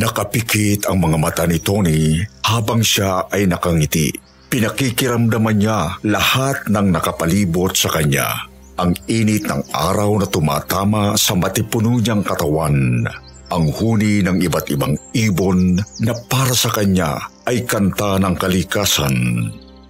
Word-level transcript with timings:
Nakapikit 0.00 0.88
ang 0.88 0.96
mga 1.04 1.20
mata 1.20 1.44
ni 1.44 1.60
Tony 1.60 2.16
habang 2.48 2.80
siya 2.80 3.28
ay 3.28 3.44
nakangiti. 3.44 4.08
Pinakikiramdaman 4.48 5.60
niya 5.60 6.00
lahat 6.08 6.72
ng 6.72 6.88
nakapalibot 6.88 7.76
sa 7.76 7.92
kanya. 7.92 8.48
Ang 8.80 8.96
init 9.12 9.44
ng 9.44 9.60
araw 9.68 10.24
na 10.24 10.24
tumatama 10.24 11.20
sa 11.20 11.36
matipuno 11.36 12.00
niyang 12.00 12.24
katawan. 12.24 13.04
Ang 13.52 13.64
huni 13.76 14.24
ng 14.24 14.40
iba't 14.40 14.72
ibang 14.72 14.96
ibon 15.12 15.76
na 16.00 16.16
para 16.32 16.56
sa 16.56 16.72
kanya 16.72 17.20
ay 17.44 17.68
kanta 17.68 18.16
ng 18.24 18.40
kalikasan. 18.40 19.16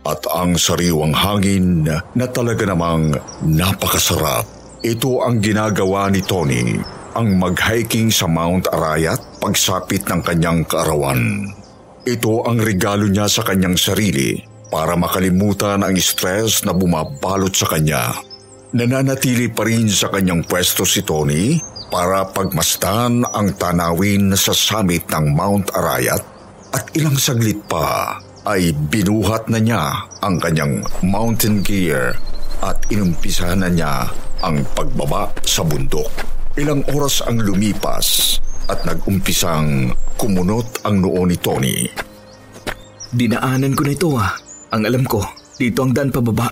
At 0.03 0.27
ang 0.27 0.59
sariwang 0.59 1.15
hangin 1.15 1.87
na 1.87 2.27
talaga 2.27 2.67
namang 2.67 3.15
napakasarap. 3.47 4.43
Ito 4.83 5.23
ang 5.23 5.39
ginagawa 5.39 6.11
ni 6.11 6.19
Tony 6.19 6.99
ang 7.15 7.37
mag-hiking 7.37 8.09
sa 8.15 8.31
Mount 8.31 8.71
Arayat 8.71 9.43
pagsapit 9.43 10.07
ng 10.07 10.23
kanyang 10.23 10.63
kaarawan. 10.63 11.51
Ito 12.07 12.47
ang 12.47 12.63
regalo 12.63 13.11
niya 13.11 13.27
sa 13.27 13.43
kanyang 13.43 13.75
sarili 13.75 14.39
para 14.71 14.95
makalimutan 14.95 15.83
ang 15.83 15.99
stress 15.99 16.63
na 16.63 16.71
bumabalot 16.71 17.51
sa 17.51 17.67
kanya. 17.67 18.15
Nananatili 18.71 19.51
pa 19.51 19.67
rin 19.67 19.91
sa 19.91 20.09
kanyang 20.09 20.47
pwesto 20.47 20.87
si 20.87 21.03
Tony 21.03 21.59
para 21.91 22.23
pagmastan 22.31 23.27
ang 23.27 23.59
tanawin 23.59 24.31
sa 24.39 24.55
summit 24.55 25.11
ng 25.11 25.35
Mount 25.35 25.75
Arayat 25.75 26.23
at 26.71 26.87
ilang 26.95 27.19
saglit 27.19 27.59
pa 27.67 28.15
ay 28.47 28.71
binuhat 28.71 29.51
na 29.51 29.59
niya 29.59 30.07
ang 30.23 30.39
kanyang 30.39 30.87
mountain 31.03 31.61
gear 31.67 32.15
at 32.63 32.79
inumpisa 32.89 33.53
na 33.59 33.67
niya 33.67 34.07
ang 34.41 34.63
pagbaba 34.73 35.35
sa 35.43 35.67
bundok. 35.67 36.40
Ilang 36.59 36.83
oras 36.91 37.23
ang 37.23 37.39
lumipas 37.39 38.35
at 38.67 38.83
nag-umpisang 38.83 39.95
kumunot 40.19 40.83
ang 40.83 40.99
noo 40.99 41.23
ni 41.23 41.39
Tony. 41.39 41.87
Dinaanan 43.15 43.79
ko 43.79 43.83
na 43.87 43.93
ito 43.95 44.09
ah. 44.19 44.35
Ang 44.75 44.83
alam 44.87 45.07
ko, 45.07 45.23
dito 45.55 45.87
ang 45.87 45.95
dan 45.95 46.11
pababa. 46.11 46.51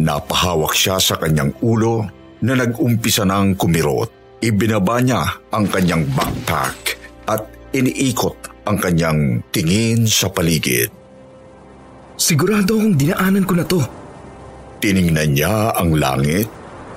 Napahawak 0.00 0.72
siya 0.72 0.96
sa 0.96 1.20
kanyang 1.20 1.52
ulo 1.60 2.04
na 2.40 2.56
nag-umpisa 2.56 3.28
ng 3.28 3.60
kumirot. 3.60 4.40
Ibinaba 4.40 5.04
niya 5.04 5.20
ang 5.52 5.68
kanyang 5.68 6.08
backpack 6.16 6.96
at 7.28 7.44
iniikot 7.76 8.64
ang 8.64 8.80
kanyang 8.80 9.44
tingin 9.52 10.08
sa 10.08 10.32
paligid. 10.32 10.88
Sigurado 12.16 12.80
akong 12.80 12.96
dinaanan 12.96 13.44
ko 13.44 13.52
na 13.52 13.64
to. 13.68 13.80
Tiningnan 14.80 15.36
niya 15.36 15.76
ang 15.76 15.92
langit 15.96 16.48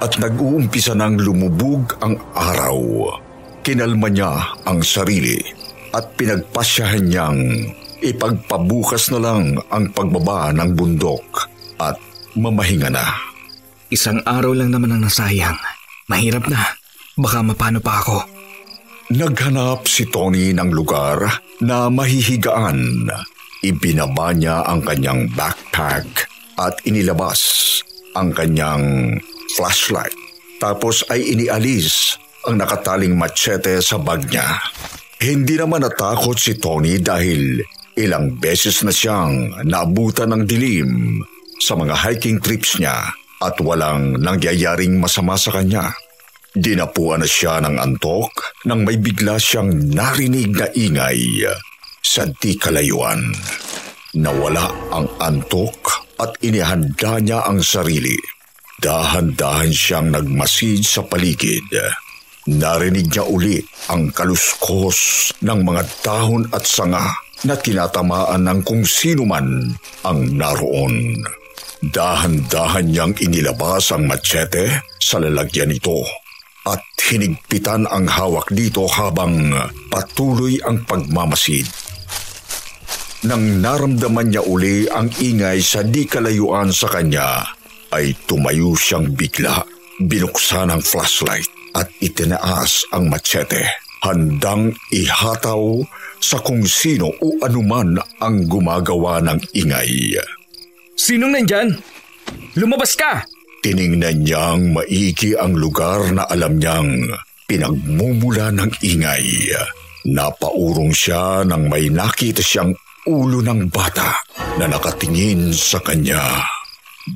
at 0.03 0.19
nag-uumpisa 0.19 0.99
ng 0.99 1.15
lumubog 1.23 1.95
ang 2.03 2.19
araw. 2.35 3.07
Kinalma 3.63 4.11
niya 4.11 4.59
ang 4.67 4.83
sarili 4.83 5.39
at 5.95 6.11
pinagpasyahan 6.19 7.07
niyang 7.07 7.39
ipagpabukas 8.03 9.15
na 9.15 9.19
lang 9.23 9.55
ang 9.71 9.87
pagbaba 9.95 10.51
ng 10.51 10.75
bundok 10.75 11.47
at 11.79 11.95
mamahinga 12.35 12.91
na. 12.91 13.07
Isang 13.87 14.19
araw 14.27 14.51
lang 14.51 14.75
naman 14.75 14.91
ang 14.91 15.07
nasayang. 15.07 15.55
Mahirap 16.11 16.51
na. 16.51 16.75
Baka 17.15 17.39
mapano 17.39 17.79
pa 17.79 18.03
ako. 18.03 18.17
Naghanap 19.15 19.87
si 19.87 20.03
Tony 20.11 20.51
ng 20.51 20.67
lugar 20.75 21.23
na 21.63 21.87
mahihigaan. 21.87 23.07
Ibinaba 23.63 24.35
niya 24.35 24.67
ang 24.67 24.83
kanyang 24.83 25.31
backpack 25.31 26.27
at 26.59 26.75
inilabas 26.83 27.63
ang 28.13 28.33
kanyang 28.33 29.17
flashlight. 29.57 30.15
Tapos 30.61 31.03
ay 31.11 31.35
inialis 31.35 32.17
ang 32.47 32.59
nakataling 32.59 33.15
machete 33.15 33.79
sa 33.79 33.99
bag 33.99 34.27
niya. 34.27 34.47
Hindi 35.23 35.55
naman 35.55 35.83
natakot 35.83 36.35
si 36.35 36.59
Tony 36.59 36.99
dahil 36.99 37.63
ilang 37.95 38.35
beses 38.35 38.83
na 38.83 38.91
siyang 38.91 39.63
naabutan 39.63 40.33
ng 40.35 40.43
dilim 40.43 41.21
sa 41.61 41.79
mga 41.79 41.95
hiking 41.95 42.43
trips 42.43 42.81
niya 42.81 43.07
at 43.39 43.55
walang 43.63 44.19
nangyayaring 44.19 44.99
masama 44.99 45.39
sa 45.39 45.55
kanya. 45.55 45.91
Dinapuan 46.53 47.23
na 47.23 47.27
siya 47.27 47.63
ng 47.63 47.81
antok 47.81 48.61
nang 48.69 48.85
may 48.85 48.99
bigla 48.99 49.41
siyang 49.41 49.73
narinig 49.89 50.53
na 50.53 50.67
ingay 50.75 51.49
sa 52.03 52.27
di 52.29 52.59
kalayuan. 52.59 53.33
Nawala 54.13 54.69
ang 54.93 55.09
antok 55.17 56.05
at 56.21 56.37
inihanda 56.45 57.17
niya 57.17 57.45
ang 57.49 57.65
sarili 57.65 58.13
Dahan-dahan 58.83 59.71
siyang 59.71 60.11
nagmasid 60.11 60.83
sa 60.83 61.07
paligid. 61.07 61.63
Narinig 62.51 63.15
niya 63.15 63.23
uli 63.23 63.63
ang 63.87 64.11
kaluskos 64.11 65.31
ng 65.39 65.63
mga 65.63 65.83
dahon 66.03 66.43
at 66.51 66.67
sanga 66.67 67.15
na 67.47 67.55
tinatamaan 67.55 68.43
ng 68.43 68.59
kung 68.67 68.83
sino 68.83 69.23
man 69.23 69.71
ang 70.03 70.35
naroon. 70.35 71.15
Dahan-dahan 71.79 72.91
niyang 72.91 73.15
inilabas 73.23 73.95
ang 73.95 74.03
machete 74.03 74.83
sa 74.99 75.23
lalagyan 75.23 75.71
nito 75.71 76.03
at 76.67 76.83
hinigpitan 77.07 77.87
ang 77.87 78.03
hawak 78.11 78.51
dito 78.51 78.83
habang 78.83 79.47
patuloy 79.87 80.59
ang 80.67 80.83
pagmamasid. 80.83 81.82
Nang 83.23 83.63
naramdaman 83.63 84.35
niya 84.35 84.43
uli 84.43 84.83
ang 84.91 85.07
ingay 85.07 85.63
sa 85.63 85.79
di 85.79 86.03
kalayuan 86.03 86.75
sa 86.75 86.91
kanya, 86.91 87.55
ay 87.95 88.11
tumayo 88.27 88.75
siyang 88.75 89.15
bigla. 89.15 89.63
Binuksan 90.03 90.67
ang 90.67 90.83
flashlight 90.83 91.47
at 91.71 91.87
itinaas 92.03 92.83
ang 92.91 93.07
machete. 93.07 93.63
Handang 94.03 94.75
ihataw 94.91 95.79
sa 96.19 96.43
kung 96.43 96.67
sino 96.67 97.15
o 97.23 97.39
anuman 97.39 97.95
ang 98.19 98.43
gumagawa 98.43 99.23
ng 99.23 99.39
ingay. 99.55 100.19
Sinong 100.99 101.31
nandyan? 101.31 101.79
Lumabas 102.59 102.99
ka! 102.99 103.23
Tiningnan 103.63 104.27
niyang 104.27 104.75
maigi 104.75 105.39
ang 105.39 105.55
lugar 105.55 106.11
na 106.11 106.27
alam 106.27 106.59
niyang 106.59 107.07
pinagmumula 107.47 108.51
ng 108.51 108.71
ingay. 108.83 109.55
Napaurong 110.11 110.91
siya 110.91 111.47
nang 111.47 111.71
may 111.71 111.87
nakita 111.87 112.43
siyang 112.43 112.75
ulo 113.03 113.43
ng 113.43 113.67
bata 113.67 114.15
na 114.59 114.65
nakatingin 114.67 115.51
sa 115.51 115.79
kanya. 115.83 116.23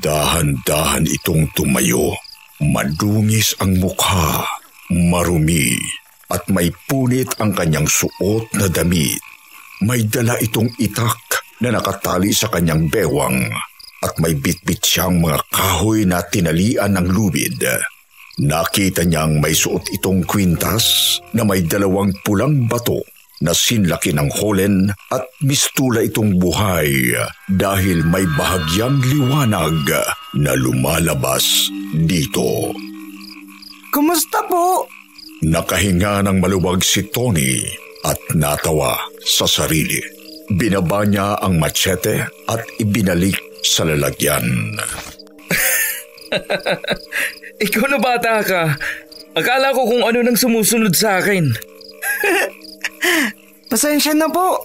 Dahan-dahan 0.03 1.07
itong 1.07 1.47
tumayo. 1.55 2.11
Madungis 2.59 3.55
ang 3.61 3.77
mukha, 3.79 4.43
marumi, 4.91 5.77
at 6.27 6.43
may 6.51 6.73
punit 6.89 7.37
ang 7.39 7.53
kanyang 7.53 7.87
suot 7.87 8.49
na 8.57 8.67
damit. 8.67 9.21
May 9.85 10.03
dala 10.09 10.35
itong 10.41 10.73
itak 10.81 11.21
na 11.61 11.71
nakatali 11.71 12.33
sa 12.33 12.49
kanyang 12.49 12.89
bewang 12.89 13.45
at 14.01 14.13
may 14.19 14.33
bitbit 14.33 14.81
siyang 14.81 15.21
mga 15.21 15.39
kahoy 15.53 16.03
na 16.03 16.25
tinalian 16.25 16.97
ng 16.97 17.07
lubid. 17.13 17.61
Nakita 18.41 19.05
niyang 19.05 19.37
may 19.37 19.53
suot 19.53 19.87
itong 19.93 20.25
kwintas 20.25 21.17
na 21.31 21.45
may 21.45 21.61
dalawang 21.63 22.11
pulang 22.25 22.65
bato 22.65 23.05
na 23.41 23.53
sinlaki 23.53 24.13
ng 24.13 24.29
holen 24.41 24.89
at 25.13 25.23
mistula 25.45 26.01
itong 26.01 26.41
buhay 26.41 27.13
dahil 27.53 28.01
may 28.05 28.25
bahagyang 28.33 28.97
liwanag 29.05 29.77
na 30.33 30.51
lumalabas 30.57 31.69
dito. 31.93 32.73
Kumusta 33.93 34.41
po? 34.49 34.89
Nakahinga 35.45 36.25
ng 36.25 36.41
maluwag 36.41 36.81
si 36.81 37.05
Tony 37.13 37.61
at 38.01 38.17
natawa 38.33 38.97
sa 39.21 39.45
sarili. 39.45 40.01
Binaba 40.47 41.05
niya 41.05 41.37
ang 41.37 41.61
machete 41.61 42.25
at 42.49 42.61
ibinalik 42.81 43.37
sa 43.61 43.85
lalagyan. 43.85 44.79
Ikaw 47.65 47.85
na 47.89 47.99
bata 48.01 48.41
ka. 48.41 48.63
Akala 49.37 49.75
ko 49.75 49.85
kung 49.85 50.01
ano 50.01 50.25
nang 50.25 50.39
sumusunod 50.39 50.93
sa 50.97 51.21
akin. 51.21 51.53
Pasensya 53.67 54.15
na 54.15 54.31
po. 54.31 54.63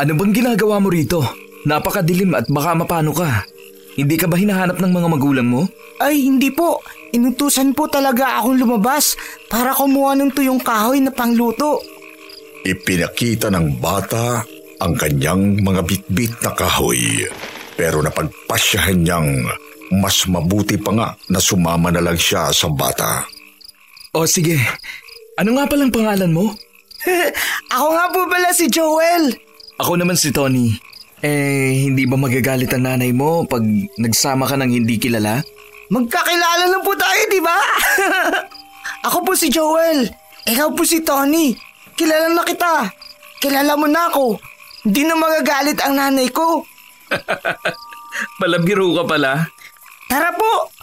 Ano 0.00 0.12
bang 0.18 0.32
ginagawa 0.34 0.82
mo 0.82 0.88
rito? 0.90 1.22
Napakadilim 1.64 2.34
at 2.34 2.50
baka 2.50 2.74
mapano 2.74 3.14
ka. 3.14 3.46
Hindi 3.94 4.16
ka 4.16 4.26
ba 4.26 4.40
hinahanap 4.40 4.80
ng 4.80 4.92
mga 4.92 5.08
magulang 5.08 5.48
mo? 5.48 5.62
Ay, 6.00 6.24
hindi 6.24 6.48
po. 6.48 6.80
Inutusan 7.12 7.76
po 7.76 7.86
talaga 7.86 8.40
akong 8.40 8.56
lumabas 8.56 9.14
para 9.52 9.76
kumuha 9.76 10.16
ng 10.16 10.32
tuyong 10.32 10.60
kahoy 10.64 10.98
na 10.98 11.12
pangluto. 11.12 11.78
Ipinakita 12.64 13.52
ng 13.52 13.78
bata 13.78 14.40
ang 14.80 14.96
kanyang 14.96 15.60
mga 15.60 15.84
bitbit 15.84 16.32
na 16.40 16.50
kahoy. 16.56 17.28
Pero 17.76 18.00
napagpasyahan 18.00 18.98
niyang 19.04 19.28
mas 19.92 20.24
mabuti 20.24 20.80
pa 20.80 20.90
nga 20.96 21.08
na 21.28 21.38
sumama 21.38 21.92
na 21.92 22.00
lang 22.00 22.16
siya 22.16 22.48
sa 22.48 22.72
bata. 22.72 23.28
O 24.16 24.24
sige, 24.24 24.56
ano 25.36 25.56
nga 25.56 25.68
palang 25.68 25.92
pangalan 25.92 26.32
mo? 26.32 26.56
Ako 27.74 27.86
nga 27.94 28.06
po 28.10 28.20
pala 28.30 28.50
si 28.54 28.66
Joel. 28.70 29.34
Ako 29.80 29.98
naman 29.98 30.14
si 30.14 30.30
Tony. 30.30 30.76
Eh, 31.22 31.86
hindi 31.86 32.02
ba 32.06 32.18
magagalit 32.18 32.70
ang 32.74 32.86
nanay 32.86 33.14
mo 33.14 33.46
pag 33.46 33.62
nagsama 33.98 34.46
ka 34.46 34.58
ng 34.58 34.70
hindi 34.74 34.98
kilala? 34.98 35.38
Magkakilala 35.92 36.66
lang 36.66 36.82
po 36.82 36.94
tayo, 36.98 37.22
di 37.30 37.40
ba? 37.42 37.58
ako 39.06 39.18
po 39.22 39.32
si 39.38 39.46
Joel. 39.52 40.10
Ikaw 40.46 40.68
po 40.74 40.82
si 40.82 41.02
Tony. 41.06 41.54
Kilala 41.94 42.32
na 42.32 42.42
kita. 42.42 42.90
Kilala 43.38 43.78
mo 43.78 43.86
na 43.86 44.10
ako. 44.10 44.38
Hindi 44.82 45.02
na 45.06 45.14
magagalit 45.14 45.78
ang 45.78 45.94
nanay 45.94 46.26
ko. 46.34 46.66
Palabiro 48.40 48.90
ka 48.98 49.04
pala. 49.06 49.46
Tara 50.10 50.34
po! 50.34 50.81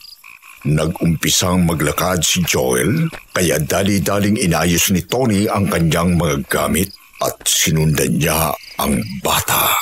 Nag-umpisang 0.67 1.63
maglakad 1.63 2.19
si 2.19 2.43
Joel 2.43 3.07
kaya 3.31 3.55
dali-daling 3.63 4.35
inayos 4.35 4.91
ni 4.91 4.99
Tony 5.07 5.47
ang 5.47 5.71
kanyang 5.71 6.19
mga 6.19 6.51
gamit 6.51 6.91
at 7.23 7.31
sinundan 7.47 8.19
niya 8.19 8.51
ang 8.75 8.99
bata. 9.23 9.79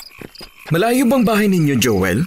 Malayo 0.69 1.09
bang 1.09 1.25
bahay 1.25 1.49
ninyo, 1.49 1.81
Joel? 1.81 2.21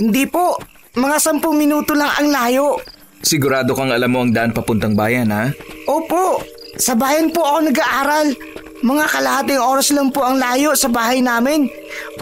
Hindi 0.00 0.24
po. 0.24 0.56
Mga 0.96 1.16
sampung 1.20 1.60
minuto 1.60 1.92
lang 1.92 2.08
ang 2.16 2.28
layo. 2.32 2.80
Sigurado 3.20 3.76
kang 3.76 3.92
alam 3.92 4.08
mo 4.08 4.24
ang 4.24 4.32
daan 4.32 4.56
papuntang 4.56 4.96
bayan, 4.96 5.28
ha? 5.28 5.52
Opo. 5.84 6.40
Sa 6.80 6.96
bayan 6.96 7.28
po 7.28 7.44
ako 7.44 7.68
nag-aaral. 7.68 8.32
Mga 8.80 9.04
kalahating 9.12 9.60
oras 9.60 9.92
lang 9.92 10.08
po 10.08 10.24
ang 10.24 10.40
layo 10.40 10.72
sa 10.72 10.88
bahay 10.88 11.20
namin. 11.20 11.68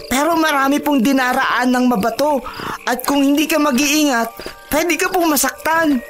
Pero 0.09 0.35
marami 0.35 0.81
pong 0.81 1.05
dinaraan 1.05 1.69
ng 1.69 1.85
mabato. 1.89 2.41
At 2.89 3.05
kung 3.05 3.21
hindi 3.21 3.45
ka 3.45 3.61
mag-iingat, 3.61 4.29
pwede 4.73 4.97
ka 4.97 5.13
pong 5.13 5.29
masaktan. 5.33 6.01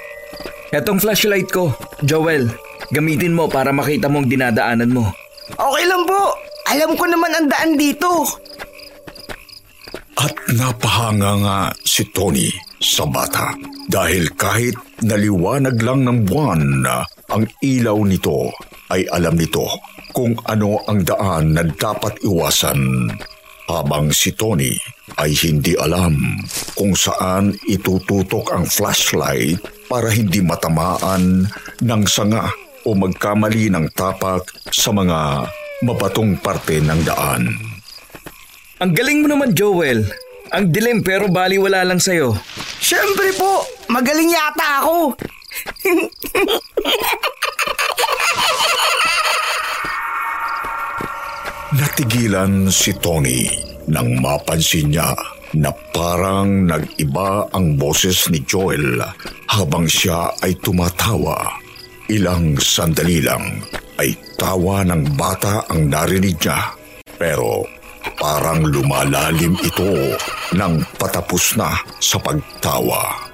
Etong 0.70 1.02
flashlight 1.02 1.50
ko, 1.50 1.74
Joel. 2.06 2.46
Gamitin 2.94 3.36
mo 3.36 3.50
para 3.50 3.74
makita 3.74 4.08
mo 4.08 4.22
ang 4.22 4.30
dinadaanan 4.30 4.94
mo. 4.94 5.04
Okay 5.52 5.84
lang 5.84 6.06
po. 6.06 6.32
Alam 6.68 6.94
ko 6.96 7.04
naman 7.08 7.32
ang 7.34 7.46
daan 7.48 7.72
dito. 7.76 8.24
At 10.18 10.34
napahanga 10.50 11.32
nga 11.40 11.58
si 11.86 12.02
Tony 12.10 12.50
sa 12.82 13.06
bata 13.06 13.54
dahil 13.86 14.34
kahit 14.34 14.74
naliwanag 15.02 15.78
lang 15.78 16.02
ng 16.06 16.26
buwan 16.26 16.62
ang 17.28 17.44
ilaw 17.62 17.98
nito 18.02 18.50
ay 18.90 19.06
alam 19.14 19.38
nito 19.38 19.66
kung 20.10 20.34
ano 20.48 20.82
ang 20.90 21.06
daan 21.06 21.54
na 21.54 21.62
dapat 21.62 22.18
iwasan 22.24 23.10
habang 23.68 24.08
si 24.10 24.32
Tony 24.32 24.72
ay 25.20 25.36
hindi 25.44 25.76
alam 25.76 26.40
kung 26.72 26.96
saan 26.96 27.52
itututok 27.68 28.50
ang 28.56 28.64
flashlight 28.64 29.60
para 29.86 30.08
hindi 30.08 30.40
matamaan 30.40 31.44
ng 31.84 32.02
sanga 32.08 32.48
o 32.88 32.96
magkamali 32.96 33.68
ng 33.68 33.92
tapak 33.92 34.48
sa 34.72 34.88
mga 34.90 35.44
mabatong 35.84 36.40
parte 36.40 36.80
ng 36.80 37.00
daan. 37.04 37.52
Ang 38.80 38.92
galing 38.96 39.20
mo 39.20 39.28
naman, 39.28 39.52
Joel. 39.52 40.08
Ang 40.48 40.72
dilim 40.72 41.04
pero 41.04 41.28
baliwala 41.28 41.84
lang 41.84 42.00
sa'yo. 42.00 42.32
Siyempre 42.80 43.36
po, 43.36 43.68
magaling 43.92 44.32
yata 44.32 44.80
ako. 44.80 45.12
Natigilan 51.68 52.72
si 52.72 52.96
Tony 52.96 53.44
nang 53.92 54.16
mapansin 54.24 54.88
niya 54.88 55.12
na 55.52 55.68
parang 55.92 56.64
nag-iba 56.64 57.44
ang 57.52 57.76
boses 57.76 58.32
ni 58.32 58.40
Joel 58.40 58.96
habang 59.52 59.84
siya 59.84 60.32
ay 60.40 60.56
tumatawa. 60.64 61.36
Ilang 62.08 62.56
sandali 62.56 63.20
lang 63.20 63.60
ay 64.00 64.16
tawa 64.40 64.80
ng 64.88 65.12
bata 65.12 65.68
ang 65.68 65.92
narinig 65.92 66.40
niya. 66.40 66.72
Pero 67.20 67.68
parang 68.16 68.64
lumalalim 68.64 69.52
ito 69.60 70.16
nang 70.56 70.80
patapos 70.96 71.52
na 71.60 71.76
sa 72.00 72.16
pagtawa. 72.16 73.28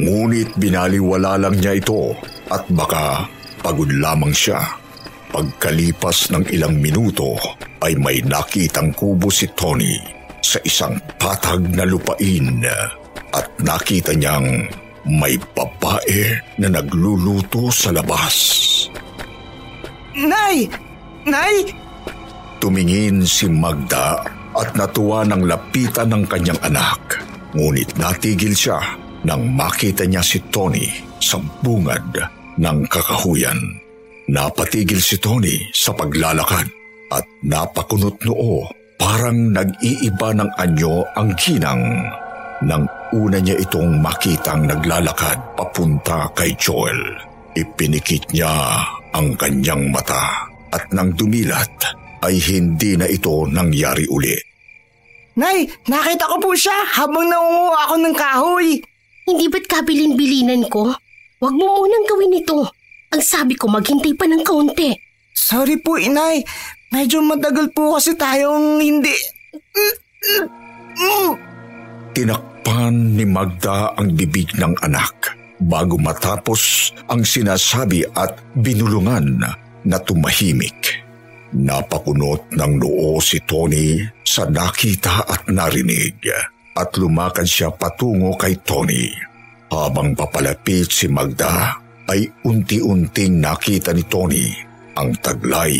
Ngunit 0.00 0.56
binaliwala 0.56 1.36
lang 1.36 1.60
niya 1.60 1.76
ito 1.76 2.16
at 2.48 2.64
baka 2.72 3.28
pagod 3.60 3.92
lamang 3.92 4.32
siya. 4.32 4.83
Pagkalipas 5.34 6.30
ng 6.30 6.46
ilang 6.54 6.78
minuto 6.78 7.34
ay 7.82 7.98
may 7.98 8.22
nakitang 8.22 8.94
kubo 8.94 9.34
si 9.34 9.50
Tony 9.50 9.98
sa 10.38 10.62
isang 10.62 10.94
patag 11.18 11.74
na 11.74 11.82
lupain 11.82 12.62
at 13.34 13.50
nakita 13.58 14.14
niyang 14.14 14.70
may 15.02 15.34
babae 15.58 16.38
na 16.62 16.70
nagluluto 16.70 17.66
sa 17.74 17.90
labas. 17.90 18.36
Nay! 20.14 20.70
Nay! 21.26 21.66
Tumingin 22.62 23.26
si 23.26 23.50
Magda 23.50 24.22
at 24.54 24.70
natuwa 24.78 25.26
ng 25.26 25.50
lapitan 25.50 26.14
ng 26.14 26.30
kanyang 26.30 26.62
anak. 26.62 27.26
Ngunit 27.58 27.98
natigil 27.98 28.54
siya 28.54 28.78
nang 29.26 29.50
makita 29.50 30.06
niya 30.06 30.22
si 30.22 30.38
Tony 30.54 30.86
sa 31.18 31.42
bungad 31.58 32.22
ng 32.54 32.86
kakahuyan. 32.86 33.83
Napatigil 34.24 35.04
si 35.04 35.20
Tony 35.20 35.68
sa 35.76 35.92
paglalakad 35.92 36.64
at 37.12 37.24
napakunot 37.44 38.16
noo 38.24 38.64
parang 38.96 39.52
nag-iiba 39.52 40.32
ng 40.32 40.50
anyo 40.56 41.04
ang 41.12 41.36
ginang 41.36 41.84
nang 42.64 42.88
una 43.12 43.36
niya 43.36 43.60
itong 43.60 44.00
makitang 44.00 44.64
naglalakad 44.64 45.36
papunta 45.52 46.24
kay 46.32 46.56
Joel. 46.56 46.96
Ipinikit 47.52 48.32
niya 48.32 48.80
ang 49.12 49.36
kanyang 49.36 49.92
mata 49.92 50.48
at 50.72 50.88
nang 50.88 51.12
dumilat 51.12 51.70
ay 52.24 52.40
hindi 52.40 52.96
na 52.96 53.04
ito 53.04 53.44
nangyari 53.44 54.08
uli. 54.08 54.34
Nay, 55.36 55.68
nakita 55.84 56.32
ko 56.32 56.36
po 56.40 56.50
siya 56.56 56.96
habang 56.96 57.28
naunguha 57.28 57.92
ako 57.92 57.94
ng 58.00 58.16
kahoy. 58.16 58.68
Hindi 59.28 59.44
ba't 59.52 59.66
kabilin-bilinan 59.68 60.64
ko? 60.72 60.96
Huwag 61.44 61.54
mo 61.54 61.84
munang 61.84 62.06
gawin 62.08 62.40
ito. 62.40 62.64
Ang 63.14 63.22
sabi 63.22 63.54
ko 63.54 63.70
maghintay 63.70 64.18
pa 64.18 64.26
ng 64.26 64.42
kaunti. 64.42 64.90
Sorry 65.30 65.78
po, 65.78 65.94
inay. 65.94 66.42
Medyo 66.90 67.22
matagal 67.22 67.70
po 67.70 67.94
kasi 67.94 68.18
tayong 68.18 68.82
hindi... 68.82 69.14
Tinakpan 72.10 73.14
ni 73.14 73.22
Magda 73.22 73.94
ang 73.94 74.18
bibig 74.18 74.50
ng 74.58 74.74
anak 74.82 75.38
bago 75.62 75.94
matapos 75.94 76.90
ang 77.06 77.22
sinasabi 77.22 78.02
at 78.18 78.34
binulungan 78.58 79.46
na 79.86 79.98
tumahimik. 80.02 81.06
Napakunot 81.54 82.50
ng 82.50 82.72
noo 82.82 83.22
si 83.22 83.38
Tony 83.46 84.02
sa 84.26 84.50
nakita 84.50 85.22
at 85.22 85.46
narinig 85.46 86.18
at 86.74 86.90
lumakad 86.98 87.46
siya 87.46 87.70
patungo 87.70 88.34
kay 88.34 88.58
Tony. 88.66 89.14
Habang 89.70 90.18
papalapit 90.18 90.90
si 90.90 91.06
Magda, 91.06 91.83
ay 92.10 92.28
unti-unting 92.44 93.40
nakita 93.40 93.96
ni 93.96 94.04
Tony 94.06 94.46
ang 94.94 95.16
taglay 95.24 95.74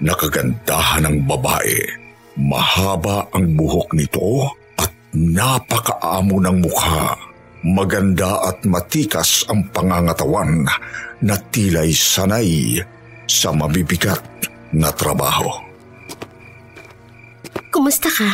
na 0.00 0.12
kagandahan 0.12 1.08
ng 1.08 1.16
babae. 1.24 1.80
Mahaba 2.36 3.32
ang 3.32 3.56
buhok 3.56 3.96
nito 3.96 4.52
at 4.76 4.92
napakaamo 5.16 6.36
ng 6.36 6.58
mukha. 6.60 7.16
Maganda 7.66 8.44
at 8.46 8.62
matikas 8.68 9.48
ang 9.48 9.66
pangangatawan 9.72 10.68
na 11.24 11.34
tila'y 11.50 11.90
sanay 11.96 12.78
sa 13.26 13.50
mabibigat 13.50 14.22
na 14.76 14.92
trabaho. 14.92 15.48
Kumusta 17.72 18.12
ka? 18.12 18.30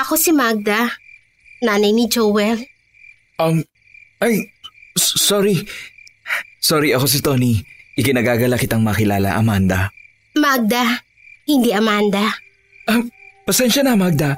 Ako 0.00 0.16
si 0.16 0.30
Magda, 0.34 0.90
nanay 1.60 1.92
ni 1.92 2.06
Joel. 2.10 2.62
Um, 3.38 3.62
ay, 4.22 4.50
sorry. 4.96 5.66
Sorry, 6.64 6.96
ako 6.96 7.04
si 7.04 7.20
Tony. 7.20 7.60
Ikinagagala 7.92 8.56
kitang 8.56 8.80
makilala, 8.80 9.36
Amanda. 9.36 9.92
Magda, 10.32 11.04
hindi 11.44 11.76
Amanda. 11.76 12.32
Ah, 12.88 13.04
pasensya 13.44 13.84
na, 13.84 13.92
Magda. 13.92 14.32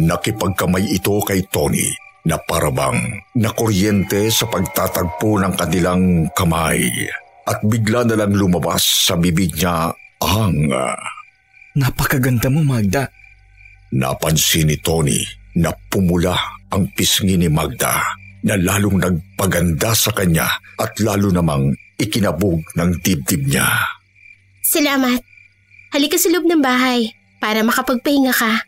Nakipagkamay 0.00 0.96
ito 0.96 1.20
kay 1.28 1.44
Tony 1.52 1.84
na 2.24 2.40
parabang 2.40 2.96
nakuryente 3.36 4.32
sa 4.32 4.48
pagtatagpo 4.48 5.36
ng 5.44 5.52
kanilang 5.60 6.32
kamay. 6.32 6.88
at 7.46 7.62
bigla 7.62 8.02
na 8.02 8.18
lang 8.18 8.34
lumabas 8.34 8.82
sa 9.06 9.14
bibig 9.14 9.54
niya 9.54 9.92
ang... 10.18 10.56
Napakaganda 11.76 12.48
mo, 12.48 12.64
Magda. 12.64 13.06
Napansin 13.92 14.72
ni 14.72 14.80
Tony 14.80 15.20
na 15.60 15.70
pumula 15.92 16.34
ang 16.72 16.90
pisngi 16.96 17.38
ni 17.38 17.46
Magda 17.46 18.25
na 18.46 18.54
lalong 18.54 19.02
nagpaganda 19.02 19.90
sa 19.90 20.14
kanya 20.14 20.46
at 20.78 20.94
lalo 21.02 21.34
namang 21.34 21.74
ikinabog 21.98 22.62
ng 22.78 22.90
dibdib 23.02 23.42
niya. 23.50 23.66
Salamat. 24.62 25.18
Halika 25.90 26.14
sa 26.14 26.30
loob 26.30 26.46
ng 26.46 26.62
bahay 26.62 27.10
para 27.42 27.66
makapagpahinga 27.66 28.30
ka. 28.30 28.62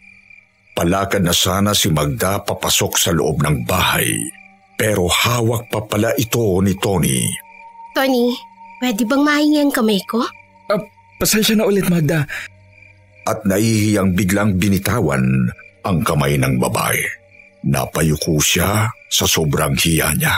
Palakad 0.75 1.23
na 1.23 1.35
sana 1.35 1.75
si 1.75 1.91
Magda 1.95 2.43
papasok 2.43 2.93
sa 2.99 3.11
loob 3.15 3.43
ng 3.43 3.63
bahay. 3.67 4.11
Pero 4.79 5.07
hawak 5.11 5.71
pa 5.71 5.83
pala 5.87 6.15
ito 6.15 6.63
ni 6.63 6.75
Tony. 6.79 7.27
Tony, 7.95 8.31
pwede 8.79 9.03
bang 9.03 9.23
mahingi 9.27 9.59
ang 9.59 9.75
kamay 9.75 9.99
ko? 10.07 10.23
Ah, 10.71 10.79
pasensya 11.19 11.59
na 11.59 11.67
ulit, 11.67 11.87
Magda. 11.91 12.23
At 13.27 13.43
nahihiyang 13.43 14.15
biglang 14.15 14.55
binitawan 14.55 15.51
ang 15.83 15.99
kamay 16.07 16.39
ng 16.39 16.63
babae. 16.63 17.03
Napayuko 17.67 18.39
siya 18.39 18.87
sa 19.09 19.25
sobrang 19.25 19.75
hiya 19.77 20.13
niya. 20.17 20.37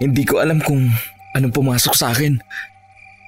Hindi 0.00 0.24
ko 0.26 0.42
alam 0.42 0.58
kung 0.60 0.90
anong 1.36 1.54
pumasok 1.54 1.94
sa 1.94 2.10
akin. 2.12 2.36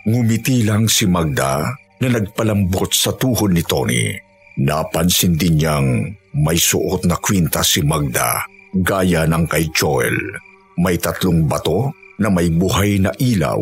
Ngumiti 0.06 0.66
lang 0.66 0.90
si 0.90 1.06
Magda 1.06 1.66
na 2.02 2.08
nagpalambot 2.10 2.90
sa 2.92 3.14
tuhod 3.14 3.52
ni 3.52 3.62
Tony. 3.64 4.12
Napansin 4.56 5.36
din 5.36 5.60
niyang 5.60 5.88
may 6.36 6.56
suot 6.56 7.04
na 7.04 7.16
kwinta 7.20 7.60
si 7.60 7.84
Magda 7.84 8.44
gaya 8.72 9.24
ng 9.28 9.44
kay 9.48 9.68
Joel. 9.72 10.16
May 10.76 11.00
tatlong 11.00 11.48
bato 11.48 11.92
na 12.20 12.28
may 12.28 12.52
buhay 12.52 13.00
na 13.00 13.12
ilaw. 13.16 13.60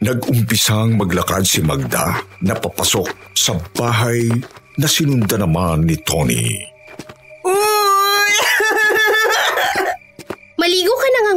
Nag-umpisang 0.00 0.96
maglakad 0.96 1.48
si 1.48 1.64
Magda 1.64 2.20
na 2.44 2.54
papasok 2.56 3.32
sa 3.32 3.56
bahay 3.76 4.28
na 4.76 4.84
sinunda 4.84 5.40
naman 5.40 5.88
ni 5.88 5.96
Tony. 6.04 6.75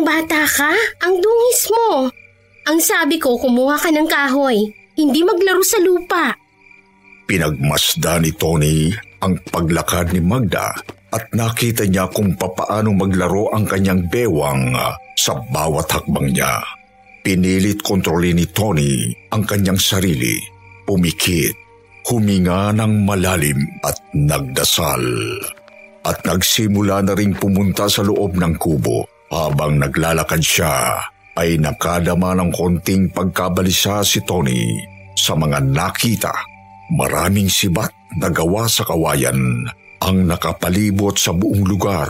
Bata 0.09 0.41
ka? 0.49 0.73
Ang 1.05 1.21
dungis 1.21 1.61
mo. 1.69 2.09
Ang 2.65 2.81
sabi 2.81 3.21
ko, 3.21 3.37
kumuha 3.37 3.77
ka 3.77 3.93
ng 3.93 4.09
kahoy. 4.09 4.57
Hindi 4.97 5.21
maglaro 5.21 5.61
sa 5.61 5.77
lupa. 5.77 6.33
Pinagmasda 7.29 8.17
ni 8.25 8.33
Tony 8.33 8.89
ang 9.21 9.37
paglakad 9.53 10.17
ni 10.17 10.21
Magda 10.25 10.73
at 11.13 11.23
nakita 11.29 11.85
niya 11.85 12.09
kung 12.09 12.33
papaano 12.33 12.89
maglaro 12.89 13.53
ang 13.53 13.69
kanyang 13.69 14.09
bewang 14.09 14.73
ah, 14.73 14.97
sa 15.13 15.37
bawat 15.53 15.85
hakbang 15.93 16.33
niya. 16.33 16.57
Pinilit 17.21 17.85
kontrolin 17.85 18.41
ni 18.41 18.49
Tony 18.49 19.13
ang 19.29 19.45
kanyang 19.45 19.77
sarili, 19.77 20.41
pumikit, 20.89 21.53
huminga 22.09 22.73
ng 22.73 23.05
malalim 23.05 23.61
at 23.85 23.97
nagdasal. 24.17 25.05
At 26.01 26.25
nagsimula 26.25 27.05
na 27.05 27.13
ring 27.13 27.37
pumunta 27.37 27.85
sa 27.85 28.01
loob 28.01 28.39
ng 28.39 28.57
kubo. 28.57 29.18
Habang 29.29 29.77
naglalakad 29.77 30.41
siya, 30.41 30.97
ay 31.37 31.61
nakadama 31.61 32.35
ng 32.35 32.51
konting 32.51 33.13
pagkabalisa 33.13 34.03
si 34.03 34.19
Tony 34.25 34.75
sa 35.15 35.37
mga 35.37 35.63
nakita 35.63 36.33
Maraming 36.89 37.45
sibat 37.45 37.93
na 38.17 38.33
gawa 38.33 38.65
sa 38.65 38.81
kawayan 38.81 39.37
ang 40.01 40.17
nakapalibot 40.25 41.13
sa 41.21 41.29
buong 41.29 41.61
lugar. 41.61 42.09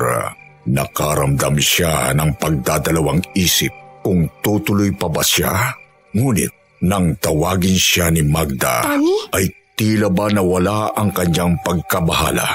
Nakaramdam 0.63 1.59
siya 1.59 2.15
ng 2.15 2.39
pagdadalawang 2.39 3.19
isip 3.35 3.71
kung 3.99 4.31
tutuloy 4.39 4.95
pa 4.95 5.11
ba 5.11 5.19
siya. 5.19 5.51
Ngunit 6.15 6.79
nang 6.88 7.11
tawagin 7.19 7.75
siya 7.75 8.07
ni 8.07 8.23
Magda 8.23 8.88
Tony? 8.88 9.35
ay 9.35 9.51
tila 9.75 10.07
ba 10.07 10.31
nawala 10.31 10.95
ang 10.95 11.11
kanyang 11.11 11.59
pagkabahala. 11.59 12.47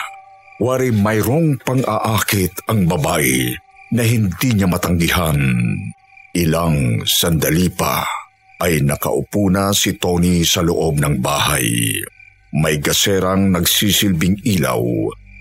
Wari 0.64 0.96
mayroong 0.96 1.60
pang-aakit 1.60 2.72
ang 2.72 2.88
babae 2.88 3.52
na 3.94 4.02
hindi 4.02 4.58
niya 4.58 4.66
matanggihan. 4.66 5.38
Ilang 6.34 7.06
sandali 7.06 7.70
pa 7.70 8.02
ay 8.58 8.82
nakaupo 8.82 9.46
na 9.54 9.70
si 9.70 9.94
Tony 9.94 10.42
sa 10.42 10.66
loob 10.66 10.98
ng 10.98 11.22
bahay. 11.22 11.94
May 12.58 12.82
gaserang 12.82 13.54
nagsisilbing 13.54 14.42
ilaw 14.42 14.82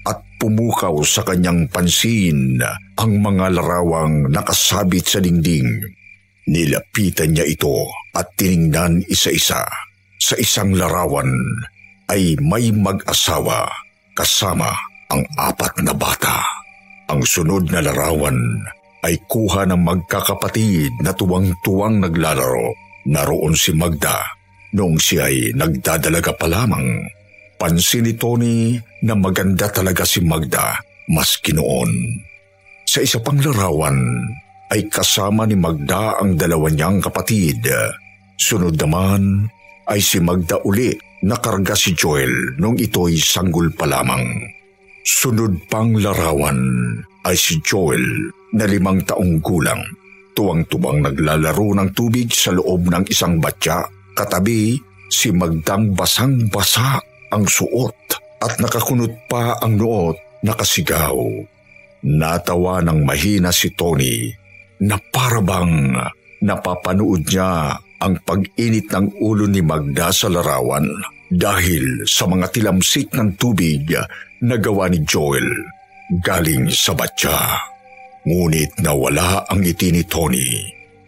at 0.06 0.22
pumukaw 0.38 0.94
sa 1.02 1.26
kanyang 1.26 1.66
pansin 1.70 2.62
ang 2.98 3.12
mga 3.22 3.58
larawang 3.58 4.30
nakasabit 4.30 5.06
sa 5.06 5.18
dingding. 5.18 5.66
Nilapitan 6.46 7.34
niya 7.34 7.50
ito 7.50 7.90
at 8.14 8.30
tiningnan 8.38 9.02
isa-isa. 9.10 9.66
Sa 10.22 10.38
isang 10.38 10.78
larawan 10.78 11.30
ay 12.14 12.38
may 12.38 12.70
mag-asawa 12.70 13.66
kasama 14.14 14.70
ang 15.10 15.26
apat 15.42 15.82
na 15.82 15.94
bata. 15.96 16.63
Ang 17.14 17.22
sunod 17.30 17.70
na 17.70 17.78
larawan 17.78 18.34
ay 19.06 19.22
kuha 19.30 19.70
ng 19.70 19.78
magkakapatid 19.86 20.98
na 21.06 21.14
tuwang-tuwang 21.14 22.02
naglalaro. 22.02 22.74
Naroon 23.06 23.54
si 23.54 23.70
Magda 23.70 24.18
noong 24.74 24.98
siya 24.98 25.30
ay 25.30 25.54
nagdadalaga 25.54 26.34
pa 26.34 26.50
lamang. 26.50 27.06
Pansin 27.62 28.10
ni 28.10 28.18
Tony 28.18 28.82
na 29.06 29.14
maganda 29.14 29.70
talaga 29.70 30.02
si 30.10 30.26
Magda 30.26 30.74
maski 31.14 31.54
noon. 31.54 32.18
Sa 32.90 33.06
isa 33.06 33.22
pang 33.22 33.38
larawan 33.38 34.18
ay 34.74 34.90
kasama 34.90 35.46
ni 35.46 35.54
Magda 35.54 36.18
ang 36.18 36.34
dalawa 36.34 36.66
niyang 36.74 36.98
kapatid. 36.98 37.62
Sunod 38.42 38.74
naman 38.82 39.54
ay 39.86 40.02
si 40.02 40.18
Magda 40.18 40.66
uli 40.66 40.90
na 41.30 41.38
karga 41.38 41.78
si 41.78 41.94
Joel 41.94 42.58
nung 42.58 42.74
ito'y 42.74 43.22
sanggol 43.22 43.70
pa 43.70 43.86
lamang. 43.86 44.26
Sunod 45.04 45.68
pang 45.68 45.92
larawan 46.00 46.60
ay 47.28 47.36
si 47.36 47.60
Joel 47.60 48.32
na 48.56 48.64
limang 48.64 49.04
taong 49.04 49.44
gulang. 49.44 49.84
Tuwang-tuwang 50.34 51.04
naglalaro 51.04 51.76
ng 51.78 51.90
tubig 51.94 52.32
sa 52.32 52.56
loob 52.56 52.90
ng 52.90 53.06
isang 53.12 53.38
batya 53.38 53.84
Katabi, 54.14 54.78
si 55.10 55.34
Magdang 55.34 55.98
basang-basa 55.98 57.02
ang 57.34 57.50
suot 57.50 57.98
at 58.46 58.62
nakakunot 58.62 59.26
pa 59.26 59.58
ang 59.58 59.74
noot 59.74 60.14
nakasigaw. 60.46 61.18
Natawa 62.06 62.78
ng 62.86 63.02
mahina 63.02 63.50
si 63.50 63.74
Tony 63.74 64.30
na 64.86 65.02
parabang 65.02 65.98
napapanood 66.46 67.26
niya 67.26 67.74
ang 68.04 68.14
pag-init 68.22 68.92
ng 68.94 69.18
ulo 69.18 69.50
ni 69.50 69.66
Magda 69.66 70.14
sa 70.14 70.30
larawan 70.30 70.86
dahil 71.34 72.06
sa 72.06 72.30
mga 72.30 72.54
tilamsik 72.54 73.10
ng 73.18 73.34
tubig 73.40 73.90
na 74.44 74.60
gawa 74.60 74.92
ni 74.92 75.00
Joel 75.08 75.48
galing 76.20 76.68
sa 76.70 76.92
batya. 76.92 77.40
Ngunit 78.28 78.80
nawala 78.84 79.48
ang 79.48 79.64
ngiti 79.64 79.92
ni 79.92 80.04
Tony 80.04 80.48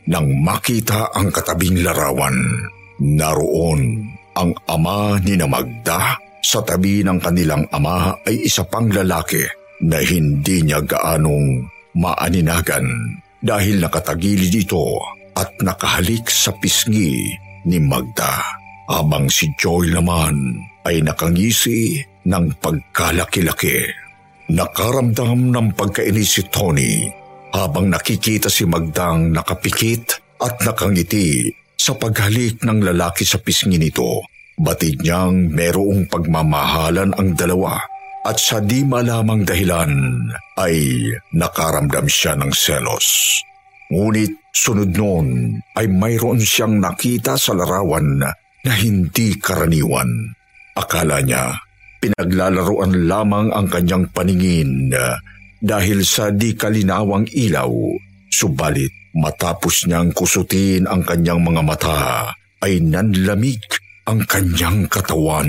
nang 0.08 0.32
makita 0.44 1.12
ang 1.12 1.32
katabing 1.32 1.84
larawan. 1.84 2.36
Naroon 2.96 4.08
ang 4.36 4.52
ama 4.72 5.20
ni 5.20 5.36
na 5.36 5.48
Magda 5.48 6.16
sa 6.40 6.60
tabi 6.64 7.04
ng 7.04 7.20
kanilang 7.20 7.68
ama 7.72 8.16
ay 8.24 8.48
isa 8.48 8.64
pang 8.68 8.88
lalaki 8.88 9.44
na 9.84 10.00
hindi 10.00 10.64
niya 10.64 10.80
gaanong 10.80 11.68
maaninagan 12.00 12.88
dahil 13.44 13.84
nakatagilid 13.84 14.52
ito 14.52 14.96
at 15.36 15.52
nakahalik 15.60 16.32
sa 16.32 16.56
pisngi 16.56 17.36
ni 17.68 17.78
Magda. 17.84 18.40
Habang 18.86 19.28
si 19.28 19.50
Joy 19.58 19.92
naman 19.92 20.62
ay 20.86 21.02
nakangisi 21.02 22.00
ng 22.26 22.46
pagkalaki-laki. 22.60 23.86
Nakaramdam 24.52 25.50
ng 25.54 25.68
pagkainis 25.74 26.38
si 26.38 26.44
Tony 26.50 27.10
habang 27.54 27.90
nakikita 27.90 28.52
si 28.52 28.68
Magdang 28.70 29.34
nakapikit 29.34 30.22
at 30.42 30.62
nakangiti 30.62 31.50
sa 31.74 31.98
paghalik 31.98 32.62
ng 32.66 32.82
lalaki 32.82 33.26
sa 33.26 33.38
pisngi 33.42 33.78
nito, 33.78 34.26
batid 34.58 35.02
niyang 35.02 35.54
merong 35.54 36.10
pagmamahalan 36.10 37.14
ang 37.14 37.38
dalawa 37.38 37.78
at 38.26 38.42
sa 38.42 38.58
di 38.58 38.82
malamang 38.82 39.46
dahilan 39.46 39.94
ay 40.58 41.06
nakaramdam 41.34 42.10
siya 42.10 42.34
ng 42.38 42.50
selos. 42.50 43.38
Ngunit 43.94 44.50
sunod 44.50 44.98
noon 44.98 45.62
ay 45.78 45.86
mayroon 45.86 46.42
siyang 46.42 46.82
nakita 46.82 47.38
sa 47.38 47.54
larawan 47.54 48.18
na 48.66 48.74
hindi 48.82 49.38
karaniwan. 49.38 50.34
Akala 50.74 51.22
niya 51.22 51.54
pinaglalaroan 52.06 53.10
lamang 53.10 53.50
ang 53.50 53.66
kanyang 53.66 54.06
paningin 54.14 54.94
dahil 55.58 56.06
sa 56.06 56.30
di 56.30 56.54
kalinawang 56.54 57.26
ilaw, 57.34 57.74
subalit 58.30 59.06
Matapos 59.16 59.88
niyang 59.88 60.12
kusutin 60.12 60.84
ang 60.92 61.00
kanyang 61.00 61.40
mga 61.40 61.62
mata, 61.64 62.00
ay 62.60 62.84
nanlamig 62.84 63.64
ang 64.04 64.28
kanyang 64.28 64.92
katawan. 64.92 65.48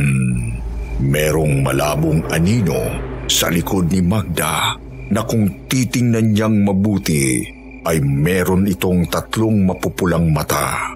Merong 1.02 1.66
malabong 1.66 2.22
anino 2.30 2.78
sa 3.26 3.50
likod 3.50 3.90
ni 3.90 3.98
Magda 3.98 4.78
na 5.10 5.20
kung 5.26 5.66
titingnan 5.66 6.30
niyang 6.30 6.62
mabuti 6.62 7.42
ay 7.82 7.98
meron 8.06 8.70
itong 8.70 9.10
tatlong 9.10 9.66
mapupulang 9.66 10.30
mata. 10.30 10.94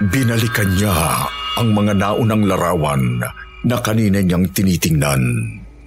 Binalikan 0.00 0.80
niya 0.80 1.28
ang 1.60 1.76
mga 1.76 1.92
naunang 1.92 2.48
larawan 2.48 3.20
na 3.68 3.76
kanina 3.84 4.24
niyang 4.24 4.48
tinitingnan. 4.48 5.22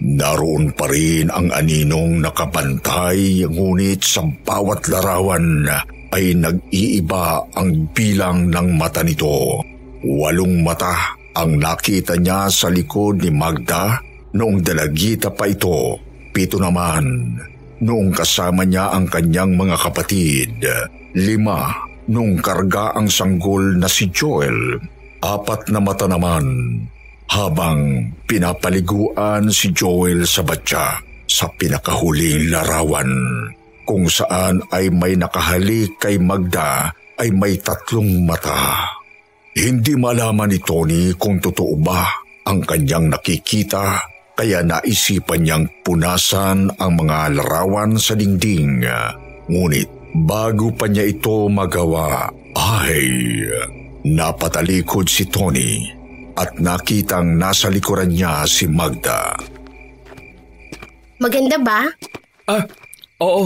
Naroon 0.01 0.73
pa 0.73 0.89
rin 0.89 1.29
ang 1.29 1.49
aninong 1.53 2.21
nakabantay 2.21 3.45
ngunit 3.45 4.01
sa 4.01 4.25
bawat 4.25 4.89
larawan 4.89 5.65
ay 6.13 6.33
nag-iiba 6.37 7.41
ang 7.53 7.89
bilang 7.93 8.49
ng 8.49 8.77
mata 8.77 9.01
nito. 9.05 9.61
Walong 10.01 10.65
mata 10.65 11.17
ang 11.37 11.57
nakita 11.57 12.17
niya 12.17 12.49
sa 12.49 12.73
likod 12.73 13.21
ni 13.21 13.29
Magda 13.29 14.01
noong 14.33 14.65
dalagita 14.65 15.29
pa 15.29 15.45
ito. 15.45 16.01
Pito 16.33 16.57
naman 16.57 17.37
noong 17.81 18.09
kasama 18.09 18.65
niya 18.65 18.89
ang 18.93 19.05
kanyang 19.05 19.53
mga 19.53 19.77
kapatid. 19.85 20.65
Lima 21.13 21.77
noong 22.09 22.41
karga 22.41 22.97
ang 22.97 23.05
sanggol 23.05 23.77
na 23.77 23.85
si 23.85 24.09
Joel. 24.09 24.81
Apat 25.21 25.69
na 25.69 25.77
mata 25.77 26.09
naman 26.09 26.43
habang 27.31 28.11
pinapaliguan 28.27 29.47
si 29.47 29.71
Joel 29.71 30.27
sa 30.27 30.43
batya 30.43 30.99
sa 31.23 31.47
pinakahuling 31.55 32.51
larawan 32.51 33.07
kung 33.87 34.11
saan 34.11 34.59
ay 34.67 34.91
may 34.91 35.15
nakahalik 35.15 35.95
kay 35.95 36.19
Magda 36.19 36.91
ay 37.15 37.31
may 37.31 37.55
tatlong 37.63 38.27
mata. 38.27 38.83
Hindi 39.55 39.95
malaman 39.95 40.51
ni 40.51 40.59
Tony 40.59 41.15
kung 41.15 41.39
totoo 41.39 41.75
ba 41.79 42.03
ang 42.47 42.67
kanyang 42.67 43.07
nakikita 43.07 44.03
kaya 44.35 44.63
naisipan 44.63 45.43
niyang 45.43 45.65
punasan 45.87 46.67
ang 46.75 46.91
mga 46.99 47.39
larawan 47.39 47.95
sa 47.95 48.15
dingding. 48.15 48.83
Ngunit 49.47 49.87
bago 50.27 50.71
pa 50.75 50.91
niya 50.91 51.07
ito 51.07 51.47
magawa 51.47 52.27
ay 52.59 53.07
napatalikod 54.03 55.07
si 55.07 55.23
Tony 55.31 56.00
at 56.35 56.57
nakitang 56.59 57.37
nasa 57.39 57.67
likuran 57.67 58.11
niya 58.11 58.43
si 58.47 58.67
Magda. 58.67 59.35
Maganda 61.21 61.61
ba? 61.61 61.85
Ah, 62.49 62.65
oo. 63.21 63.45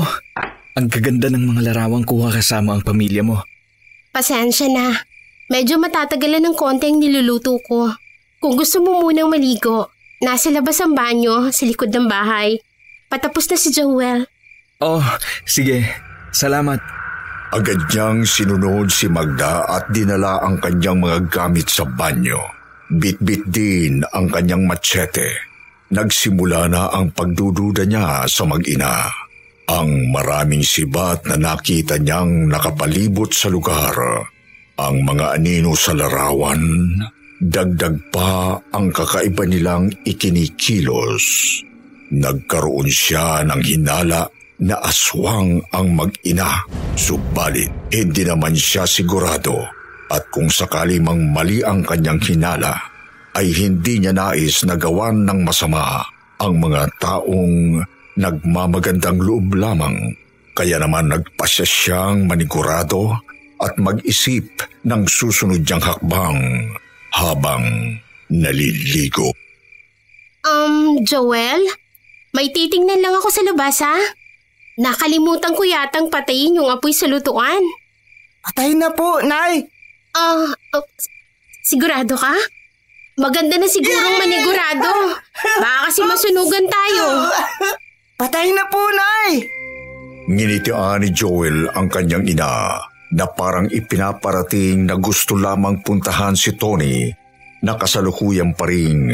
Ang 0.75 0.88
gaganda 0.88 1.27
ng 1.27 1.56
mga 1.56 1.72
larawang 1.72 2.08
kuha 2.08 2.32
kasama 2.32 2.75
ang 2.75 2.84
pamilya 2.84 3.24
mo. 3.24 3.44
Pasensya 4.15 4.72
na. 4.72 4.96
Medyo 5.51 5.75
matatagalan 5.77 6.42
ng 6.51 6.56
konti 6.56 6.88
ang 6.88 7.04
niluluto 7.04 7.60
ko. 7.68 7.92
Kung 8.39 8.56
gusto 8.56 8.80
mo 8.80 9.04
munang 9.04 9.27
maligo, 9.27 9.92
nasa 10.24 10.48
labas 10.51 10.80
ang 10.80 10.96
banyo 10.96 11.51
sa 11.51 11.68
likod 11.68 11.92
ng 11.92 12.08
bahay. 12.08 12.60
Patapos 13.12 13.51
na 13.51 13.58
si 13.60 13.70
Joel. 13.75 14.24
Oh, 14.80 15.04
sige. 15.44 15.84
Salamat. 16.32 16.80
Agad 17.56 17.80
niyang 17.92 18.27
sinunod 18.27 18.92
si 18.92 19.08
Magda 19.08 19.63
at 19.68 19.88
dinala 19.92 20.44
ang 20.44 20.60
kanyang 20.60 21.00
mga 21.00 21.20
gamit 21.32 21.68
sa 21.72 21.88
banyo. 21.88 22.54
Bit-bit 22.86 23.50
din 23.50 24.06
ang 24.13 24.30
kanyang 24.30 24.70
machete. 24.70 25.34
Nagsimula 25.89 26.70
na 26.70 26.94
ang 26.94 27.10
pagdududa 27.18 27.82
niya 27.82 28.30
sa 28.30 28.46
mag-ina. 28.46 29.10
Ang 29.65 30.13
maraming 30.13 30.62
sibat 30.62 31.25
na 31.25 31.34
nakita 31.34 31.98
niyang 31.98 32.46
nakapalibot 32.46 33.34
sa 33.34 33.50
lugar. 33.50 33.98
Ang 34.77 35.01
mga 35.01 35.34
anino 35.34 35.74
sa 35.74 35.98
larawan, 35.98 36.62
dagdag 37.42 38.13
pa 38.13 38.62
ang 38.70 38.94
kakaiba 38.94 39.50
nilang 39.50 39.89
ikinikilos. 40.06 41.25
Nagkaroon 42.13 42.86
siya 42.86 43.42
ng 43.50 43.62
hinala 43.65 44.30
na 44.62 44.77
aswang 44.86 45.58
ang 45.74 45.89
mag-ina. 45.89 46.62
Subalit, 46.94 47.89
hindi 47.89 48.22
naman 48.22 48.54
siya 48.54 48.86
sigurado 48.86 49.75
at 50.12 50.29
kung 50.29 50.50
sakali 50.50 51.01
mang 51.01 51.33
mali 51.33 51.65
ang 51.65 51.81
kanyang 51.81 52.21
hinala, 52.21 52.74
ay 53.35 53.51
hindi 53.51 54.00
niya 54.00 54.15
nais 54.15 54.63
na 54.63 54.79
gawan 54.79 55.27
ng 55.27 55.39
masama 55.43 56.05
ang 56.39 56.53
mga 56.62 56.88
taong 57.01 57.83
nagmamagandang 58.15 59.20
loob 59.20 59.59
lamang. 59.59 60.15
Kaya 60.55 60.79
naman 60.79 61.11
nagpasya 61.11 61.68
siyang 61.68 62.31
manigurado 62.31 63.11
at 63.59 63.75
mag-isip 63.75 64.48
ng 64.87 65.03
susunod 65.03 65.59
niyang 65.68 65.83
hakbang 65.83 66.39
habang 67.11 67.63
naliligo. 68.31 69.35
Um, 70.48 71.03
Joel? 71.03 71.59
May 72.35 72.51
titingnan 72.51 73.00
lang 73.00 73.15
ako 73.15 73.31
sa 73.31 73.44
labas 73.48 73.79
ha? 73.83 73.96
Nakalimutan 74.75 75.55
ko 75.55 75.63
yatang 75.63 76.11
patayin 76.11 76.59
yung 76.59 76.68
apoy 76.68 76.91
sa 76.91 77.07
lutuan. 77.07 77.63
Patay 78.44 78.75
na 78.75 78.91
po, 78.91 79.24
Nay! 79.24 79.75
Ah, 80.16 80.48
uh, 80.48 80.86
sigurado 81.68 82.16
ka? 82.16 82.32
Maganda 83.20 83.60
na 83.60 83.68
sigurong 83.68 84.16
manigurado. 84.16 85.20
Baka 85.60 85.92
kasi 85.92 86.01
masunugan 86.08 86.68
tayo. 86.72 87.28
Patay 88.16 88.56
na 88.56 88.64
po, 88.72 88.80
Nay! 88.80 89.44
Nginitian 90.32 91.04
ni 91.04 91.12
Joel 91.12 91.68
ang 91.75 91.92
kanyang 91.92 92.28
ina 92.32 92.80
na 93.12 93.25
parang 93.28 93.68
ipinaparating 93.68 94.88
na 94.88 94.96
gusto 94.96 95.36
lamang 95.36 95.84
puntahan 95.84 96.36
si 96.36 96.56
Tony 96.56 97.12
na 97.64 97.75
kasalukuyan 97.75 98.56
pa 98.56 98.72
rin 98.72 99.12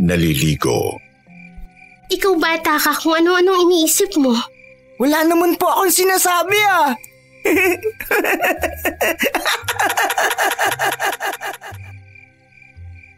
naliligo. 0.00 1.00
Ikaw 2.12 2.34
bata 2.36 2.76
ka 2.76 2.92
kung 3.00 3.16
ano-anong 3.24 3.68
iniisip 3.68 4.20
mo. 4.20 4.36
Wala 5.00 5.24
naman 5.24 5.56
po 5.56 5.72
akong 5.72 5.92
sinasabi 5.92 6.60
ah! 6.68 6.92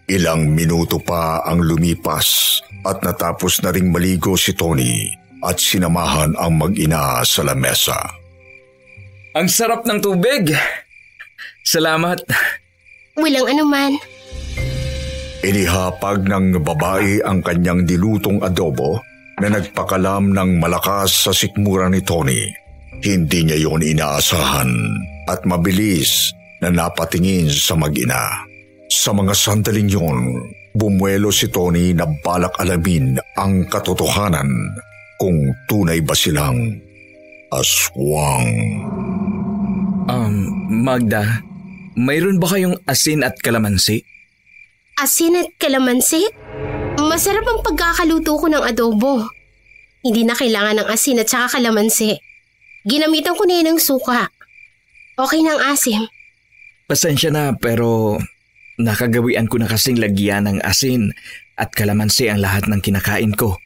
Ilang 0.04 0.52
minuto 0.52 1.00
pa 1.00 1.40
ang 1.42 1.64
lumipas 1.64 2.60
at 2.84 3.00
natapos 3.00 3.64
na 3.64 3.72
ring 3.72 3.88
maligo 3.88 4.36
si 4.36 4.52
Tony 4.52 5.08
at 5.40 5.56
sinamahan 5.56 6.36
ang 6.36 6.60
mag-ina 6.60 7.24
sa 7.24 7.40
lamesa. 7.44 7.96
Ang 9.34 9.48
sarap 9.48 9.82
ng 9.88 9.98
tubig. 9.98 10.52
Salamat. 11.64 12.20
Walang 13.16 13.48
anuman. 13.50 13.92
Inihapag 15.44 16.24
ng 16.24 16.62
babae 16.64 17.20
ang 17.20 17.44
kanyang 17.44 17.84
dilutong 17.84 18.40
adobo 18.40 19.00
na 19.42 19.52
nagpakalam 19.52 20.32
ng 20.32 20.62
malakas 20.62 21.28
sa 21.28 21.32
sikmura 21.34 21.90
ni 21.90 22.00
Tony. 22.00 22.63
Hindi 23.00 23.48
niya 23.48 23.58
yon 23.58 23.82
inaasahan 23.82 24.70
at 25.26 25.42
mabilis 25.48 26.30
na 26.62 26.70
napatingin 26.70 27.50
sa 27.50 27.74
mag-ina. 27.74 28.46
Sa 28.92 29.10
mga 29.16 29.34
sandaling 29.34 29.90
yon, 29.90 30.18
bumuelo 30.76 31.32
si 31.34 31.48
Tony 31.48 31.96
na 31.96 32.06
balak 32.22 32.54
alamin 32.60 33.16
ang 33.38 33.66
katotohanan 33.66 34.48
kung 35.18 35.54
tunay 35.70 36.02
ba 36.02 36.12
silang 36.12 36.78
aswang. 37.54 38.50
Um, 40.04 40.34
Magda, 40.84 41.40
mayroon 41.96 42.42
ba 42.42 42.52
kayong 42.52 42.76
asin 42.84 43.24
at 43.24 43.38
kalamansi? 43.40 44.04
Asin 45.00 45.38
at 45.38 45.48
kalamansi? 45.56 46.28
Masarap 47.00 47.46
ang 47.46 47.60
pagkakaluto 47.64 48.36
ko 48.36 48.46
ng 48.50 48.62
adobo. 48.62 49.26
Hindi 50.04 50.28
na 50.28 50.36
kailangan 50.36 50.84
ng 50.84 50.88
asin 50.92 51.24
at 51.24 51.28
saka 51.30 51.58
kalamansi. 51.58 52.33
Ginamitan 52.84 53.32
ko 53.32 53.48
na 53.48 53.54
yun 53.60 53.68
ng 53.74 53.80
suka. 53.80 54.28
Okay 55.16 55.40
ng 55.40 55.60
asim. 55.72 56.04
Pasensya 56.84 57.32
na 57.32 57.56
pero 57.56 58.20
nakagawian 58.76 59.48
ko 59.48 59.56
na 59.56 59.70
kasing 59.70 59.96
lagyan 59.96 60.44
ng 60.44 60.58
asin 60.60 61.16
at 61.56 61.72
kalamansi 61.72 62.28
ang 62.28 62.44
lahat 62.44 62.68
ng 62.68 62.84
kinakain 62.84 63.32
ko. 63.32 63.56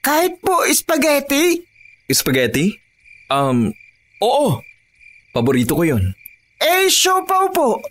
Kahit 0.00 0.40
po 0.40 0.64
spaghetti? 0.72 1.60
Spaghetti? 2.08 2.72
Um, 3.28 3.72
oo. 4.20 4.60
Paborito 5.34 5.76
ko 5.76 5.82
yon. 5.84 6.14
Eh, 6.62 6.88
siopaw 6.88 7.50
po. 7.52 7.82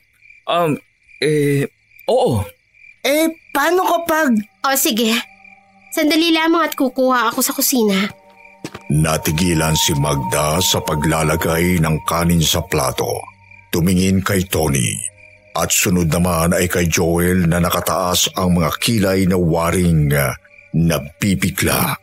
Um, 0.47 0.79
eh, 1.21 1.67
oo. 2.09 2.41
Eh, 3.03 3.29
paano 3.51 3.83
kapag... 3.83 4.39
O 4.63 4.73
sige, 4.79 5.11
sandali 5.91 6.31
lamang 6.31 6.71
at 6.71 6.73
kukuha 6.73 7.29
ako 7.29 7.39
sa 7.43 7.51
kusina. 7.51 8.07
Natigilan 8.93 9.73
si 9.73 9.97
Magda 9.97 10.61
sa 10.61 10.77
paglalagay 10.77 11.81
ng 11.81 12.05
kanin 12.05 12.45
sa 12.45 12.61
plato. 12.61 13.25
Tumingin 13.73 14.21
kay 14.21 14.45
Tony. 14.45 14.93
At 15.57 15.73
sunod 15.73 16.13
naman 16.13 16.53
ay 16.53 16.69
kay 16.69 16.85
Joel 16.85 17.49
na 17.49 17.57
nakataas 17.57 18.37
ang 18.37 18.61
mga 18.61 18.69
kilay 18.77 19.25
na 19.25 19.37
waring 19.37 20.13
nabibigla. 20.77 21.97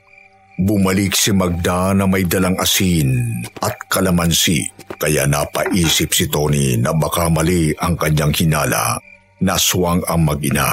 Bumalik 0.61 1.15
si 1.15 1.31
Magda 1.31 1.95
na 1.95 2.11
may 2.11 2.27
dalang 2.27 2.59
asin 2.59 3.43
at 3.63 3.75
kalamansi 3.87 4.67
kaya 4.99 5.31
napaisip 5.31 6.11
si 6.11 6.27
Tony 6.27 6.75
na 6.75 6.91
baka 6.91 7.31
mali 7.31 7.71
ang 7.79 7.95
kanyang 7.95 8.35
hinala. 8.35 8.99
Naswang 9.41 10.05
ang 10.05 10.27
mag-ina. 10.27 10.69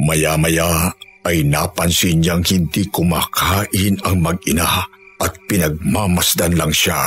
Maya-maya 0.00 0.88
ay 1.26 1.44
napansin 1.44 2.24
niyang 2.24 2.46
hindi 2.46 2.88
kumakain 2.88 4.00
ang 4.06 4.22
mag-ina 4.22 4.86
at 5.22 5.38
pinagmamasdan 5.46 6.58
lang 6.58 6.74
siya 6.74 6.98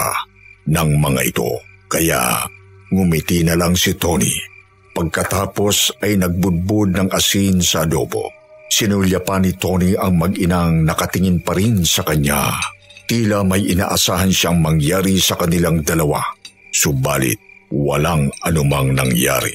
ng 0.71 0.89
mga 1.03 1.21
ito. 1.27 1.51
Kaya 1.91 2.47
ngumiti 2.89 3.43
na 3.43 3.59
lang 3.59 3.75
si 3.75 3.93
Tony 3.99 4.55
Pagkatapos 4.95 5.99
ay 5.99 6.15
nagbudbud 6.15 6.95
ng 6.95 7.09
asin 7.11 7.59
sa 7.59 7.83
adobo. 7.83 8.31
Sinulya 8.71 9.19
pa 9.19 9.43
ni 9.43 9.51
Tony 9.51 9.91
ang 9.91 10.15
mag-inang 10.15 10.87
nakatingin 10.87 11.43
pa 11.43 11.51
rin 11.51 11.83
sa 11.83 12.07
kanya. 12.07 12.55
Tila 13.03 13.43
may 13.43 13.75
inaasahan 13.75 14.31
siyang 14.31 14.63
mangyari 14.63 15.19
sa 15.19 15.35
kanilang 15.35 15.83
dalawa. 15.83 16.23
Subalit, 16.71 17.35
walang 17.75 18.31
anumang 18.47 18.95
nangyari. 18.95 19.53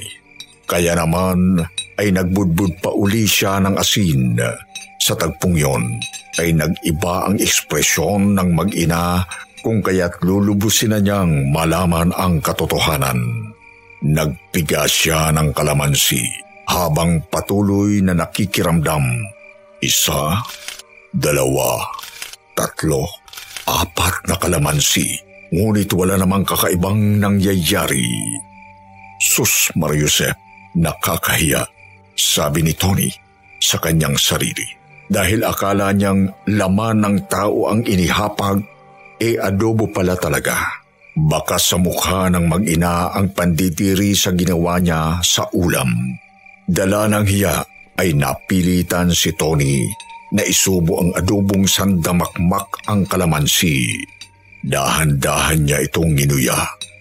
Kaya 0.69 0.93
naman 0.93 1.57
ay 1.97 2.13
nagbudbud 2.13 2.85
pa 2.85 2.93
uli 2.93 3.25
siya 3.25 3.65
ng 3.65 3.81
asin. 3.81 4.37
Sa 5.01 5.17
tagpong 5.17 5.57
yon 5.57 5.89
ay 6.39 6.55
nag-iba 6.55 7.27
ang 7.27 7.37
ekspresyon 7.41 8.39
ng 8.39 8.49
mag-ina 8.55 9.27
kung 9.61 9.83
kaya't 9.83 10.23
lulubusin 10.23 10.95
na 10.95 11.01
niyang 11.03 11.51
malaman 11.51 12.15
ang 12.15 12.39
katotohanan. 12.39 13.51
Nagpiga 14.01 14.89
siya 14.89 15.29
ng 15.37 15.53
kalamansi 15.53 16.25
habang 16.71 17.21
patuloy 17.29 18.01
na 18.01 18.17
nakikiramdam. 18.17 19.05
Isa, 19.85 20.41
dalawa, 21.13 21.85
tatlo, 22.57 23.05
apat 23.69 24.25
na 24.31 24.37
kalamansi. 24.41 25.29
Ngunit 25.51 25.91
wala 25.93 26.15
namang 26.15 26.47
kakaibang 26.47 27.19
nangyayari. 27.19 28.07
Sus 29.21 29.69
Mariusep, 29.77 30.33
nakakahiya, 30.79 31.67
sabi 32.17 32.65
ni 32.65 32.73
Tony 32.73 33.11
sa 33.61 33.77
kanyang 33.77 34.17
sarili. 34.17 34.80
Dahil 35.11 35.43
akala 35.43 35.91
niyang 35.91 36.31
laman 36.55 37.03
ng 37.03 37.17
tao 37.27 37.67
ang 37.67 37.83
inihapag, 37.83 38.63
e 39.19 39.35
adobo 39.35 39.91
pala 39.91 40.15
talaga. 40.15 40.55
Baka 41.19 41.59
sa 41.59 41.75
mukha 41.83 42.31
ng 42.31 42.47
mag-ina 42.47 43.11
ang 43.11 43.35
pandidiri 43.35 44.15
sa 44.15 44.31
ginawa 44.31 44.79
niya 44.79 45.19
sa 45.27 45.51
ulam. 45.51 45.91
Dala 46.71 47.11
ng 47.11 47.27
hiya 47.27 47.59
ay 47.99 48.15
napilitan 48.15 49.11
si 49.11 49.35
Tony 49.35 49.83
na 50.31 50.47
isubo 50.47 51.03
ang 51.03 51.11
adobong 51.19 51.67
sandamakmak 51.67 52.71
ang 52.87 53.03
kalamansi. 53.11 53.91
Dahan-dahan 54.63 55.67
niya 55.67 55.83
itong 55.91 56.15
ginuya, 56.15 56.55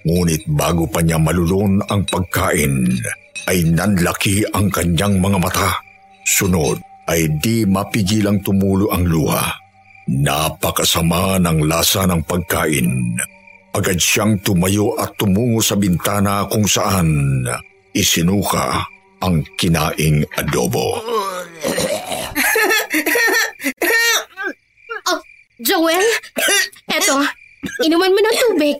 ngunit 0.09 0.49
bago 0.49 0.89
pa 0.89 1.05
niya 1.05 1.21
malulon 1.21 1.77
ang 1.85 2.01
pagkain, 2.09 2.89
ay 3.45 3.61
nanlaki 3.69 4.41
ang 4.49 4.73
kanyang 4.73 5.21
mga 5.21 5.37
mata. 5.37 5.77
Sunod 6.25 6.88
ay 7.09 7.41
di 7.41 7.65
mapigilang 7.65 8.39
tumulo 8.45 8.93
ang 8.93 9.09
luha. 9.09 9.49
Napakasama 10.09 11.41
ng 11.41 11.65
lasa 11.65 12.05
ng 12.05 12.21
pagkain 12.25 13.17
Agad 13.69 14.01
siyang 14.01 14.41
tumayo 14.41 14.97
at 14.97 15.13
tumungo 15.13 15.61
sa 15.61 15.77
bintana 15.77 16.49
kung 16.49 16.65
saan 16.65 17.45
isinuka 17.93 18.81
ang 19.21 19.45
kinaing 19.61 20.25
adobo. 20.33 20.97
Oh, 25.05 25.21
Joel? 25.61 26.01
Eto, 26.89 27.21
inuman 27.85 28.09
mo 28.09 28.19
ng 28.19 28.37
tubig. 28.47 28.77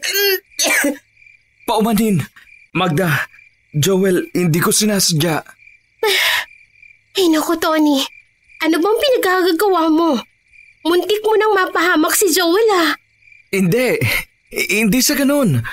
Paumanin. 1.70 2.26
Magda, 2.74 3.30
Joel, 3.72 4.26
hindi 4.34 4.58
ko 4.58 4.74
sinasadya. 4.74 5.42
Ay 7.13 7.26
naku, 7.30 7.54
Tony. 7.62 8.02
Ano 8.60 8.76
bang 8.76 8.98
pinagagagawa 9.00 9.88
mo? 9.88 10.19
Muntik 10.84 11.24
mo 11.24 11.34
nang 11.39 11.56
mapahamak 11.56 12.12
si 12.15 12.28
Joel 12.32 12.69
ah. 12.76 12.91
Hindi. 13.56 14.00
Hindi 14.52 15.00
sa 15.00 15.15
ganun. 15.15 15.63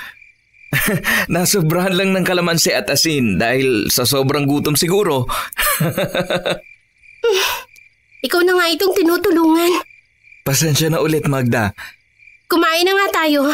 Nasobrahan 1.33 1.95
lang 1.95 2.15
ng 2.15 2.25
kalamansi 2.27 2.71
at 2.71 2.91
asin 2.91 3.39
dahil 3.39 3.91
sa 3.91 4.07
sobrang 4.07 4.47
gutom 4.47 4.75
siguro. 4.75 5.27
Ikaw 8.25 8.41
na 8.43 8.53
nga 8.55 8.67
itong 8.71 8.95
tinutulungan. 8.95 9.83
Pasensya 10.47 10.87
na 10.87 11.03
ulit, 11.03 11.27
Magda. 11.27 11.75
Kumain 12.47 12.87
na 12.87 12.95
nga 12.95 13.23
tayo. 13.23 13.51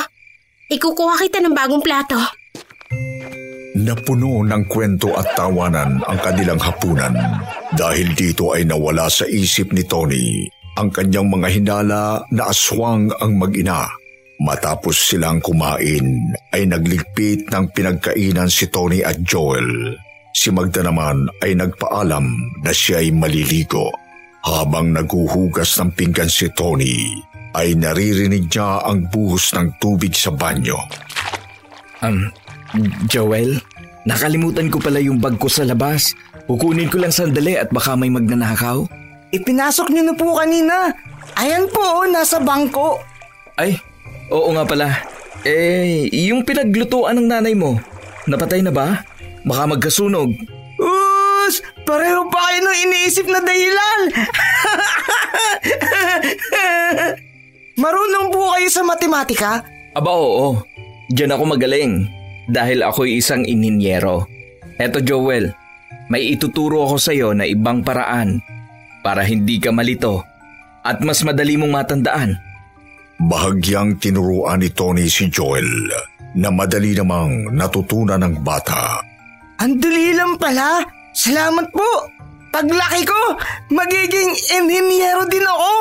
Ikukuha 0.70 1.18
kita 1.26 1.42
ng 1.42 1.58
bagong 1.58 1.82
plato. 1.82 2.18
Napuno 3.84 4.48
ng 4.48 4.64
kwento 4.72 5.12
at 5.12 5.36
tawanan 5.36 6.00
ang 6.08 6.20
kanilang 6.24 6.60
hapunan. 6.60 7.12
Dahil 7.76 8.16
dito 8.16 8.56
ay 8.56 8.64
nawala 8.64 9.12
sa 9.12 9.28
isip 9.28 9.76
ni 9.76 9.84
Tony 9.84 10.48
ang 10.74 10.90
kanyang 10.90 11.30
mga 11.30 11.48
hinala 11.54 12.04
na 12.34 12.50
aswang 12.50 13.12
ang 13.22 13.38
mag-ina. 13.38 13.86
Matapos 14.42 15.14
silang 15.14 15.40
kumain 15.40 16.34
ay 16.50 16.66
nagligpit 16.66 17.48
ng 17.54 17.66
pinagkainan 17.72 18.50
si 18.50 18.68
Tony 18.68 19.06
at 19.06 19.22
Joel. 19.22 19.94
Si 20.34 20.50
Magda 20.50 20.82
naman 20.82 21.30
ay 21.46 21.54
nagpaalam 21.54 22.26
na 22.66 22.72
siya 22.74 23.06
ay 23.06 23.14
maliligo. 23.14 23.94
Habang 24.44 24.92
naguhugas 24.92 25.80
ng 25.80 25.96
pinggan 25.96 26.28
si 26.28 26.52
Tony, 26.52 27.16
ay 27.56 27.78
naririnig 27.80 28.50
niya 28.50 28.84
ang 28.84 29.08
buhos 29.08 29.56
ng 29.56 29.78
tubig 29.80 30.12
sa 30.12 30.34
banyo. 30.34 30.76
Um, 32.04 32.28
Joel, 33.08 33.62
nakalimutan 34.04 34.68
ko 34.72 34.80
pala 34.80 35.00
yung 35.00 35.20
bag 35.20 35.40
ko 35.40 35.48
sa 35.48 35.64
labas. 35.68 36.16
Kukunin 36.48 36.92
ko 36.92 37.00
lang 37.00 37.16
sandali 37.16 37.56
at 37.56 37.72
baka 37.72 37.96
may 37.96 38.12
magnanakaw. 38.12 38.84
Ipinasok 39.34 39.90
niyo 39.90 40.04
na 40.12 40.16
po 40.16 40.38
kanina. 40.38 40.94
Ayan 41.40 41.66
po, 41.72 41.82
oh, 41.82 42.06
nasa 42.06 42.38
bangko. 42.38 43.00
Ay, 43.58 43.80
oo 44.30 44.52
nga 44.54 44.68
pala. 44.68 44.88
Eh, 45.44 46.08
yung 46.30 46.46
pinaglutuan 46.46 47.18
ng 47.20 47.28
nanay 47.28 47.56
mo, 47.58 47.80
napatay 48.30 48.62
na 48.62 48.72
ba? 48.72 49.02
Baka 49.44 49.64
magkasunog. 49.76 50.32
Us! 50.80 51.60
Pareho 51.84 52.28
pa 52.32 52.40
kayo 52.48 52.60
ng 52.64 52.78
iniisip 52.88 53.28
na 53.28 53.40
dahilan! 53.44 54.00
Marunong 57.84 58.32
po 58.32 58.56
kayo 58.56 58.70
sa 58.72 58.86
matematika? 58.88 59.66
Aba 59.92 60.12
oo, 60.16 60.64
diyan 61.12 61.36
ako 61.36 61.44
magaling 61.44 62.23
dahil 62.50 62.84
ako'y 62.84 63.20
isang 63.20 63.44
ininyero. 63.48 64.28
Eto 64.76 65.00
Joel, 65.00 65.54
may 66.10 66.34
ituturo 66.34 66.84
ako 66.90 66.98
sa 67.00 67.12
iyo 67.16 67.32
na 67.32 67.48
ibang 67.48 67.86
paraan 67.86 68.42
para 69.06 69.24
hindi 69.24 69.60
ka 69.60 69.72
malito 69.72 70.24
at 70.84 71.00
mas 71.00 71.24
madali 71.24 71.56
mong 71.56 71.72
matandaan. 71.72 72.36
Bahagyang 73.24 74.02
tinuruan 74.02 74.60
ni 74.60 74.70
Tony 74.74 75.08
si 75.08 75.32
Joel 75.32 75.68
na 76.36 76.50
madali 76.50 76.98
namang 76.98 77.54
natutunan 77.54 78.20
ng 78.20 78.42
bata. 78.44 79.00
Ang 79.62 79.80
dali 79.80 80.12
lang 80.12 80.36
pala. 80.36 80.84
Salamat 81.14 81.70
po. 81.70 82.10
Paglaki 82.54 83.02
ko, 83.06 83.22
magiging 83.74 84.34
inhinyero 84.54 85.26
din 85.30 85.46
ako. 85.46 85.74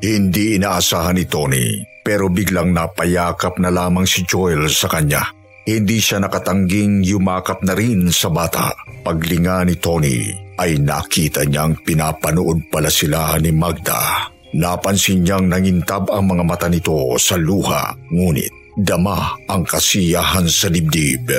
Hindi 0.00 0.56
inaasahan 0.56 1.20
ni 1.20 1.24
Tony 1.28 1.64
pero 2.02 2.26
biglang 2.32 2.74
napayakap 2.74 3.60
na 3.62 3.70
lamang 3.70 4.08
si 4.08 4.24
Joel 4.26 4.66
sa 4.72 4.90
kanya. 4.90 5.41
Hindi 5.62 6.02
siya 6.02 6.18
nakatangging 6.18 7.06
yumakap 7.06 7.62
na 7.62 7.78
rin 7.78 8.10
sa 8.10 8.26
bata. 8.26 8.74
Paglinga 9.06 9.62
ni 9.62 9.78
Tony 9.78 10.34
ay 10.58 10.82
nakita 10.82 11.46
niyang 11.46 11.78
pinapanood 11.86 12.66
pala 12.66 12.90
sila 12.90 13.38
ni 13.38 13.54
Magda. 13.54 14.26
Napansin 14.58 15.22
niyang 15.22 15.46
nangintab 15.46 16.10
ang 16.10 16.34
mga 16.34 16.42
mata 16.42 16.66
nito 16.66 17.14
sa 17.16 17.38
luha, 17.38 17.94
ngunit 18.10 18.74
dama 18.74 19.38
ang 19.46 19.62
kasiyahan 19.62 20.50
sa 20.50 20.66
dibdib. 20.66 21.30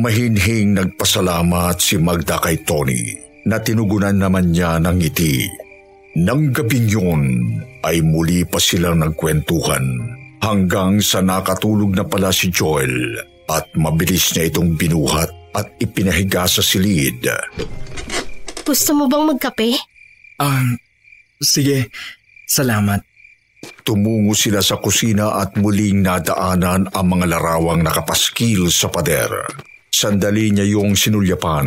Mahinhing 0.00 0.80
nagpasalamat 0.80 1.76
si 1.76 2.00
Magda 2.00 2.40
kay 2.40 2.64
Tony 2.64 3.12
na 3.44 3.60
tinugunan 3.60 4.16
naman 4.16 4.56
niya 4.56 4.80
ng 4.80 4.96
ngiti. 4.96 5.44
Nang 6.16 6.48
gabing 6.50 6.88
yun 6.88 7.22
ay 7.84 8.00
muli 8.00 8.42
pa 8.48 8.56
silang 8.56 9.04
nagkwentuhan 9.04 9.84
hanggang 10.40 10.98
sa 11.04 11.20
nakatulog 11.20 11.92
na 11.92 12.02
pala 12.08 12.32
si 12.34 12.48
Joel 12.50 13.14
at 13.50 13.66
mabilis 13.74 14.30
niya 14.32 14.50
itong 14.50 14.78
binuhat 14.78 15.30
at 15.54 15.66
ipinahiga 15.82 16.46
sa 16.46 16.62
silid. 16.62 17.26
Gusto 18.62 18.90
mo 18.94 19.10
bang 19.10 19.34
magkape? 19.34 19.74
Um, 20.38 20.78
sige, 21.42 21.90
salamat. 22.46 23.02
Tumungo 23.84 24.32
sila 24.32 24.64
sa 24.64 24.78
kusina 24.78 25.42
at 25.42 25.58
muling 25.58 26.00
nadaanan 26.06 26.88
ang 26.94 27.06
mga 27.10 27.26
larawang 27.36 27.82
nakapaskil 27.84 28.70
sa 28.72 28.88
pader. 28.88 29.28
Sandali 29.90 30.54
niya 30.54 30.64
yung 30.70 30.94
sinulyapan 30.96 31.66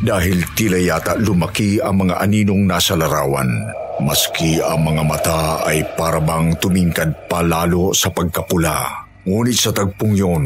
dahil 0.00 0.40
tila 0.56 0.78
yata 0.78 1.18
lumaki 1.18 1.82
ang 1.82 2.06
mga 2.06 2.22
aninong 2.22 2.64
nasa 2.64 2.94
larawan. 2.96 3.50
Maski 3.98 4.62
ang 4.62 4.86
mga 4.86 5.02
mata 5.02 5.40
ay 5.66 5.82
parabang 5.98 6.54
tumingkad 6.62 7.26
pa 7.26 7.42
lalo 7.42 7.90
sa 7.90 8.14
pagkapula. 8.14 9.07
Ngunit 9.28 9.60
sa 9.60 9.76
tagpong 9.76 10.16
yon 10.16 10.44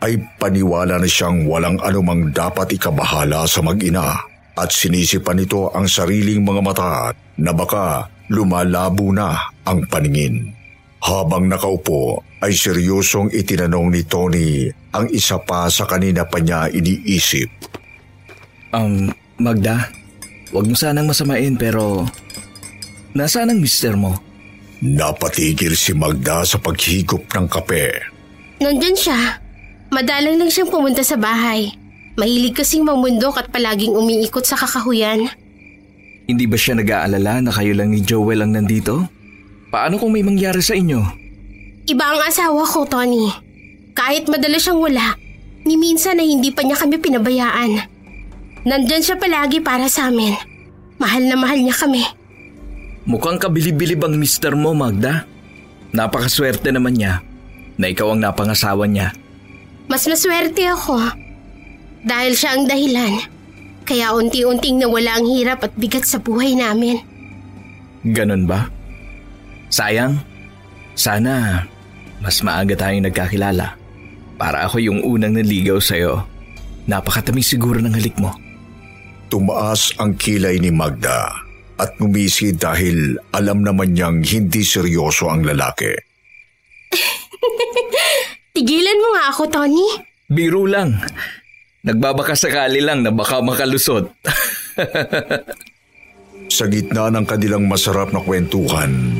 ay 0.00 0.16
paniwala 0.40 0.96
na 0.96 1.04
siyang 1.04 1.44
walang 1.44 1.76
anumang 1.84 2.32
dapat 2.32 2.72
ikabahala 2.72 3.44
sa 3.44 3.60
mag-ina 3.60 4.16
at 4.56 4.72
sinisipan 4.72 5.36
nito 5.36 5.68
ang 5.76 5.84
sariling 5.84 6.40
mga 6.40 6.62
mata 6.64 7.12
na 7.36 7.52
baka 7.52 8.08
lumalabo 8.32 9.12
na 9.12 9.36
ang 9.68 9.84
paningin. 9.92 10.56
Habang 11.04 11.52
nakaupo 11.52 12.24
ay 12.40 12.56
seryosong 12.56 13.28
itinanong 13.28 13.92
ni 13.92 14.02
Tony 14.08 14.72
ang 14.96 15.04
isa 15.12 15.36
pa 15.44 15.68
sa 15.68 15.84
kanina 15.84 16.24
pa 16.24 16.40
niya 16.40 16.72
iniisip. 16.72 17.52
Um, 18.72 19.12
Magda, 19.36 19.92
wag 20.48 20.64
mo 20.64 20.72
sanang 20.72 21.12
masamain 21.12 21.60
pero 21.60 22.08
nasaan 23.12 23.52
ang 23.52 23.60
mister 23.60 23.92
mo? 24.00 24.16
Napatigil 24.80 25.76
si 25.76 25.92
Magda 25.92 26.40
sa 26.48 26.56
paghigop 26.56 27.28
ng 27.28 27.46
kape. 27.52 28.13
Nandyan 28.64 28.96
siya. 28.96 29.44
Madalang 29.92 30.40
lang 30.40 30.48
siyang 30.48 30.72
pumunta 30.72 31.04
sa 31.04 31.20
bahay. 31.20 31.68
Mahilig 32.16 32.56
kasing 32.56 32.88
mamundok 32.88 33.36
at 33.36 33.52
palaging 33.52 33.92
umiikot 33.92 34.40
sa 34.40 34.56
kakahuyan. 34.56 35.28
Hindi 36.24 36.44
ba 36.48 36.56
siya 36.56 36.80
nag-aalala 36.80 37.44
na 37.44 37.52
kayo 37.52 37.76
lang 37.76 37.92
ni 37.92 38.00
Joel 38.00 38.40
ang 38.40 38.56
nandito? 38.56 39.04
Paano 39.68 40.00
kung 40.00 40.16
may 40.16 40.24
mangyari 40.24 40.64
sa 40.64 40.72
inyo? 40.72 40.96
Iba 41.84 42.16
ang 42.16 42.24
asawa 42.24 42.64
ko, 42.64 42.88
Tony. 42.88 43.28
Kahit 43.92 44.32
madalas 44.32 44.64
siyang 44.64 44.80
wala, 44.80 45.12
ni 45.68 45.76
minsan 45.76 46.16
na 46.16 46.24
hindi 46.24 46.48
pa 46.48 46.64
niya 46.64 46.80
kami 46.80 46.96
pinabayaan. 46.96 47.84
Nandyan 48.64 49.04
siya 49.04 49.20
palagi 49.20 49.60
para 49.60 49.92
sa 49.92 50.08
amin. 50.08 50.32
Mahal 50.96 51.28
na 51.28 51.36
mahal 51.36 51.60
niya 51.60 51.76
kami. 51.76 52.00
Mukhang 53.04 53.36
kabilib-bilib 53.36 54.00
ang 54.08 54.16
mister 54.16 54.56
mo, 54.56 54.72
Magda. 54.72 55.28
Napakaswerte 55.92 56.72
naman 56.72 56.96
niya 56.96 57.33
na 57.78 57.90
ikaw 57.90 58.14
ang 58.14 58.22
napangasawa 58.22 58.86
niya. 58.86 59.10
Mas 59.90 60.06
maswerte 60.08 60.64
ako. 60.68 60.96
Dahil 62.04 62.32
siya 62.36 62.56
ang 62.56 62.64
dahilan. 62.68 63.14
Kaya 63.84 64.16
unti-unting 64.16 64.80
nawala 64.80 65.20
ang 65.20 65.26
hirap 65.28 65.64
at 65.64 65.72
bigat 65.76 66.08
sa 66.08 66.16
buhay 66.16 66.56
namin. 66.56 67.00
Ganon 68.04 68.48
ba? 68.48 68.68
Sayang. 69.68 70.20
Sana 70.94 71.66
mas 72.24 72.40
maaga 72.40 72.72
tayong 72.72 73.04
nagkakilala. 73.04 73.76
Para 74.40 74.64
ako 74.64 74.80
yung 74.80 75.04
unang 75.04 75.36
naligaw 75.36 75.76
sa'yo. 75.76 76.24
Napakatamis 76.88 77.52
siguro 77.52 77.76
ng 77.84 77.92
halik 77.92 78.16
mo. 78.16 78.32
Tumaas 79.28 79.92
ang 80.00 80.16
kilay 80.16 80.56
ni 80.56 80.72
Magda 80.72 81.28
at 81.76 81.90
ngumisi 82.00 82.56
dahil 82.56 83.20
alam 83.36 83.60
naman 83.60 83.92
niyang 83.92 84.24
hindi 84.24 84.64
seryoso 84.64 85.28
ang 85.28 85.44
lalaki. 85.44 85.92
Tigilan 88.56 88.98
mo 89.02 89.08
nga 89.18 89.34
ako, 89.34 89.42
Tony. 89.50 89.86
Biro 90.30 90.64
lang. 90.64 90.94
Nagbabaka 91.84 92.32
sakali 92.32 92.80
lang 92.80 93.04
na 93.04 93.12
baka 93.12 93.44
makalusot. 93.44 94.08
Sa 96.54 96.70
gitna 96.70 97.10
ng 97.10 97.26
kanilang 97.26 97.66
masarap 97.66 98.14
na 98.14 98.22
kwentuhan, 98.22 99.18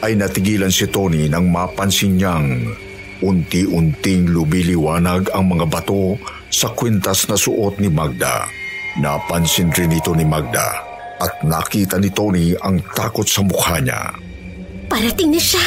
ay 0.00 0.16
natigilan 0.16 0.72
si 0.72 0.88
Tony 0.88 1.28
nang 1.28 1.52
mapansin 1.52 2.16
niyang 2.16 2.72
unti-unting 3.20 4.32
lubiliwanag 4.32 5.28
ang 5.36 5.52
mga 5.52 5.68
bato 5.68 6.16
sa 6.48 6.72
kwintas 6.72 7.28
na 7.28 7.36
suot 7.36 7.76
ni 7.78 7.92
Magda. 7.92 8.48
Napansin 8.96 9.68
rin 9.76 9.92
ito 9.92 10.16
ni 10.16 10.24
Magda 10.24 10.90
at 11.20 11.44
nakita 11.44 12.00
ni 12.00 12.08
Tony 12.10 12.56
ang 12.58 12.80
takot 12.96 13.28
sa 13.28 13.44
mukha 13.44 13.76
niya. 13.78 14.16
Parating 14.88 15.36
na 15.36 15.38
siya. 15.38 15.62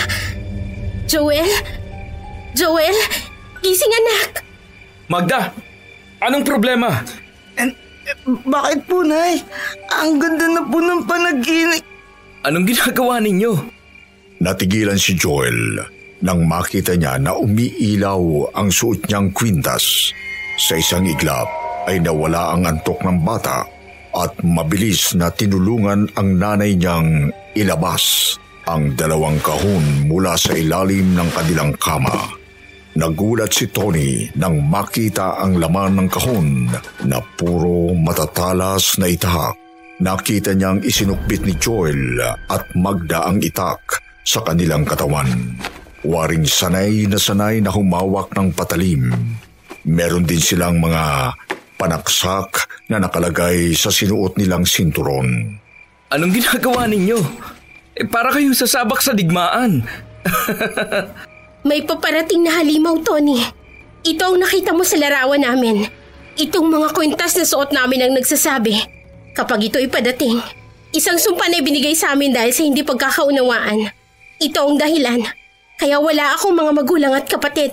Joel? 1.05 1.47
Joel? 2.53 2.97
Gising 3.65 3.93
anak! 3.93 4.45
Magda! 5.09 5.49
Anong 6.23 6.45
problema? 6.45 7.03
Bakit 8.23 8.79
po, 8.87 9.03
Nay? 9.03 9.41
Ang 9.91 10.21
ganda 10.21 10.47
na 10.47 10.61
po 10.63 10.79
ng 10.79 11.01
panaginip. 11.03 11.83
Anong 12.43 12.67
ginagawa 12.67 13.19
ninyo? 13.19 13.53
Natigilan 14.43 14.99
si 14.99 15.15
Joel 15.15 15.79
nang 16.23 16.47
makita 16.47 16.95
niya 16.95 17.19
na 17.19 17.35
umiilaw 17.35 18.51
ang 18.55 18.71
suot 18.71 19.07
niyang 19.07 19.31
kwintas. 19.35 20.11
Sa 20.55 20.79
isang 20.79 21.03
iglap 21.03 21.47
ay 21.87 21.99
nawala 21.99 22.55
ang 22.55 22.63
antok 22.67 23.03
ng 23.03 23.23
bata 23.23 23.67
at 24.13 24.31
mabilis 24.45 25.17
na 25.17 25.33
tinulungan 25.33 26.07
ang 26.15 26.29
nanay 26.39 26.77
niyang 26.79 27.33
ilabas 27.57 28.35
ang 28.63 28.95
dalawang 28.95 29.35
kahon 29.43 30.07
mula 30.07 30.39
sa 30.39 30.55
ilalim 30.55 31.11
ng 31.17 31.29
kanilang 31.35 31.75
kama. 31.75 32.42
Nagulat 32.93 33.49
si 33.49 33.65
Tony 33.73 34.29
nang 34.38 34.62
makita 34.69 35.41
ang 35.41 35.58
laman 35.58 35.97
ng 35.97 36.10
kahon 36.13 36.69
na 37.10 37.17
puro 37.34 37.89
matatalas 37.97 39.01
na 39.01 39.10
itak. 39.10 39.58
Nakita 39.97 40.53
niyang 40.53 40.86
isinukbit 40.86 41.41
ni 41.41 41.58
Joel 41.58 42.21
at 42.49 42.69
Magda 42.77 43.25
ang 43.25 43.41
itak 43.41 43.97
sa 44.21 44.45
kanilang 44.45 44.86
katawan. 44.86 45.58
Waring 46.06 46.45
sanay 46.45 47.10
na 47.10 47.17
sanay 47.17 47.65
na 47.65 47.73
humawak 47.73 48.29
ng 48.38 48.53
patalim. 48.53 49.10
Meron 49.89 50.29
din 50.29 50.41
silang 50.43 50.77
mga 50.77 51.34
panaksak 51.82 52.69
na 52.93 53.01
nakalagay 53.01 53.73
sa 53.73 53.89
sinuot 53.89 54.38
nilang 54.38 54.69
sinturon. 54.69 55.58
Anong 56.13 56.34
ginagawa 56.36 56.86
ninyo? 56.86 57.17
Eh, 57.97 58.06
para 58.06 58.29
kayong 58.29 58.53
sasabak 58.53 59.01
sa 59.01 59.17
digmaan. 59.17 59.82
May 61.63 61.80
paparating 61.80 62.43
na 62.43 62.60
halimaw, 62.60 62.99
Tony. 63.08 63.39
Ito 64.04 64.36
ang 64.36 64.38
nakita 64.43 64.76
mo 64.76 64.84
sa 64.84 64.99
larawan 64.99 65.47
namin. 65.47 65.88
Itong 66.36 66.67
mga 66.67 66.91
kwintas 66.91 67.39
na 67.39 67.47
suot 67.47 67.71
namin 67.71 68.04
ang 68.04 68.13
nagsasabi. 68.19 68.84
Kapag 69.32 69.71
ito 69.71 69.80
ipadating, 69.80 70.43
isang 70.91 71.15
sumpa 71.15 71.47
na 71.47 71.63
ibinigay 71.63 71.95
sa 71.95 72.12
amin 72.12 72.36
dahil 72.36 72.52
sa 72.52 72.67
hindi 72.67 72.84
pagkakaunawaan. 72.84 73.80
Ito 74.43 74.60
ang 74.60 74.76
dahilan. 74.76 75.23
Kaya 75.80 76.04
wala 76.04 76.36
akong 76.36 76.52
mga 76.52 76.71
magulang 76.76 77.13
at 77.15 77.32
kapatid. 77.32 77.71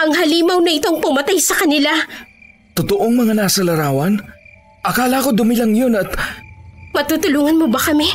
Ang 0.00 0.16
halimaw 0.16 0.56
na 0.64 0.72
itong 0.72 1.04
pumatay 1.04 1.36
sa 1.36 1.60
kanila. 1.60 1.92
Totoong 2.72 3.20
mga 3.20 3.36
nasa 3.36 3.60
larawan? 3.60 4.16
Akala 4.80 5.20
ko 5.20 5.36
dumilang 5.36 5.76
yun 5.76 5.92
at... 5.92 6.08
Matutulungan 6.96 7.60
mo 7.60 7.68
ba 7.68 7.80
kami? 7.84 8.08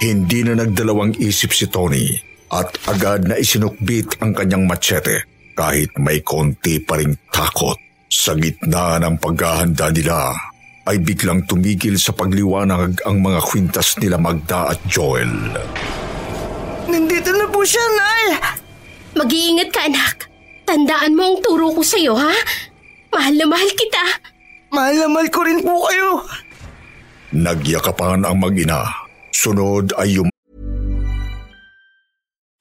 Hindi 0.00 0.40
na 0.40 0.56
nagdalawang 0.64 1.20
isip 1.20 1.52
si 1.52 1.68
Tony 1.68 2.33
at 2.52 2.68
agad 2.90 3.28
na 3.28 3.40
isinukbit 3.40 4.20
ang 4.20 4.36
kanyang 4.36 4.68
machete 4.68 5.24
kahit 5.54 5.94
may 5.96 6.20
konti 6.20 6.82
pa 6.82 6.98
ring 6.98 7.14
takot. 7.30 7.78
Sa 8.10 8.36
gitna 8.38 9.00
ng 9.02 9.18
paghahanda 9.18 9.90
nila 9.90 10.34
ay 10.84 11.00
biglang 11.00 11.48
tumigil 11.48 11.96
sa 11.96 12.12
pagliwanag 12.12 13.00
ang 13.08 13.16
mga 13.18 13.40
kwintas 13.42 13.96
nila 13.98 14.20
Magda 14.20 14.76
at 14.76 14.80
Joel. 14.86 15.32
Nandito 16.84 17.32
na 17.32 17.48
po 17.48 17.64
siya, 17.64 17.80
Nay! 17.80 18.26
Mag-iingat 19.16 19.70
ka, 19.72 19.88
anak. 19.88 20.28
Tandaan 20.68 21.16
mo 21.16 21.22
ang 21.32 21.36
turo 21.40 21.72
ko 21.72 21.80
sa'yo, 21.80 22.12
ha? 22.18 22.34
Mahal 23.14 23.34
na 23.38 23.46
mahal 23.48 23.70
kita. 23.72 24.04
Mahal 24.74 24.94
na 25.00 25.08
mahal 25.08 25.28
ko 25.30 25.40
rin 25.46 25.60
po 25.62 25.74
kayo. 25.86 26.10
Nagyakapan 27.34 28.26
ang 28.26 28.36
mag-ina. 28.42 28.84
Sunod 29.30 29.94
ay 29.98 30.18
yung 30.18 30.33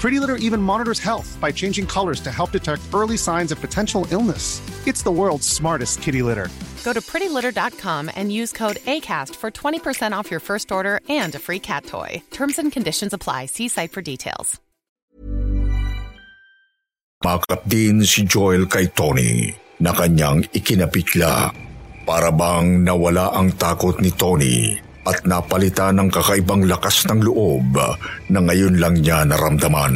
Pretty 0.00 0.16
Litter 0.16 0.40
even 0.40 0.64
monitors 0.64 0.96
health 0.96 1.36
by 1.44 1.52
changing 1.52 1.84
colors 1.84 2.24
to 2.24 2.32
help 2.32 2.56
detect 2.56 2.80
early 2.96 3.20
signs 3.20 3.52
of 3.52 3.60
potential 3.60 4.08
illness. 4.08 4.64
It's 4.88 5.04
the 5.04 5.12
world's 5.12 5.46
smartest 5.46 6.00
kitty 6.00 6.24
litter. 6.24 6.48
Go 6.80 6.96
to 6.96 7.04
prettylitter.com 7.04 8.08
and 8.16 8.32
use 8.32 8.48
code 8.50 8.80
ACAST 8.88 9.36
for 9.36 9.52
20% 9.52 10.16
off 10.16 10.32
your 10.32 10.40
first 10.40 10.72
order 10.72 11.04
and 11.12 11.34
a 11.36 11.38
free 11.38 11.60
cat 11.60 11.84
toy. 11.84 12.22
Terms 12.30 12.56
and 12.56 12.72
conditions 12.72 13.12
apply. 13.12 13.52
See 13.52 13.68
site 13.68 13.92
for 13.92 14.00
details. 14.00 14.58
Makap 17.20 17.68
din 17.68 18.00
si 18.00 18.24
Joel 18.24 18.64
kay 18.64 18.88
Tony 18.96 19.52
na 19.84 19.92
kanyang 19.92 20.48
ikinapitla. 20.56 21.52
Para 22.08 22.32
bang 22.32 22.80
nawala 22.80 23.36
ang 23.36 23.52
takot 23.52 24.00
ni 24.00 24.08
Tony 24.16 24.80
at 25.10 25.26
napalitan 25.26 25.98
ng 25.98 26.08
kakaibang 26.14 26.70
lakas 26.70 27.02
ng 27.10 27.26
loob 27.26 27.74
na 28.30 28.38
ngayon 28.38 28.78
lang 28.78 28.94
niya 28.94 29.26
naramdaman. 29.26 29.94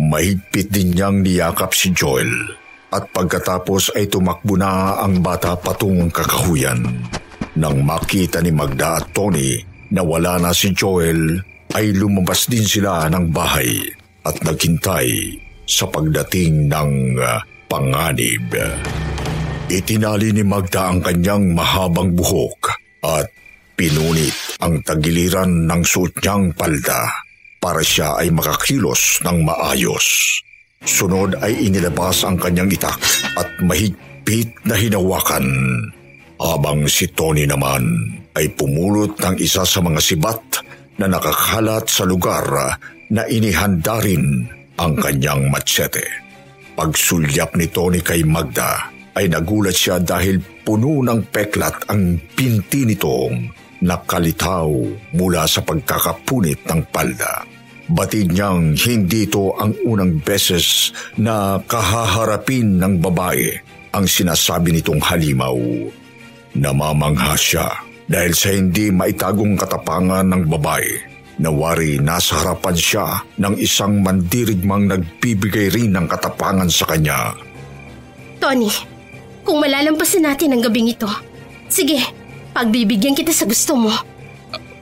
Mahigpit 0.00 0.72
din 0.72 0.96
niyang 0.96 1.20
niyakap 1.20 1.76
si 1.76 1.92
Joel 1.92 2.32
at 2.88 3.04
pagkatapos 3.12 3.92
ay 3.92 4.08
tumakbo 4.08 4.56
na 4.56 4.96
ang 5.04 5.20
bata 5.20 5.60
patungong 5.60 6.08
kakahuyan. 6.08 6.80
Nang 7.60 7.84
makita 7.84 8.40
ni 8.40 8.48
Magda 8.48 9.04
at 9.04 9.12
Tony 9.12 9.60
na 9.92 10.00
wala 10.00 10.40
na 10.40 10.56
si 10.56 10.72
Joel, 10.72 11.36
ay 11.76 11.92
lumabas 11.92 12.48
din 12.48 12.64
sila 12.64 13.12
ng 13.12 13.28
bahay 13.28 13.84
at 14.24 14.40
naghintay 14.40 15.36
sa 15.68 15.84
pagdating 15.84 16.72
ng 16.72 17.20
panganib. 17.68 18.56
Itinali 19.68 20.32
ni 20.32 20.40
Magda 20.48 20.88
ang 20.88 21.04
kanyang 21.04 21.52
mahabang 21.52 22.16
buhok 22.16 22.72
at 23.04 23.28
pinunit 23.78 24.58
ang 24.58 24.82
tagiliran 24.82 25.70
ng 25.70 25.82
suot 25.86 26.18
niyang 26.18 26.50
palda 26.58 27.06
para 27.62 27.78
siya 27.78 28.18
ay 28.18 28.34
makakilos 28.34 29.22
ng 29.22 29.46
maayos. 29.46 30.42
Sunod 30.82 31.38
ay 31.38 31.70
inilabas 31.70 32.26
ang 32.26 32.34
kanyang 32.34 32.74
itak 32.74 32.98
at 33.38 33.46
mahigpit 33.62 34.50
na 34.66 34.74
hinawakan. 34.74 35.46
Habang 36.38 36.90
si 36.90 37.06
Tony 37.14 37.46
naman 37.46 38.14
ay 38.34 38.50
pumulot 38.54 39.14
ng 39.18 39.38
isa 39.38 39.62
sa 39.62 39.78
mga 39.82 39.98
sibat 40.02 40.42
na 40.98 41.06
nakakalat 41.06 41.86
sa 41.86 42.02
lugar 42.06 42.46
na 43.10 43.22
inihanda 43.26 43.98
rin 44.02 44.46
ang 44.78 44.94
kanyang 44.98 45.50
matsete. 45.50 46.06
Pagsulyap 46.78 47.58
ni 47.58 47.66
Tony 47.70 47.98
kay 47.98 48.22
Magda 48.22 48.86
ay 49.18 49.26
nagulat 49.26 49.74
siya 49.74 49.98
dahil 49.98 50.38
puno 50.62 51.02
ng 51.02 51.26
peklat 51.34 51.90
ang 51.90 52.22
pinti 52.38 52.86
nitong 52.86 53.57
nakalitaw 53.82 54.68
mula 55.14 55.46
sa 55.46 55.62
pagkakapunit 55.62 56.66
ng 56.66 56.80
palda. 56.90 57.44
Batid 57.88 58.36
niyang 58.36 58.76
hindi 58.76 59.24
ito 59.24 59.56
ang 59.56 59.72
unang 59.88 60.20
beses 60.20 60.92
na 61.16 61.56
kahaharapin 61.64 62.76
ng 62.76 63.00
babae 63.00 63.48
ang 63.96 64.04
sinasabi 64.04 64.76
nitong 64.76 65.00
halimaw. 65.00 65.56
Namamangha 66.52 67.32
siya 67.38 67.68
dahil 68.04 68.32
sa 68.36 68.52
hindi 68.52 68.92
maitagong 68.92 69.56
katapangan 69.56 70.28
ng 70.28 70.42
babae. 70.52 70.92
Nawari 71.38 72.02
nasa 72.02 72.42
harapan 72.42 72.76
siya 72.76 73.06
ng 73.38 73.54
isang 73.62 74.02
mandirigmang 74.02 74.90
nagbibigay 74.90 75.70
rin 75.70 75.94
ng 75.94 76.10
katapangan 76.10 76.66
sa 76.66 76.84
kanya. 76.92 77.32
Tony, 78.42 78.68
kung 79.46 79.62
malalampasan 79.62 80.26
natin 80.26 80.58
ang 80.58 80.66
gabing 80.66 80.90
ito, 80.90 81.08
sige, 81.70 82.17
pagbibigyan 82.52 83.16
kita 83.16 83.32
sa 83.32 83.44
gusto 83.48 83.76
mo. 83.76 83.92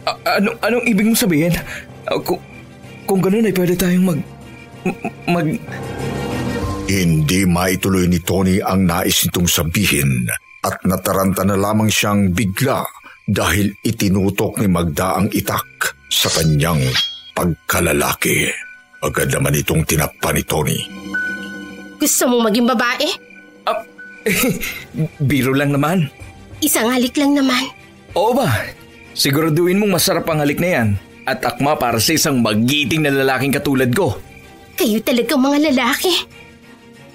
A- 0.07 0.39
ano, 0.39 0.55
anong 0.63 0.87
ibig 0.87 1.07
mong 1.07 1.19
sabihin? 1.19 1.55
Uh, 2.07 2.21
kung, 2.23 2.41
kung 3.07 3.21
ganun 3.23 3.47
ay 3.47 3.55
pwede 3.55 3.75
tayong 3.75 4.07
mag... 4.07 4.21
mag... 5.27 5.47
Hindi 6.87 7.43
maituloy 7.43 8.07
ni 8.07 8.23
Tony 8.23 8.63
ang 8.63 8.87
nais 8.87 9.27
nitong 9.27 9.51
sabihin 9.51 10.31
at 10.63 10.79
nataranta 10.87 11.43
na 11.43 11.59
lamang 11.59 11.91
siyang 11.91 12.31
bigla 12.31 12.87
dahil 13.27 13.75
itinutok 13.83 14.63
ni 14.63 14.71
Magda 14.71 15.19
ang 15.19 15.27
itak 15.35 15.99
sa 16.07 16.31
kanyang 16.31 16.79
pagkalalaki. 17.35 18.47
Agad 19.03 19.35
naman 19.35 19.59
itong 19.59 19.83
tinakpan 19.83 20.39
ni 20.39 20.45
Tony. 20.47 20.79
Gusto 21.99 22.31
mong 22.31 22.43
maging 22.51 22.67
babae? 22.71 23.09
Uh, 23.67 23.83
biro 25.29 25.53
lang 25.59 25.75
naman. 25.75 26.07
Isang 26.65 26.89
halik 26.89 27.17
lang 27.21 27.37
naman. 27.37 27.69
Oo 28.17 28.33
ba? 28.33 28.49
Siguraduhin 29.17 29.81
mong 29.81 29.97
masarap 29.97 30.29
ang 30.29 30.41
halik 30.41 30.61
na 30.61 30.71
yan 30.73 30.89
at 31.29 31.41
akma 31.45 31.77
para 31.77 32.01
sa 32.01 32.17
isang 32.17 32.41
magiting 32.41 33.05
na 33.05 33.13
lalaking 33.13 33.53
katulad 33.53 33.91
ko. 33.93 34.17
Kayo 34.77 35.01
talagang 35.01 35.41
mga 35.41 35.73
lalaki. 35.73 36.13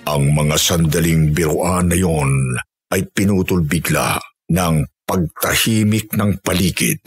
Ang 0.09 0.33
mga 0.33 0.57
sandaling 0.57 1.29
biruan 1.33 1.93
na 1.93 1.97
yon 1.97 2.57
ay 2.89 3.05
pinutol 3.13 3.61
bigla 3.61 4.17
ng 4.49 4.81
pagtahimik 5.05 6.09
ng 6.17 6.41
paligid. 6.41 7.01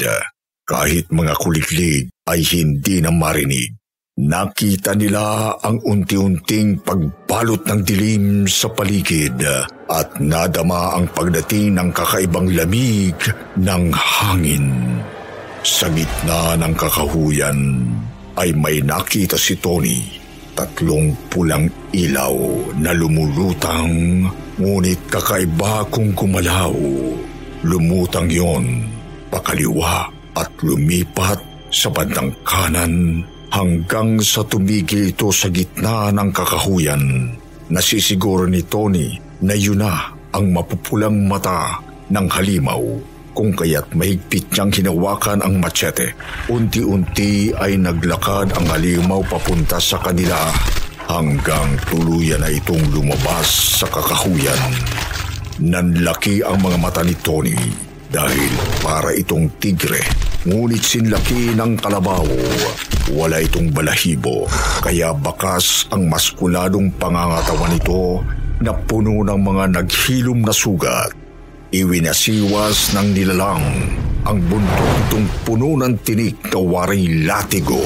Kahit 0.65 1.11
mga 1.11 1.35
kuliklig 1.37 2.09
ay 2.25 2.41
hindi 2.41 3.03
na 3.03 3.13
marinig. 3.13 3.75
Nakita 4.15 4.95
nila 4.95 5.59
ang 5.59 5.83
unti-unting 5.83 6.87
pagbalot 6.87 7.67
ng 7.67 7.81
dilim 7.83 8.47
sa 8.47 8.71
paligid 8.71 9.43
at 9.91 10.23
nadama 10.23 10.95
ang 10.95 11.11
pagdating 11.11 11.75
ng 11.75 11.91
kakaibang 11.91 12.47
lamig 12.55 13.19
ng 13.59 13.91
hangin. 13.91 14.71
Sa 15.67 15.91
gitna 15.91 16.55
ng 16.63 16.79
kakahuyan 16.79 17.59
ay 18.39 18.55
may 18.55 18.79
nakita 18.87 19.35
si 19.35 19.59
Tony. 19.59 20.07
Tatlong 20.55 21.11
pulang 21.27 21.67
ilaw 21.91 22.39
na 22.79 22.95
lumulutang, 22.95 24.23
ngunit 24.63 25.11
kakaiba 25.11 25.91
kung 25.91 26.15
gumalaw. 26.15 26.71
Lumutang 27.67 28.31
yon, 28.31 28.87
pakaliwa 29.27 30.07
at 30.39 30.55
lumipat 30.63 31.43
sa 31.75 31.91
bandang 31.91 32.31
kanan 32.47 33.27
hanggang 33.55 34.19
sa 34.19 34.43
tumigil 34.43 35.15
ito 35.15 35.31
sa 35.31 35.47
gitna 35.47 36.11
ng 36.11 36.35
kakahuyan. 36.35 37.31
Nasisiguro 37.71 38.51
ni 38.51 38.67
Tony 38.67 39.15
na 39.47 39.55
yun 39.55 39.79
na 39.79 40.11
ang 40.35 40.51
mapupulang 40.51 41.31
mata 41.31 41.79
ng 42.11 42.27
halimaw 42.27 42.83
kung 43.31 43.55
kaya't 43.55 43.95
mahigpit 43.95 44.51
niyang 44.51 44.75
hinawakan 44.75 45.39
ang 45.47 45.63
machete. 45.63 46.19
Unti-unti 46.51 47.55
ay 47.55 47.79
naglakad 47.79 48.51
ang 48.59 48.67
halimaw 48.67 49.23
papunta 49.23 49.79
sa 49.79 50.03
kanila 50.03 50.51
hanggang 51.07 51.79
tuluyan 51.87 52.43
na 52.43 52.51
itong 52.51 52.83
lumabas 52.91 53.79
sa 53.79 53.87
kakahuyan. 53.87 54.59
Nanlaki 55.63 56.43
ang 56.43 56.59
mga 56.59 56.79
mata 56.83 57.07
ni 57.07 57.15
Tony 57.23 57.55
dahil 58.11 58.51
para 58.83 59.15
itong 59.15 59.47
tigre 59.63 60.24
ngunit 60.45 60.85
sinlaki 60.85 61.53
ng 61.57 61.81
kalabaw. 61.81 62.25
Wala 63.13 63.41
itong 63.45 63.73
balahibo 63.73 64.49
kaya 64.81 65.13
bakas 65.13 65.89
ang 65.93 66.09
maskuladong 66.09 66.93
pangangatawan 66.97 67.73
nito 67.73 68.25
na 68.65 68.73
puno 68.73 69.21
ng 69.25 69.41
mga 69.41 69.65
naghilom 69.77 70.41
na 70.41 70.55
sugat 70.55 71.25
Iwinasiwas 71.75 72.95
ng 72.95 73.19
nilalang 73.19 73.67
ang 74.23 74.39
bundok 74.47 74.91
itong 75.11 75.27
puno 75.43 75.75
ng 75.83 75.99
tinik 76.07 76.39
na 76.55 76.63
waring 76.63 77.27
latigo. 77.27 77.83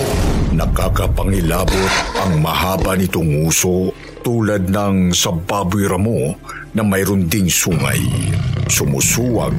Nakakapangilabot 0.53 1.93
ang 2.21 2.37
mahaba 2.37 3.01
nitong 3.01 3.49
uso 3.49 3.97
tulad 4.23 4.71
ng 4.71 5.15
sa 5.15 5.31
baboy 5.33 5.89
ramo 5.89 6.37
na 6.77 6.83
mayroon 6.85 7.27
ding 7.27 7.49
sungay. 7.49 8.03
Sumusuwag 8.69 9.55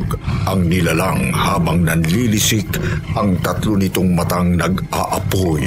ang 0.45 0.69
nilalang 0.69 1.33
habang 1.33 1.83
nanlilisik 1.83 2.69
ang 3.17 3.35
tatlo 3.41 3.75
nitong 3.75 4.13
matang 4.13 4.53
nag-aapoy. 4.55 5.65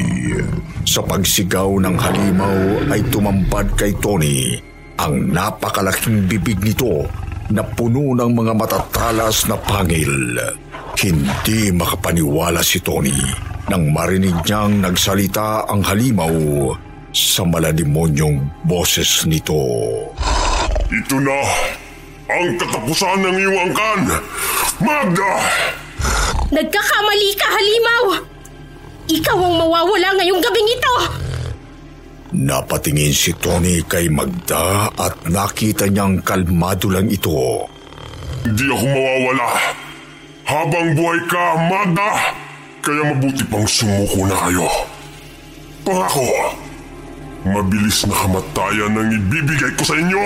Sa 0.87 1.02
pagsigaw 1.02 1.83
ng 1.83 1.96
halimaw 1.98 2.59
ay 2.94 3.02
tumambad 3.11 3.66
kay 3.74 3.92
Tony 3.98 4.57
ang 5.02 5.35
napakalaking 5.35 6.31
bibig 6.31 6.62
nito 6.62 7.09
na 7.50 7.66
puno 7.66 8.14
ng 8.14 8.31
mga 8.31 8.52
matatalas 8.55 9.50
na 9.50 9.59
pangil. 9.59 10.38
Hindi 10.94 11.74
makapaniwala 11.74 12.62
si 12.62 12.78
Tony 12.78 13.16
nang 13.66 13.90
marinig 13.90 14.35
niyang 14.46 14.83
nagsalita 14.83 15.66
ang 15.66 15.83
halimaw 15.83 16.35
sa 17.12 17.44
maladimonyong 17.44 18.64
boses 18.64 19.29
nito. 19.29 19.57
Ito 20.88 21.16
na 21.20 21.38
ang 22.33 22.57
katapusan 22.57 23.20
ng 23.20 23.37
iyong 23.37 23.59
angkan, 23.68 24.01
Magda! 24.81 25.33
Nagkakamali 26.53 27.31
ka, 27.37 27.46
halimaw! 27.48 28.05
Ikaw 29.12 29.37
ang 29.37 29.57
mawawala 29.61 30.09
ngayong 30.16 30.40
gabing 30.40 30.68
ito! 30.72 30.94
Napatingin 32.33 33.12
si 33.12 33.37
Tony 33.37 33.85
kay 33.85 34.09
Magda 34.09 34.89
at 34.97 35.28
nakita 35.28 35.93
niyang 35.93 36.24
kalmado 36.24 36.89
lang 36.89 37.12
ito. 37.12 37.68
Hindi 38.49 38.72
ako 38.72 38.84
mawawala. 38.89 39.51
Habang 40.49 40.87
buhay 40.97 41.20
ka, 41.28 41.45
Magda! 41.68 42.11
Kaya 42.82 43.14
mabuti 43.14 43.45
pang 43.47 43.68
sumuko 43.68 44.26
na 44.26 44.37
kayo. 44.49 44.68
Pangako, 45.84 46.26
mabilis 47.47 48.07
na 48.07 48.14
kamatayan 48.14 48.95
ang 48.95 49.11
ibibigay 49.11 49.72
ko 49.74 49.82
sa 49.82 49.97
inyo. 49.99 50.24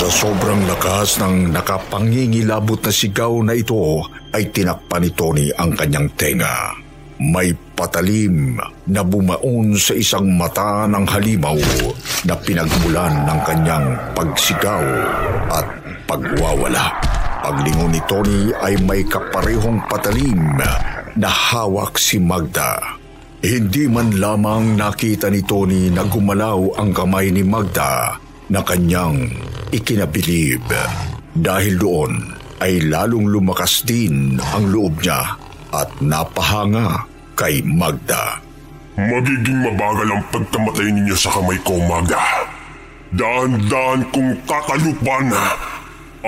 Sa 0.00 0.08
sobrang 0.08 0.64
lakas 0.64 1.20
ng 1.20 1.52
nakapangingilabot 1.52 2.80
na 2.80 2.92
sigaw 2.92 3.36
na 3.44 3.52
ito 3.52 4.00
ay 4.32 4.48
tinakpan 4.48 5.04
ni 5.04 5.10
Tony 5.12 5.46
ang 5.52 5.76
kanyang 5.76 6.08
tenga. 6.16 6.72
May 7.20 7.52
patalim 7.76 8.56
na 8.88 9.04
bumaon 9.04 9.76
sa 9.76 9.92
isang 9.92 10.24
mata 10.40 10.88
ng 10.88 11.04
halimaw 11.04 11.60
na 12.24 12.32
pinagmulan 12.32 13.28
ng 13.28 13.40
kanyang 13.44 13.86
pagsigaw 14.16 14.84
at 15.52 15.68
pagwawala. 16.08 16.96
Paglingon 17.44 17.92
ni 17.92 18.00
Tony 18.08 18.56
ay 18.56 18.80
may 18.88 19.04
kaparehong 19.04 19.84
patalim 19.84 20.56
na 21.12 21.28
hawak 21.28 22.00
si 22.00 22.16
Magda. 22.16 22.99
Hindi 23.40 23.88
man 23.88 24.20
lamang 24.20 24.76
nakita 24.76 25.32
ni 25.32 25.40
Tony 25.40 25.88
na 25.88 26.04
gumalaw 26.04 26.76
ang 26.76 26.92
kamay 26.92 27.32
ni 27.32 27.40
Magda 27.40 28.20
na 28.52 28.60
kanyang 28.60 29.32
ikinabilib. 29.72 30.60
Dahil 31.32 31.80
doon 31.80 32.36
ay 32.60 32.84
lalong 32.84 33.32
lumakas 33.32 33.80
din 33.88 34.36
ang 34.36 34.68
loob 34.68 35.00
niya 35.00 35.40
at 35.72 35.88
napahanga 36.04 37.08
kay 37.32 37.64
Magda. 37.64 38.44
Magiging 39.00 39.72
mabagal 39.72 40.08
ang 40.12 40.24
pagkamatay 40.28 40.92
ninyo 40.92 41.16
sa 41.16 41.32
kamay 41.32 41.56
ko, 41.64 41.80
Magda. 41.80 42.20
Daan-daan 43.16 44.04
kong 44.12 44.36
kakalupan 44.44 45.32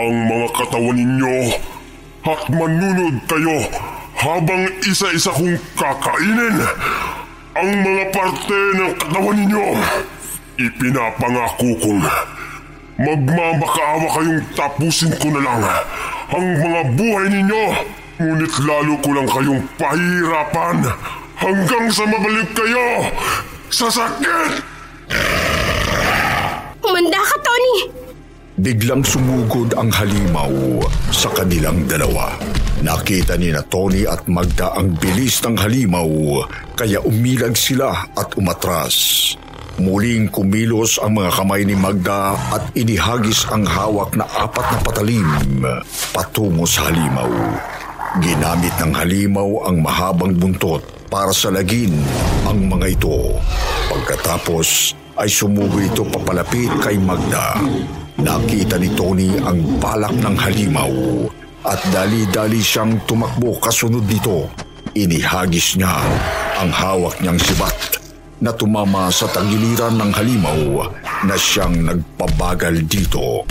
ang 0.00 0.14
mga 0.32 0.48
katawan 0.56 0.96
ninyo 0.96 1.36
at 2.24 2.40
manunod 2.48 3.16
kayo 3.28 3.68
habang 4.23 4.70
isa-isa 4.87 5.35
kong 5.35 5.59
kakainin 5.75 6.62
ang 7.59 7.70
mga 7.83 8.05
parte 8.14 8.59
ng 8.79 8.93
katawan 8.95 9.37
ninyo. 9.43 9.66
Ipinapangako 10.62 11.68
kong 11.83 12.03
magmamakaawa 13.03 14.07
kayong 14.14 14.43
tapusin 14.55 15.12
ko 15.18 15.35
na 15.35 15.41
lang 15.43 15.62
ang 16.31 16.47
mga 16.55 16.81
buhay 16.95 17.27
ninyo. 17.35 17.64
Ngunit 18.23 18.55
lalo 18.62 18.95
ko 19.03 19.11
lang 19.11 19.27
kayong 19.27 19.62
pahirapan 19.75 20.79
hanggang 21.43 21.87
sa 21.91 22.07
mabalik 22.07 22.55
kayo 22.55 23.11
sa 23.73 23.91
sakit! 23.91 24.62
Umanda 26.79 27.18
ka, 27.18 27.37
Tony! 27.43 28.01
Biglang 28.53 29.00
sumugod 29.00 29.72
ang 29.80 29.88
halimaw 29.88 30.53
sa 31.09 31.32
kanilang 31.32 31.88
dalawa. 31.88 32.36
Nakita 32.84 33.40
ni 33.40 33.48
na 33.48 33.64
Tony 33.64 34.05
at 34.05 34.28
Magda 34.28 34.76
ang 34.76 34.92
bilis 34.92 35.40
ng 35.40 35.57
halimaw 35.57 36.44
kaya 36.76 37.00
umilag 37.00 37.57
sila 37.57 38.12
at 38.12 38.36
umatras. 38.36 39.32
Muling 39.80 40.28
kumilos 40.28 41.00
ang 41.00 41.16
mga 41.16 41.32
kamay 41.32 41.64
ni 41.64 41.72
Magda 41.72 42.36
at 42.53 42.68
inihagis 42.76 43.48
ang 43.48 43.64
hawak 43.64 44.12
na 44.20 44.28
apat 44.28 44.66
na 44.68 44.78
patalim 44.84 45.28
patungo 46.12 46.68
sa 46.68 46.92
halimaw. 46.92 47.32
Ginamit 48.20 48.76
ng 48.76 48.92
halimaw 48.92 49.64
ang 49.64 49.80
mahabang 49.80 50.36
buntot 50.36 50.84
para 51.09 51.32
salagin 51.32 51.96
ang 52.44 52.68
mga 52.68 53.00
ito. 53.00 53.32
Pagkatapos 53.88 54.92
ay 55.16 55.32
sumugo 55.32 55.80
ito 55.80 56.05
papalapit 56.05 56.68
kay 56.84 57.00
Magda. 57.00 57.57
Nakita 58.20 58.76
ni 58.76 58.92
Tony 58.92 59.32
ang 59.40 59.80
balak 59.80 60.12
ng 60.12 60.36
halimaw 60.36 60.92
at 61.64 61.80
dali-dali 61.88 62.60
siyang 62.60 63.00
tumakbo 63.08 63.56
kasunod 63.56 64.04
nito. 64.04 64.52
Inihagis 64.92 65.80
niya 65.80 65.96
ang 66.60 66.68
hawak 66.68 67.16
niyang 67.24 67.40
sibat 67.40 67.72
na 68.44 68.52
tumama 68.52 69.08
sa 69.08 69.24
tagiliran 69.32 69.96
ng 69.96 70.10
halimaw 70.12 70.60
na 71.24 71.34
siyang 71.40 71.72
nagpabagal 71.88 72.84
dito. 72.84 73.48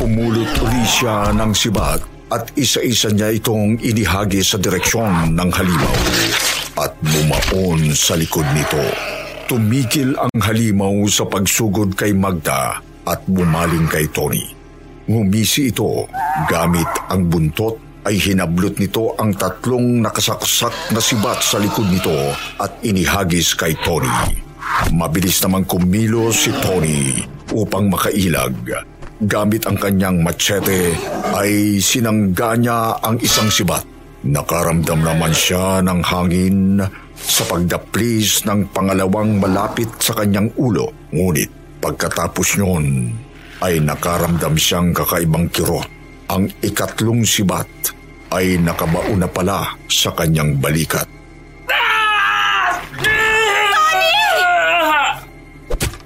Pumulot 0.00 0.48
uli 0.64 0.84
siya 0.88 1.36
ng 1.36 1.52
sibat 1.52 2.00
at 2.32 2.48
isa-isa 2.56 3.12
niya 3.12 3.36
itong 3.36 3.76
inihagi 3.84 4.40
sa 4.40 4.56
direksyon 4.56 5.36
ng 5.36 5.50
halimaw 5.52 5.98
at 6.80 6.96
bumaon 7.04 7.92
sa 7.92 8.16
likod 8.16 8.48
nito. 8.56 8.80
Tumigil 9.44 10.16
ang 10.16 10.32
halimaw 10.40 11.04
sa 11.04 11.28
pagsugod 11.28 11.92
kay 11.92 12.16
Magda 12.16 12.80
at 13.10 13.20
bumaling 13.26 13.90
kay 13.90 14.06
Tony. 14.14 14.46
Ngumisi 15.10 15.74
ito 15.74 16.06
gamit 16.46 16.86
ang 17.10 17.26
buntot 17.26 17.74
ay 18.06 18.16
hinablot 18.16 18.78
nito 18.78 19.12
ang 19.18 19.34
tatlong 19.34 20.00
nakasaksak 20.00 20.94
na 20.94 21.02
sibat 21.02 21.42
sa 21.42 21.58
likod 21.58 21.90
nito 21.90 22.14
at 22.62 22.78
inihagis 22.86 23.58
kay 23.58 23.74
Tony. 23.82 24.08
Mabilis 24.94 25.42
namang 25.42 25.66
kumilos 25.66 26.46
si 26.46 26.54
Tony 26.62 27.20
upang 27.52 27.90
makailag. 27.90 28.54
Gamit 29.20 29.68
ang 29.68 29.76
kanyang 29.76 30.24
machete 30.24 30.96
ay 31.36 31.76
sinangga 31.82 32.56
niya 32.56 32.96
ang 33.04 33.20
isang 33.20 33.52
sibat. 33.52 33.84
Nakaramdam 34.24 35.04
naman 35.04 35.32
siya 35.34 35.84
ng 35.84 36.00
hangin 36.00 36.80
sa 37.20 37.44
pagdaplis 37.44 38.48
ng 38.48 38.72
pangalawang 38.72 39.36
malapit 39.36 39.88
sa 40.00 40.16
kanyang 40.16 40.48
ulo. 40.56 40.88
Ngunit 41.12 41.59
pagkatapos 41.80 42.60
noon 42.60 43.08
ay 43.64 43.80
nakaramdam 43.80 44.54
siyang 44.56 44.92
kakaibang 44.92 45.48
kirot. 45.48 45.88
Ang 46.30 46.46
ikatlong 46.62 47.26
sibat 47.26 47.66
ay 48.30 48.60
nakabaon 48.62 49.18
na 49.18 49.26
pala 49.26 49.74
sa 49.90 50.14
kanyang 50.14 50.54
balikat. 50.62 51.08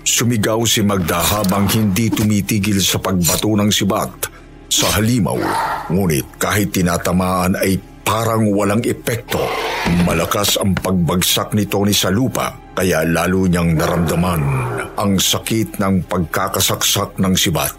Sumigaw 0.01 0.62
si 0.64 0.81
Magda 0.81 1.20
habang 1.20 1.66
hindi 1.68 2.09
tumitigil 2.09 2.79
sa 2.79 3.03
pagbato 3.03 3.51
ng 3.53 3.68
sibat 3.68 4.31
sa 4.70 4.97
halimaw. 4.97 5.37
Ngunit 5.91 6.39
kahit 6.39 6.70
tinatamaan 6.70 7.59
ay 7.59 7.77
parang 8.07 8.49
walang 8.55 8.81
epekto. 8.87 9.43
Malakas 10.07 10.57
ang 10.57 10.72
pagbagsak 10.79 11.53
ni 11.53 11.66
sa 11.93 12.09
lupa 12.09 12.64
kaya 12.75 13.07
lalo 13.07 13.47
niyang 13.47 13.79
naramdaman 13.79 14.43
ang 14.99 15.14
sakit 15.14 15.79
ng 15.79 16.11
pagkakasaksak 16.11 17.22
ng 17.22 17.35
sibat. 17.39 17.70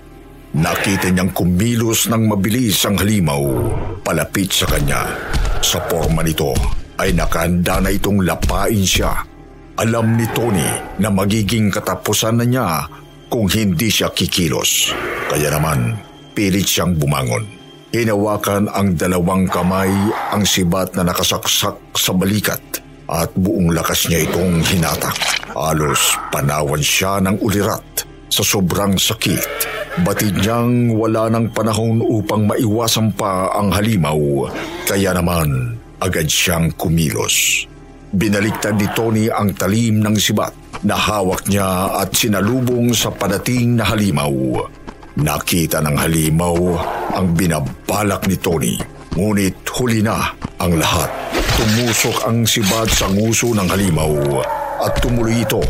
Nakita 0.56 1.12
niyang 1.12 1.36
kumilos 1.36 2.08
ng 2.08 2.32
mabilis 2.32 2.80
ang 2.88 2.96
halimaw 2.96 3.44
palapit 4.00 4.56
sa 4.56 4.64
kanya. 4.72 5.04
Sa 5.60 5.84
forma 5.92 6.24
nito 6.24 6.56
ay 6.96 7.12
nakahanda 7.12 7.84
na 7.84 7.92
itong 7.92 8.24
lapain 8.24 8.88
siya. 8.88 9.20
Alam 9.76 10.16
ni 10.16 10.24
Tony 10.32 10.70
na 11.04 11.12
magiging 11.12 11.68
katapusan 11.68 12.40
na 12.40 12.46
niya 12.48 12.68
kung 13.28 13.52
hindi 13.52 13.92
siya 13.92 14.16
kikilos. 14.16 14.96
Kaya 15.28 15.52
naman, 15.52 16.00
pilit 16.32 16.64
siyang 16.64 16.96
bumangon. 16.96 17.44
Hinawakan 17.92 18.72
ang 18.72 18.96
dalawang 18.96 19.52
kamay 19.52 19.92
ang 20.32 20.48
sibat 20.48 20.96
na 20.96 21.04
nakasaksak 21.04 21.76
sa 21.92 22.12
balikat 22.16 22.85
at 23.10 23.30
buong 23.38 23.74
lakas 23.74 24.10
niya 24.10 24.26
itong 24.26 24.62
hinatak. 24.66 25.16
Alos 25.56 26.18
panawan 26.34 26.82
siya 26.82 27.22
ng 27.22 27.40
ulirat 27.42 28.06
sa 28.30 28.44
sobrang 28.44 28.98
sakit. 28.98 29.74
Batid 30.04 30.44
niyang 30.44 30.92
wala 30.92 31.32
ng 31.32 31.56
panahon 31.56 32.04
upang 32.04 32.52
maiwasan 32.52 33.16
pa 33.16 33.48
ang 33.56 33.72
halimaw, 33.72 34.52
kaya 34.84 35.16
naman 35.16 35.80
agad 36.04 36.28
siyang 36.28 36.68
kumilos. 36.76 37.64
Binaliktad 38.12 38.76
ni 38.76 38.88
Tony 38.92 39.26
ang 39.32 39.56
talim 39.56 40.04
ng 40.04 40.16
sibat 40.20 40.52
na 40.84 41.00
hawak 41.00 41.48
niya 41.48 41.96
at 41.96 42.12
sinalubong 42.12 42.92
sa 42.92 43.12
padating 43.12 43.80
na 43.80 43.88
halimaw. 43.88 44.32
Nakita 45.16 45.80
ng 45.80 45.96
halimaw 45.96 46.60
ang 47.16 47.32
binabalak 47.32 48.28
ni 48.28 48.36
Tony, 48.36 48.76
ngunit 49.16 49.64
huli 49.80 50.04
na 50.04 50.28
ang 50.60 50.76
lahat. 50.76 51.08
Tumusok 51.56 52.28
ang 52.28 52.44
sibad 52.44 52.84
sa 52.92 53.08
nguso 53.08 53.56
ng 53.56 53.72
halimaw 53.72 54.44
at 54.84 54.92
tumuloy 55.00 55.40
ito 55.40 55.64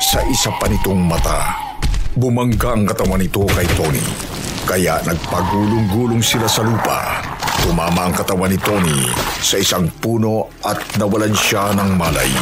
sa 0.00 0.24
isa 0.32 0.48
pa 0.56 0.64
nitong 0.64 0.96
mata. 0.96 1.52
Bumangga 2.16 2.72
ang 2.72 2.88
katawan 2.88 3.20
nito 3.20 3.44
kay 3.52 3.68
Tony, 3.76 4.00
kaya 4.64 4.96
nagpagulong-gulong 5.04 6.24
sila 6.24 6.48
sa 6.48 6.64
lupa. 6.64 7.20
Tumama 7.60 8.08
ang 8.08 8.16
katawan 8.16 8.48
ni 8.48 8.56
Tony 8.56 9.12
sa 9.44 9.60
isang 9.60 9.92
puno 10.00 10.48
at 10.64 10.80
nawalan 10.96 11.36
siya 11.36 11.68
ng 11.76 12.00
malay. 12.00 12.32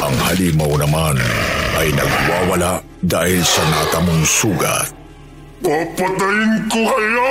Ang 0.00 0.16
halimaw 0.24 0.72
naman 0.72 1.20
ay 1.76 1.92
nagwawala 1.92 2.80
dahil 3.04 3.44
sa 3.44 3.60
natamong 3.60 4.24
sugat. 4.24 4.88
Papatayin 5.60 6.64
ko 6.72 6.80
kayo! 6.80 7.28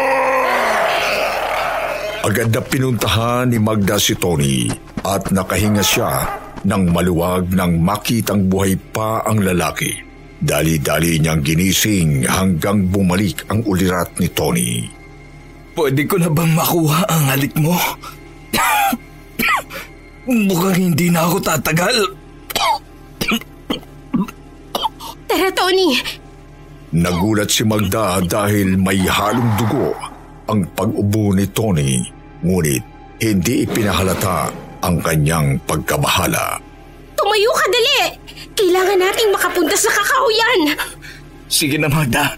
Agad 2.25 2.49
na 2.49 2.57
pinuntahan 2.57 3.53
ni 3.53 3.61
Magda 3.61 4.01
si 4.01 4.17
Tony 4.17 4.65
at 5.05 5.29
nakahinga 5.29 5.85
siya 5.85 6.25
nang 6.65 6.89
maluwag 6.89 7.53
nang 7.53 7.77
makitang 7.77 8.49
buhay 8.49 8.73
pa 8.89 9.21
ang 9.29 9.45
lalaki. 9.45 9.93
Dali-dali 10.41 11.21
niyang 11.21 11.45
ginising 11.45 12.25
hanggang 12.25 12.89
bumalik 12.89 13.45
ang 13.53 13.61
ulirat 13.69 14.17
ni 14.17 14.25
Tony. 14.33 14.89
Pwede 15.77 16.01
ko 16.09 16.17
na 16.17 16.33
bang 16.33 16.49
makuha 16.49 17.05
ang 17.05 17.23
halik 17.29 17.53
mo? 17.61 17.77
Mukhang 20.49 20.81
hindi 20.81 21.13
na 21.13 21.29
ako 21.29 21.37
tatagal. 21.45 21.97
Tara, 25.29 25.49
Tony! 25.53 25.93
Nagulat 26.89 27.53
si 27.53 27.61
Magda 27.61 28.17
dahil 28.25 28.81
may 28.81 28.97
halong 29.05 29.51
dugo 29.61 30.15
ang 30.45 30.61
pag-ubo 30.77 31.33
ni 31.33 31.45
Tony, 31.49 32.05
ngunit 32.45 32.83
hindi 33.17 33.65
ipinahalata 33.65 34.53
ang 34.85 35.01
kanyang 35.01 35.57
pagkabahala. 35.65 36.61
Tumayo 37.17 37.51
ka, 37.57 37.65
dali! 37.73 37.99
Kailangan 38.53 38.99
nating 39.01 39.33
makapunta 39.33 39.73
sa 39.73 39.89
kakauyan! 39.89 40.77
Sige 41.49 41.81
na, 41.81 41.89
Magda. 41.89 42.37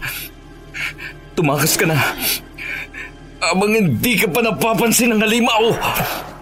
Tumakas 1.36 1.76
ka 1.76 1.84
na. 1.84 1.98
Abang 3.38 3.70
hindi 3.70 4.18
ka 4.18 4.32
pa 4.32 4.42
napapansin 4.42 5.14
ng 5.14 5.22
halimaw, 5.22 5.70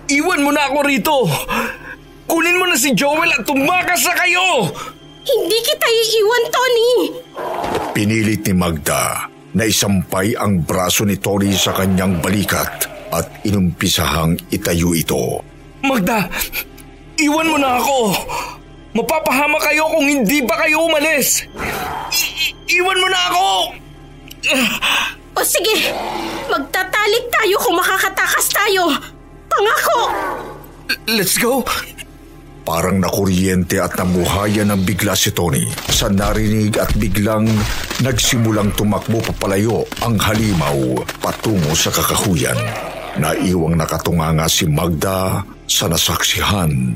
iwan 0.08 0.40
mo 0.46 0.50
na 0.54 0.70
ako 0.70 0.78
rito. 0.86 1.16
Kunin 2.24 2.56
mo 2.56 2.64
na 2.70 2.78
si 2.78 2.94
Joel 2.96 3.34
at 3.34 3.44
tumakas 3.44 4.06
na 4.06 4.14
kayo! 4.16 4.46
Hindi 5.26 5.58
kita 5.58 5.86
iiwan, 5.90 6.44
Tony! 6.54 6.90
Pinilit 7.92 8.46
ni 8.46 8.54
Magda 8.54 9.26
na 9.56 9.64
isampay 9.66 10.38
ang 10.38 10.62
braso 10.62 11.02
ni 11.02 11.18
Tony 11.18 11.50
sa 11.56 11.74
kanyang 11.74 12.22
balikat 12.22 12.95
at 13.16 13.26
inumpisahang 13.42 14.36
itayo 14.52 14.92
ito. 14.92 15.40
Magda, 15.80 16.28
iwan 17.16 17.46
mo 17.48 17.56
na 17.56 17.80
ako! 17.80 17.98
Mapapahama 18.96 19.60
kayo 19.60 19.84
kung 19.92 20.08
hindi 20.08 20.40
pa 20.44 20.56
kayo 20.64 20.88
umalis! 20.88 21.44
I- 22.12 22.56
iwan 22.80 22.96
mo 22.96 23.08
na 23.08 23.20
ako! 23.28 23.48
O 25.36 25.40
sige, 25.44 25.92
magtatalik 26.48 27.24
tayo 27.28 27.56
kung 27.60 27.76
makakatakas 27.76 28.46
tayo. 28.48 28.88
Pangako! 29.52 29.98
Let's 31.04 31.36
go! 31.36 31.60
Parang 32.66 32.98
nakuryente 32.98 33.78
at 33.78 33.94
nabuhayan 33.94 34.74
ng 34.74 34.82
bigla 34.82 35.14
si 35.14 35.30
Tony 35.30 35.70
sa 35.86 36.10
narinig 36.10 36.74
at 36.82 36.90
biglang 36.98 37.46
nagsimulang 38.02 38.74
tumakbo 38.74 39.22
papalayo 39.22 39.86
ang 40.02 40.18
halimaw 40.18 40.98
patungo 41.22 41.78
sa 41.78 41.94
kakahuyan. 41.94 42.58
Naiwang 43.16 43.80
nakatunganga 43.80 44.44
si 44.44 44.68
Magda 44.68 45.40
sa 45.64 45.88
nasaksihan. 45.88 46.92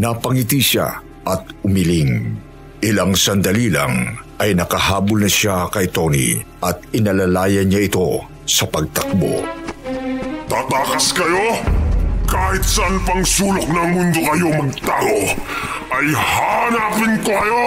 Napangiti 0.00 0.62
siya 0.64 0.88
at 1.28 1.42
umiling. 1.60 2.40
Ilang 2.80 3.18
sandali 3.18 3.68
lang 3.68 4.16
ay 4.38 4.54
nakahabol 4.54 5.26
na 5.26 5.30
siya 5.30 5.66
kay 5.68 5.90
Tony 5.90 6.38
at 6.62 6.78
inalalayan 6.94 7.68
niya 7.68 7.90
ito 7.90 8.22
sa 8.46 8.64
pagtakbo. 8.70 9.42
Tatakas 10.48 11.12
kayo? 11.12 11.58
Kahit 12.28 12.64
saan 12.64 12.96
pang 13.08 13.24
sulok 13.24 13.64
ng 13.66 13.88
mundo 13.92 14.20
kayo 14.20 14.48
magtago, 14.52 15.18
ay 15.88 16.08
hanapin 16.12 17.12
ko 17.24 17.32
kayo! 17.32 17.66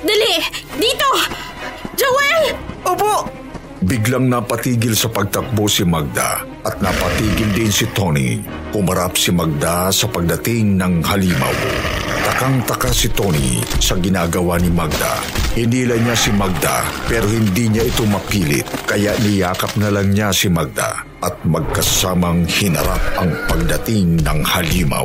Dali! 0.00 0.34
Dito! 0.80 1.10
Joel! 2.00 2.56
Opo! 2.88 3.45
Biglang 3.84 4.32
napatigil 4.32 4.96
sa 4.96 5.12
pagtakbo 5.12 5.68
si 5.68 5.84
Magda 5.84 6.40
at 6.64 6.80
napatigil 6.80 7.52
din 7.52 7.68
si 7.68 7.84
Tony. 7.92 8.40
Humarap 8.72 9.20
si 9.20 9.28
Magda 9.36 9.92
sa 9.92 10.08
pagdating 10.08 10.80
ng 10.80 11.04
halimaw. 11.04 11.52
Takang-taka 12.24 12.88
si 12.88 13.12
Tony 13.12 13.60
sa 13.76 14.00
ginagawa 14.00 14.56
ni 14.56 14.72
Magda. 14.72 15.20
Hinila 15.52 15.92
niya 16.00 16.16
si 16.16 16.32
Magda 16.32 16.88
pero 17.04 17.28
hindi 17.28 17.68
niya 17.68 17.84
ito 17.84 18.08
mapilit 18.08 18.64
kaya 18.88 19.12
niyakap 19.20 19.76
na 19.76 19.92
lang 19.92 20.08
niya 20.08 20.32
si 20.32 20.48
Magda 20.48 21.04
at 21.20 21.36
magkasamang 21.44 22.48
hinarap 22.48 23.20
ang 23.20 23.28
pagdating 23.44 24.24
ng 24.24 24.40
halimaw. 24.40 25.04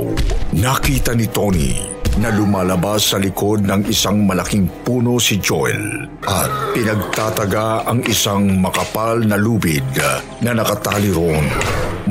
Nakita 0.55 1.11
ni 1.11 1.27
Tony 1.27 2.00
na 2.19 2.27
lumalabas 2.33 3.13
sa 3.13 3.17
likod 3.21 3.63
ng 3.63 3.87
isang 3.87 4.27
malaking 4.27 4.67
puno 4.83 5.15
si 5.21 5.39
Joel 5.39 6.09
at 6.27 6.75
pinagtataga 6.75 7.87
ang 7.87 8.03
isang 8.03 8.59
makapal 8.59 9.23
na 9.23 9.39
lubid 9.39 9.85
na 10.43 10.51
nakatali 10.51 11.13
roon. 11.15 11.45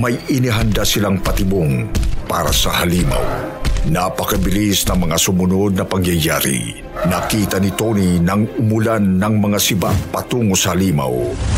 May 0.01 0.17
inihanda 0.33 0.87
silang 0.87 1.21
patibong 1.21 1.91
para 2.25 2.49
sa 2.55 2.81
halimaw. 2.81 3.51
Napakabilis 3.91 4.85
ng 4.87 5.09
mga 5.09 5.17
sumunod 5.17 5.73
na 5.73 5.89
pangyayari. 5.89 6.85
Nakita 7.09 7.57
ni 7.57 7.73
Tony 7.73 8.21
nang 8.21 8.45
umulan 8.61 9.17
ng 9.17 9.35
mga 9.41 9.59
siba 9.59 9.89
patungo 10.13 10.53
sa 10.53 10.77
halimaw 10.77 11.13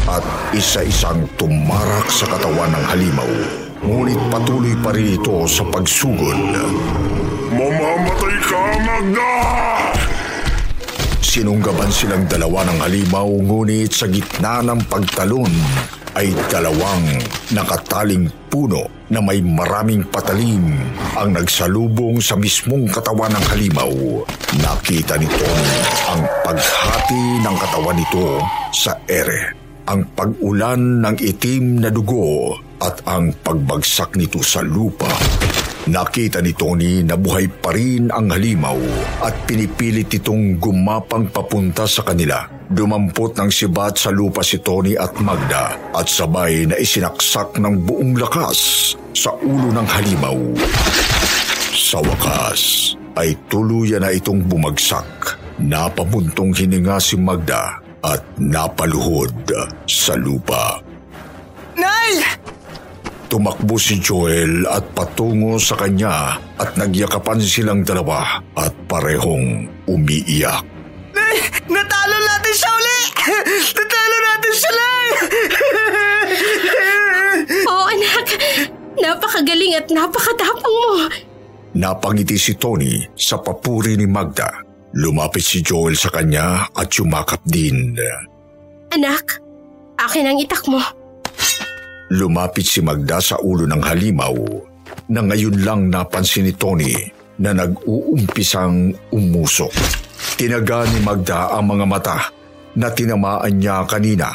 at 0.07 0.23
isa-isang 0.55 1.27
tumarak 1.35 2.07
sa 2.09 2.31
katawan 2.31 2.71
ng 2.71 2.85
halimaw. 2.95 3.33
Ngunit 3.83 4.21
patuloy 4.31 4.75
pa 4.79 4.95
rin 4.95 5.19
ito 5.19 5.43
sa 5.51 5.67
pagsugod. 5.67 6.39
Ka, 8.93 9.01
Magda! 9.01 9.33
Sinunggaban 11.25 11.89
silang 11.89 12.29
dalawa 12.29 12.69
ng 12.69 12.79
halimaw 12.85 13.25
ngunit 13.41 13.89
sa 13.89 14.05
gitna 14.05 14.61
ng 14.61 14.85
pagtalon 14.85 15.49
ay 16.13 16.37
dalawang 16.53 17.25
nakataling 17.57 18.29
puno 18.53 18.85
na 19.09 19.25
may 19.25 19.41
maraming 19.41 20.05
patalim 20.13 20.77
ang 21.17 21.33
nagsalubong 21.33 22.21
sa 22.21 22.37
mismong 22.37 22.85
katawan 22.93 23.33
ng 23.33 23.45
halimaw. 23.57 23.93
Nakita 24.61 25.17
ni 25.17 25.25
Tony 25.25 25.73
ang 26.13 26.21
paghati 26.45 27.25
ng 27.49 27.57
katawan 27.65 27.97
nito 27.97 28.45
sa 28.77 28.93
ere, 29.09 29.57
ang 29.89 30.05
pag-ulan 30.13 31.01
ng 31.01 31.17
itim 31.17 31.81
na 31.81 31.89
dugo 31.89 32.61
at 32.77 33.01
ang 33.09 33.33
pagbagsak 33.41 34.21
nito 34.21 34.45
sa 34.45 34.61
lupa. 34.61 35.09
Nakita 35.83 36.39
ni 36.39 36.55
Tony 36.55 37.03
na 37.03 37.19
buhay 37.19 37.51
pa 37.51 37.75
rin 37.75 38.07
ang 38.07 38.31
halimaw 38.31 38.79
at 39.19 39.35
pinipilit 39.51 40.07
itong 40.15 40.55
gumapang 40.63 41.27
papunta 41.27 41.91
sa 41.91 42.07
kanila. 42.07 42.47
Dumampot 42.71 43.35
ng 43.35 43.51
sibat 43.51 43.99
sa 43.99 44.15
lupa 44.15 44.47
si 44.47 44.63
Tony 44.63 44.95
at 44.95 45.19
Magda 45.19 45.91
at 45.91 46.07
sabay 46.07 46.71
na 46.71 46.79
isinaksak 46.79 47.59
ng 47.59 47.83
buong 47.83 48.15
lakas 48.15 48.95
sa 49.11 49.35
ulo 49.43 49.75
ng 49.75 49.89
halimaw. 49.91 50.39
Sa 51.75 51.99
wakas 51.99 52.95
ay 53.19 53.35
tuluyan 53.51 54.07
na 54.07 54.15
itong 54.15 54.39
bumagsak. 54.47 55.35
Napabuntong 55.59 56.55
hininga 56.55 57.03
si 57.03 57.19
Magda 57.19 57.83
at 58.07 58.23
napaluhod 58.39 59.51
sa 59.91 60.15
lupa. 60.15 60.79
Nay! 61.75 62.23
Tumakbo 63.33 63.81
si 63.81 63.97
Joel 63.97 64.69
at 64.69 64.93
patungo 64.93 65.57
sa 65.57 65.73
kanya 65.73 66.37
at 66.61 66.77
nagyakapan 66.77 67.41
silang 67.41 67.81
dalawa 67.81 68.45
at 68.53 68.77
parehong 68.85 69.73
umiiyak. 69.89 70.61
Natalo 71.73 72.19
natin 72.29 72.53
siya 72.53 72.71
uli! 72.77 73.01
Natalo 73.81 74.17
natin 74.21 74.53
siya 74.53 74.73
lang! 74.77 75.07
Oo, 77.73 77.85
anak. 77.89 78.27
Napakagaling 79.01 79.81
at 79.81 79.89
napakatapang 79.89 80.77
mo. 80.77 81.09
Napangiti 81.73 82.37
si 82.37 82.53
Tony 82.61 83.01
sa 83.17 83.41
papuri 83.41 83.97
ni 83.97 84.05
Magda. 84.05 84.61
Lumapit 84.93 85.41
si 85.41 85.65
Joel 85.65 85.97
sa 85.97 86.13
kanya 86.13 86.69
at 86.69 86.93
yumakap 87.01 87.41
din. 87.49 87.97
Anak, 88.93 89.41
akin 89.97 90.29
ang 90.29 90.37
itak 90.37 90.69
mo. 90.69 90.85
Lumapit 92.13 92.69
si 92.69 92.85
Magda 92.85 93.25
sa 93.25 93.41
ulo 93.41 93.65
ng 93.65 93.81
halimaw 93.81 94.37
na 95.09 95.25
ngayon 95.25 95.65
lang 95.65 95.89
napansin 95.89 96.45
ni 96.45 96.53
Tony 96.53 96.93
na 97.41 97.57
nag-uumpisang 97.57 98.93
umusok. 99.09 99.73
Tinaga 100.37 100.85
ni 100.93 101.01
Magda 101.01 101.57
ang 101.57 101.73
mga 101.73 101.85
mata 101.89 102.19
na 102.77 102.93
tinamaan 102.93 103.57
niya 103.57 103.89
kanina 103.89 104.29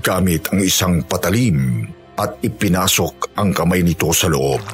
gamit 0.00 0.48
ang 0.48 0.64
isang 0.64 1.04
patalim 1.04 1.84
at 2.16 2.40
ipinasok 2.40 3.36
ang 3.36 3.52
kamay 3.52 3.84
nito 3.84 4.08
sa 4.08 4.32
loob. 4.32 4.64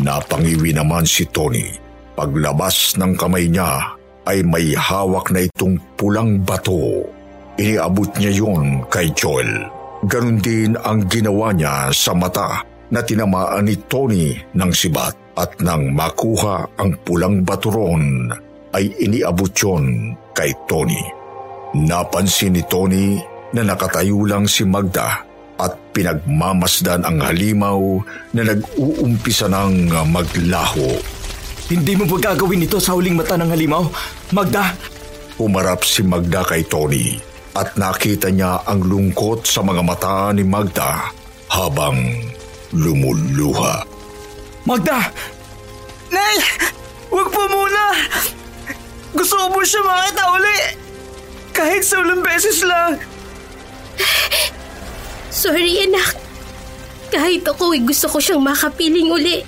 Napangiwi 0.00 0.72
naman 0.72 1.04
si 1.04 1.28
Tony. 1.28 1.76
Paglabas 2.16 2.96
ng 2.96 3.12
kamay 3.20 3.52
niya 3.52 3.92
ay 4.24 4.40
may 4.48 4.72
hawak 4.72 5.28
na 5.28 5.44
itong 5.44 5.76
pulang 6.00 6.40
bato. 6.40 7.04
Iniabot 7.60 8.08
niya 8.16 8.32
yon 8.32 8.88
kay 8.88 9.12
Joel. 9.12 9.84
Ganon 10.06 10.38
din 10.38 10.78
ang 10.78 11.02
ginawa 11.10 11.50
niya 11.50 11.90
sa 11.90 12.14
mata 12.14 12.62
na 12.94 13.02
tinamaan 13.02 13.66
ni 13.66 13.74
Tony 13.90 14.38
ng 14.54 14.70
sibat 14.70 15.34
at 15.34 15.58
nang 15.58 15.90
makuha 15.90 16.62
ang 16.78 16.94
pulang 17.02 17.42
bato 17.42 17.74
ron 17.74 18.30
ay 18.70 18.86
iniabot 19.02 19.50
yon 19.50 20.14
kay 20.30 20.54
Tony. 20.70 21.02
Napansin 21.74 22.54
ni 22.54 22.62
Tony 22.70 23.18
na 23.50 23.66
nakatayo 23.66 24.22
lang 24.22 24.46
si 24.46 24.62
Magda 24.62 25.26
at 25.58 25.74
pinagmamasdan 25.90 27.02
ang 27.02 27.18
halimaw 27.26 27.98
na 28.30 28.46
nag-uumpisa 28.46 29.50
ng 29.50 29.90
maglaho. 30.06 30.86
Hindi 31.66 31.98
mo 31.98 32.06
ba 32.06 32.30
gagawin 32.30 32.62
ito 32.62 32.78
sa 32.78 32.94
huling 32.94 33.18
mata 33.18 33.34
ng 33.34 33.50
halimaw? 33.50 33.82
Magda! 34.30 34.70
Umarap 35.42 35.82
si 35.82 36.06
Magda 36.06 36.46
kay 36.46 36.62
Tony 36.62 37.25
at 37.56 37.72
nakita 37.80 38.28
niya 38.28 38.60
ang 38.68 38.84
lungkot 38.84 39.48
sa 39.48 39.64
mga 39.64 39.80
mata 39.80 40.28
ni 40.36 40.44
Magda 40.44 41.08
habang 41.48 41.96
lumuluha. 42.76 43.80
Magda! 44.68 45.08
Nay! 46.12 46.36
Huwag 47.08 47.32
po 47.32 47.42
muna! 47.48 47.96
Gusto 49.16 49.34
ko 49.40 49.46
po 49.56 49.60
siya 49.64 49.80
makita 49.80 50.22
uli! 50.36 50.58
Kahit 51.56 51.80
sa 51.80 52.04
ulang 52.04 52.20
beses 52.20 52.60
lang! 52.60 53.00
Sorry, 55.32 55.88
anak. 55.88 56.12
Kahit 57.08 57.48
ako 57.48 57.72
ay 57.72 57.80
gusto 57.80 58.12
ko 58.12 58.20
siyang 58.20 58.44
makapiling 58.44 59.08
uli. 59.08 59.40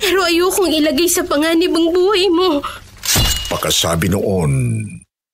Pero 0.00 0.24
ayokong 0.24 0.72
ilagay 0.72 1.10
sa 1.10 1.26
panganib 1.28 1.76
ang 1.76 1.92
buhay 1.92 2.24
mo. 2.32 2.64
Pagkasabi 3.52 4.08
noon 4.08 4.84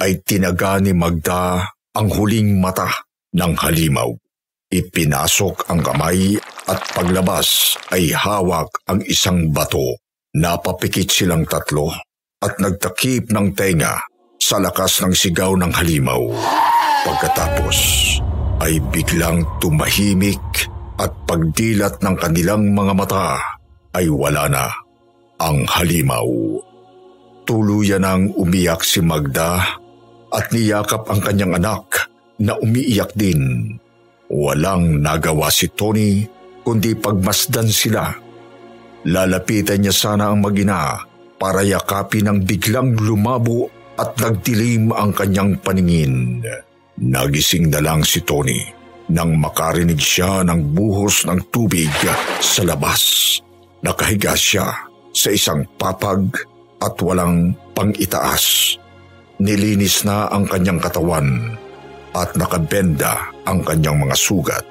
ay 0.03 0.19
tinaga 0.27 0.83
ni 0.83 0.91
Magda 0.91 1.71
ang 1.91 2.07
huling 2.07 2.63
mata 2.63 2.87
ng 3.35 3.53
halimaw. 3.59 4.11
Ipinasok 4.71 5.67
ang 5.67 5.83
kamay 5.83 6.39
at 6.71 6.79
paglabas 6.95 7.75
ay 7.91 8.15
hawak 8.15 8.71
ang 8.87 9.03
isang 9.03 9.51
bato. 9.51 9.99
Napapikit 10.31 11.11
silang 11.11 11.43
tatlo 11.43 11.91
at 12.39 12.55
nagtakip 12.63 13.35
ng 13.35 13.51
tenga 13.59 13.99
sa 14.39 14.63
lakas 14.63 15.03
ng 15.03 15.11
sigaw 15.11 15.59
ng 15.59 15.75
halimaw. 15.75 16.23
Pagkatapos 17.03 17.79
ay 18.63 18.79
biglang 18.95 19.43
tumahimik 19.59 20.71
at 21.03 21.11
pagdilat 21.27 21.99
ng 21.99 22.15
kanilang 22.15 22.71
mga 22.71 22.93
mata 22.95 23.43
ay 23.99 24.07
wala 24.07 24.47
na 24.47 24.71
ang 25.43 25.67
halimaw. 25.67 26.31
Tuluyan 27.43 28.07
ang 28.07 28.31
umiyak 28.39 28.87
si 28.87 29.03
Magda 29.03 29.81
at 30.31 30.51
niyakap 30.55 31.07
ang 31.11 31.21
kanyang 31.23 31.59
anak 31.59 32.11
na 32.41 32.57
umiiyak 32.57 33.13
din. 33.15 33.75
Walang 34.31 35.03
nagawa 35.03 35.51
si 35.51 35.69
Tony 35.75 36.25
kundi 36.63 36.95
pagmasdan 36.95 37.69
sila. 37.69 38.15
Lalapitan 39.11 39.83
niya 39.83 39.95
sana 39.95 40.31
ang 40.31 40.45
magina 40.45 41.03
para 41.41 41.65
yakapin 41.67 42.31
ang 42.31 42.39
biglang 42.45 42.95
lumabo 43.01 43.69
at 43.99 44.17
nagdilim 44.17 44.95
ang 44.95 45.13
kanyang 45.13 45.59
paningin. 45.61 46.45
Nagising 47.01 47.73
na 47.73 47.81
lang 47.81 48.05
si 48.05 48.21
Tony 48.25 48.81
nang 49.11 49.35
makarinig 49.37 49.99
siya 49.99 50.47
ng 50.47 50.71
buhos 50.73 51.27
ng 51.27 51.51
tubig 51.51 51.91
sa 52.39 52.63
labas. 52.63 53.37
Nakahiga 53.83 54.39
siya 54.39 54.71
sa 55.11 55.29
isang 55.35 55.67
papag 55.77 56.31
at 56.79 56.95
walang 57.03 57.53
pangitaas. 57.75 58.77
Nilinis 59.41 60.05
na 60.05 60.29
ang 60.29 60.45
kanyang 60.45 60.77
katawan 60.77 61.57
at 62.13 62.37
nakabenda 62.37 63.33
ang 63.49 63.65
kanyang 63.65 63.97
mga 64.05 64.13
sugat. 64.13 64.65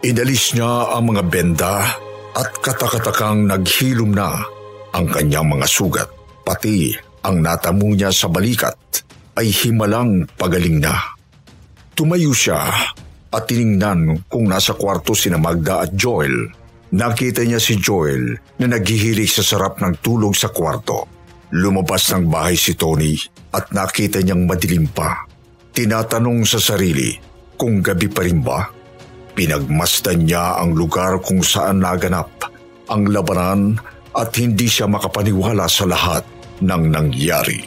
Inalis 0.00 0.56
niya 0.56 0.96
ang 0.96 1.12
mga 1.12 1.22
benda 1.28 1.84
at 2.32 2.50
katakatakang 2.64 3.44
naghilom 3.44 4.16
na 4.16 4.40
ang 4.96 5.06
kanyang 5.12 5.52
mga 5.52 5.68
sugat. 5.68 6.08
Pati 6.48 6.96
ang 7.28 7.44
natamo 7.44 7.92
niya 7.92 8.08
sa 8.08 8.32
balikat 8.32 9.04
ay 9.36 9.52
himalang 9.52 10.24
pagaling 10.40 10.80
na. 10.80 10.96
Tumayo 11.92 12.32
siya 12.32 12.72
at 13.28 13.42
tiningnan 13.44 14.24
kung 14.32 14.48
nasa 14.48 14.72
kwarto 14.72 15.12
si 15.12 15.28
Magda 15.28 15.84
at 15.84 15.92
Joel. 15.92 16.48
Nakita 16.96 17.44
niya 17.44 17.60
si 17.60 17.76
Joel 17.76 18.32
na 18.62 18.66
naghihilig 18.70 19.28
sa 19.28 19.44
sarap 19.44 19.76
ng 19.82 20.00
tulog 20.00 20.32
sa 20.32 20.48
kwarto. 20.48 21.15
Lumabas 21.54 22.10
ng 22.10 22.26
bahay 22.26 22.58
si 22.58 22.74
Tony 22.74 23.14
at 23.54 23.70
nakita 23.70 24.18
niyang 24.18 24.50
madilim 24.50 24.90
pa. 24.90 25.22
Tinatanong 25.70 26.42
sa 26.42 26.58
sarili 26.58 27.14
kung 27.54 27.78
gabi 27.78 28.10
pa 28.10 28.26
rin 28.26 28.42
ba. 28.42 28.66
Pinagmasdan 29.36 30.26
niya 30.26 30.58
ang 30.58 30.74
lugar 30.74 31.22
kung 31.22 31.44
saan 31.44 31.84
naganap 31.84 32.32
ang 32.90 33.06
labanan 33.06 33.76
at 34.16 34.32
hindi 34.40 34.66
siya 34.66 34.88
makapaniwala 34.88 35.68
sa 35.68 35.84
lahat 35.84 36.24
ng 36.64 36.82
nangyari. 36.88 37.60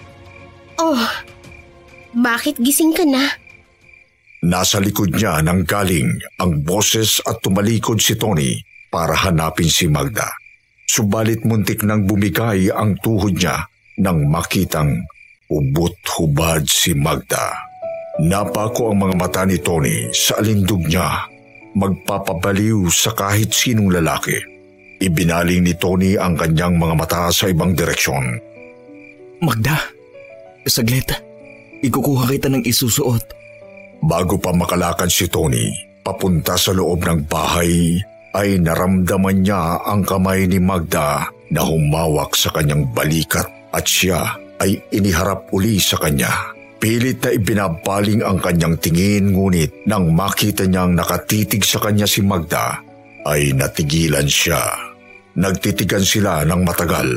Oh, 0.81 1.05
bakit 2.17 2.57
gising 2.57 2.91
ka 2.91 3.05
na? 3.05 3.29
Nasa 4.41 4.81
likod 4.81 5.13
niya 5.13 5.45
nang 5.45 5.67
galing 5.67 6.09
ang 6.41 6.65
boses 6.65 7.21
at 7.27 7.37
tumalikod 7.43 8.01
si 8.01 8.17
Tony 8.17 8.57
para 8.89 9.13
hanapin 9.13 9.69
si 9.69 9.85
Magda. 9.85 10.25
Subalit 10.89 11.45
muntik 11.45 11.85
nang 11.85 12.09
bumigay 12.09 12.73
ang 12.73 12.97
tuhod 12.97 13.37
niya 13.37 13.68
nang 13.99 14.23
makitang 14.31 15.03
ubot-hubad 15.51 16.63
si 16.63 16.95
Magda. 16.95 17.67
Napako 18.19 18.91
ang 18.91 19.03
mga 19.03 19.15
mata 19.15 19.41
ni 19.43 19.59
Tony 19.59 20.11
sa 20.15 20.39
alindog 20.39 20.87
niya, 20.87 21.27
magpapabaliw 21.75 22.87
sa 22.91 23.11
kahit 23.15 23.51
sinong 23.51 23.91
lalaki. 23.91 24.35
Ibinaling 24.99 25.63
ni 25.63 25.73
Tony 25.79 26.19
ang 26.19 26.35
kanyang 26.35 26.75
mga 26.75 26.95
mata 26.95 27.21
sa 27.31 27.47
ibang 27.47 27.71
direksyon. 27.71 28.35
Magda, 29.39 29.79
saglit. 30.67 31.07
Ikukuha 31.79 32.27
kita 32.27 32.51
ng 32.51 32.67
isusuot. 32.67 33.23
Bago 34.03 34.35
pa 34.35 34.51
makalakad 34.51 35.07
si 35.07 35.31
Tony, 35.31 35.71
papunta 36.03 36.59
sa 36.59 36.75
loob 36.75 37.07
ng 37.07 37.23
bahay, 37.31 37.95
ay 38.35 38.59
naramdaman 38.59 39.47
niya 39.47 39.79
ang 39.87 40.03
kamay 40.03 40.43
ni 40.43 40.59
Magda 40.59 41.31
na 41.55 41.61
humawak 41.63 42.35
sa 42.35 42.51
kanyang 42.51 42.83
balikat 42.91 43.47
at 43.73 43.85
siya 43.85 44.37
ay 44.59 44.77
iniharap 44.93 45.49
uli 45.55 45.79
sa 45.79 45.97
kanya. 45.97 46.53
Pilit 46.79 47.19
na 47.19 47.35
ibinabaling 47.35 48.23
ang 48.23 48.39
kanyang 48.39 48.79
tingin 48.79 49.35
ngunit 49.35 49.83
nang 49.83 50.15
makita 50.15 50.63
niyang 50.63 50.95
nakatitig 50.95 51.67
sa 51.67 51.83
kanya 51.83 52.07
si 52.07 52.23
Magda, 52.23 52.79
ay 53.27 53.51
natigilan 53.51 54.27
siya. 54.27 54.63
Nagtitigan 55.35 56.03
sila 56.03 56.47
ng 56.47 56.63
matagal 56.63 57.09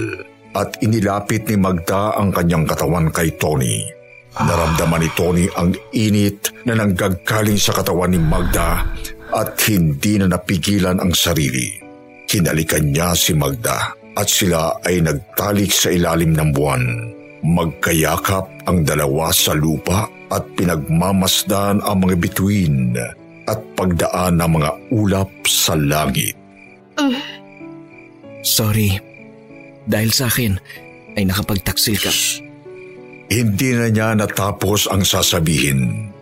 at 0.59 0.82
inilapit 0.82 1.46
ni 1.46 1.57
Magda 1.59 2.18
ang 2.18 2.34
kanyang 2.34 2.66
katawan 2.66 3.14
kay 3.14 3.38
Tony. 3.38 3.86
Naramdaman 4.34 5.00
ni 5.07 5.11
Tony 5.14 5.46
ang 5.55 5.70
init 5.94 6.50
na 6.66 6.74
nanggagaling 6.74 7.61
sa 7.61 7.70
katawan 7.70 8.11
ni 8.11 8.20
Magda 8.20 8.82
at 9.30 9.55
hindi 9.70 10.18
na 10.18 10.26
napigilan 10.26 10.98
ang 10.98 11.14
sarili. 11.14 11.78
Hinalikan 12.26 12.90
niya 12.90 13.14
si 13.14 13.36
Magda 13.36 14.01
at 14.16 14.28
sila 14.28 14.76
ay 14.84 15.00
nagtalik 15.00 15.72
sa 15.72 15.88
ilalim 15.88 16.36
ng 16.36 16.50
buwan. 16.52 16.82
Magkayakap 17.42 18.70
ang 18.70 18.86
dalawa 18.86 19.34
sa 19.34 19.56
lupa 19.56 20.06
at 20.30 20.44
pinagmamasdan 20.54 21.82
ang 21.82 21.96
mga 22.04 22.16
bituin 22.20 22.94
at 23.50 23.58
pagdaan 23.74 24.38
ng 24.38 24.50
mga 24.62 24.70
ulap 24.94 25.30
sa 25.44 25.74
langit. 25.74 26.38
Mm. 26.96 27.18
Sorry. 28.46 28.96
Dahil 29.82 30.14
sa 30.14 30.30
akin 30.30 30.54
ay 31.18 31.26
nakapagtaksil 31.26 31.98
ka. 31.98 32.12
Hindi 33.32 33.68
na 33.74 33.88
niya 33.90 34.14
natapos 34.14 34.86
ang 34.92 35.02
sasabihin. 35.02 36.12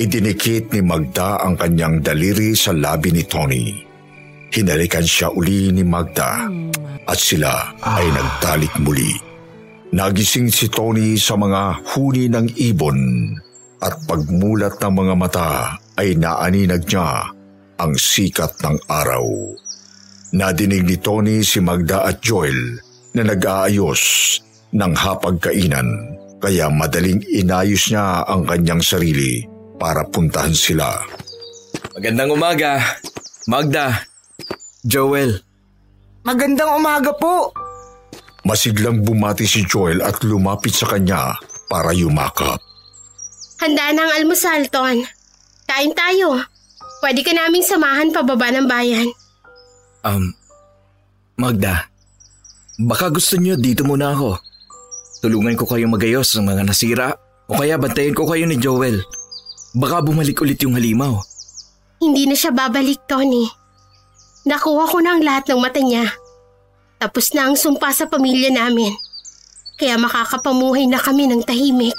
Idinikit 0.00 0.72
ni 0.72 0.80
Magda 0.80 1.42
ang 1.44 1.58
kanyang 1.60 2.00
daliri 2.00 2.56
sa 2.56 2.72
labi 2.72 3.12
ni 3.12 3.22
Tony. 3.28 3.91
Hinalikan 4.52 5.08
siya 5.08 5.32
uli 5.32 5.72
ni 5.72 5.80
Magda 5.80 6.44
at 7.08 7.16
sila 7.16 7.72
ay 7.80 8.04
nagtalik 8.12 8.76
muli. 8.84 9.16
Nagising 9.96 10.52
si 10.52 10.68
Tony 10.68 11.16
sa 11.16 11.40
mga 11.40 11.80
huni 11.92 12.28
ng 12.28 12.52
ibon 12.60 13.32
at 13.80 13.96
pagmulat 14.04 14.76
ng 14.76 14.92
mga 14.92 15.14
mata 15.16 15.50
ay 15.96 16.20
naaninag 16.20 16.84
niya 16.84 17.32
ang 17.80 17.92
sikat 17.96 18.60
ng 18.60 18.76
araw. 18.92 19.24
Nadinig 20.36 20.84
ni 20.84 20.96
Tony 21.00 21.40
si 21.40 21.60
Magda 21.64 22.04
at 22.04 22.20
Joel 22.20 22.76
na 23.16 23.24
nag-aayos 23.24 24.00
ng 24.72 24.92
hapagkainan 24.92 25.88
kaya 26.44 26.68
madaling 26.68 27.24
inayos 27.24 27.88
niya 27.88 28.28
ang 28.28 28.44
kanyang 28.44 28.84
sarili 28.84 29.48
para 29.80 30.04
puntahan 30.08 30.52
sila. 30.52 30.92
Magandang 31.96 32.36
umaga, 32.36 32.80
Magda, 33.48 34.11
Joel. 34.82 35.38
Magandang 36.26 36.74
umaga 36.74 37.14
po. 37.14 37.54
Masiglang 38.42 39.06
bumati 39.06 39.46
si 39.46 39.62
Joel 39.62 40.02
at 40.02 40.18
lumapit 40.26 40.74
sa 40.74 40.90
kanya 40.90 41.38
para 41.70 41.94
yumakap. 41.94 42.58
Handa 43.62 43.94
na 43.94 44.10
ang 44.10 44.12
almusal, 44.18 44.66
Ton. 44.66 45.06
Kain 45.70 45.94
tayo. 45.94 46.42
Pwede 46.98 47.22
ka 47.22 47.30
naming 47.30 47.62
samahan 47.62 48.10
pababa 48.10 48.50
ng 48.50 48.66
bayan. 48.66 49.06
Um, 50.02 50.34
Magda, 51.38 51.86
baka 52.82 53.14
gusto 53.14 53.38
niyo 53.38 53.54
dito 53.54 53.86
muna 53.86 54.10
ako. 54.10 54.34
Tulungan 55.22 55.54
ko 55.54 55.70
kayo 55.70 55.86
magayos 55.86 56.34
ng 56.34 56.50
mga 56.50 56.62
nasira 56.66 57.14
o 57.46 57.54
kaya 57.54 57.78
bantayan 57.78 58.18
ko 58.18 58.26
kayo 58.26 58.50
ni 58.50 58.58
Joel. 58.58 58.98
Baka 59.78 60.02
bumalik 60.02 60.42
ulit 60.42 60.58
yung 60.66 60.74
halimaw. 60.74 61.22
Hindi 62.02 62.26
na 62.26 62.34
siya 62.34 62.50
babalik, 62.50 63.06
Tony. 63.06 63.61
Nakuha 64.42 64.84
ko 64.90 64.98
na 64.98 65.14
ang 65.14 65.22
lahat 65.22 65.54
ng 65.54 65.60
mata 65.62 65.78
niya. 65.78 66.10
Tapos 66.98 67.30
na 67.34 67.50
ang 67.50 67.54
sumpa 67.58 67.94
sa 67.94 68.10
pamilya 68.10 68.50
namin. 68.50 68.90
Kaya 69.78 69.98
makakapamuhay 69.98 70.86
na 70.86 70.98
kami 70.98 71.30
ng 71.30 71.42
tahimik. 71.46 71.94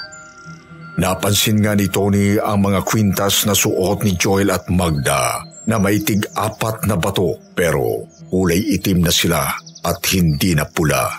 Napansin 0.99 1.59
nga 1.63 1.73
ni 1.73 1.89
Tony 1.89 2.37
ang 2.37 2.63
mga 2.63 2.85
kwintas 2.85 3.49
na 3.49 3.57
suot 3.57 4.05
ni 4.05 4.13
Joel 4.13 4.53
at 4.53 4.69
Magda 4.69 5.41
na 5.65 5.75
may 5.81 6.03
tig-apat 6.03 6.85
na 6.85 6.99
bato 6.99 7.39
pero 7.57 8.05
kulay 8.29 8.77
itim 8.77 9.01
na 9.01 9.09
sila 9.09 9.41
at 9.83 9.99
hindi 10.13 10.53
na 10.53 10.69
pula. 10.69 11.09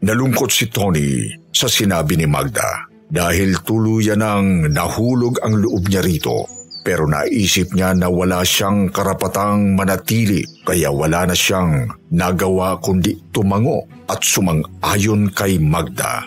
Nalungkot 0.00 0.50
si 0.50 0.66
Tony 0.72 1.30
sa 1.52 1.68
sinabi 1.68 2.16
ni 2.18 2.26
Magda 2.26 2.88
dahil 3.10 3.60
tuluyan 3.62 4.24
ng 4.24 4.72
nahulog 4.72 5.38
ang 5.44 5.60
loob 5.60 5.86
niya 5.86 6.02
rito 6.02 6.59
pero 6.80 7.04
naisip 7.04 7.76
niya 7.76 7.92
na 7.92 8.08
wala 8.08 8.40
siyang 8.40 8.88
karapatang 8.88 9.76
manatili 9.76 10.44
kaya 10.64 10.88
wala 10.88 11.28
na 11.28 11.36
siyang 11.36 11.86
nagawa 12.08 12.80
kundi 12.80 13.20
tumango 13.32 13.84
at 14.08 14.24
sumang-ayon 14.24 15.28
kay 15.36 15.60
Magda. 15.60 16.24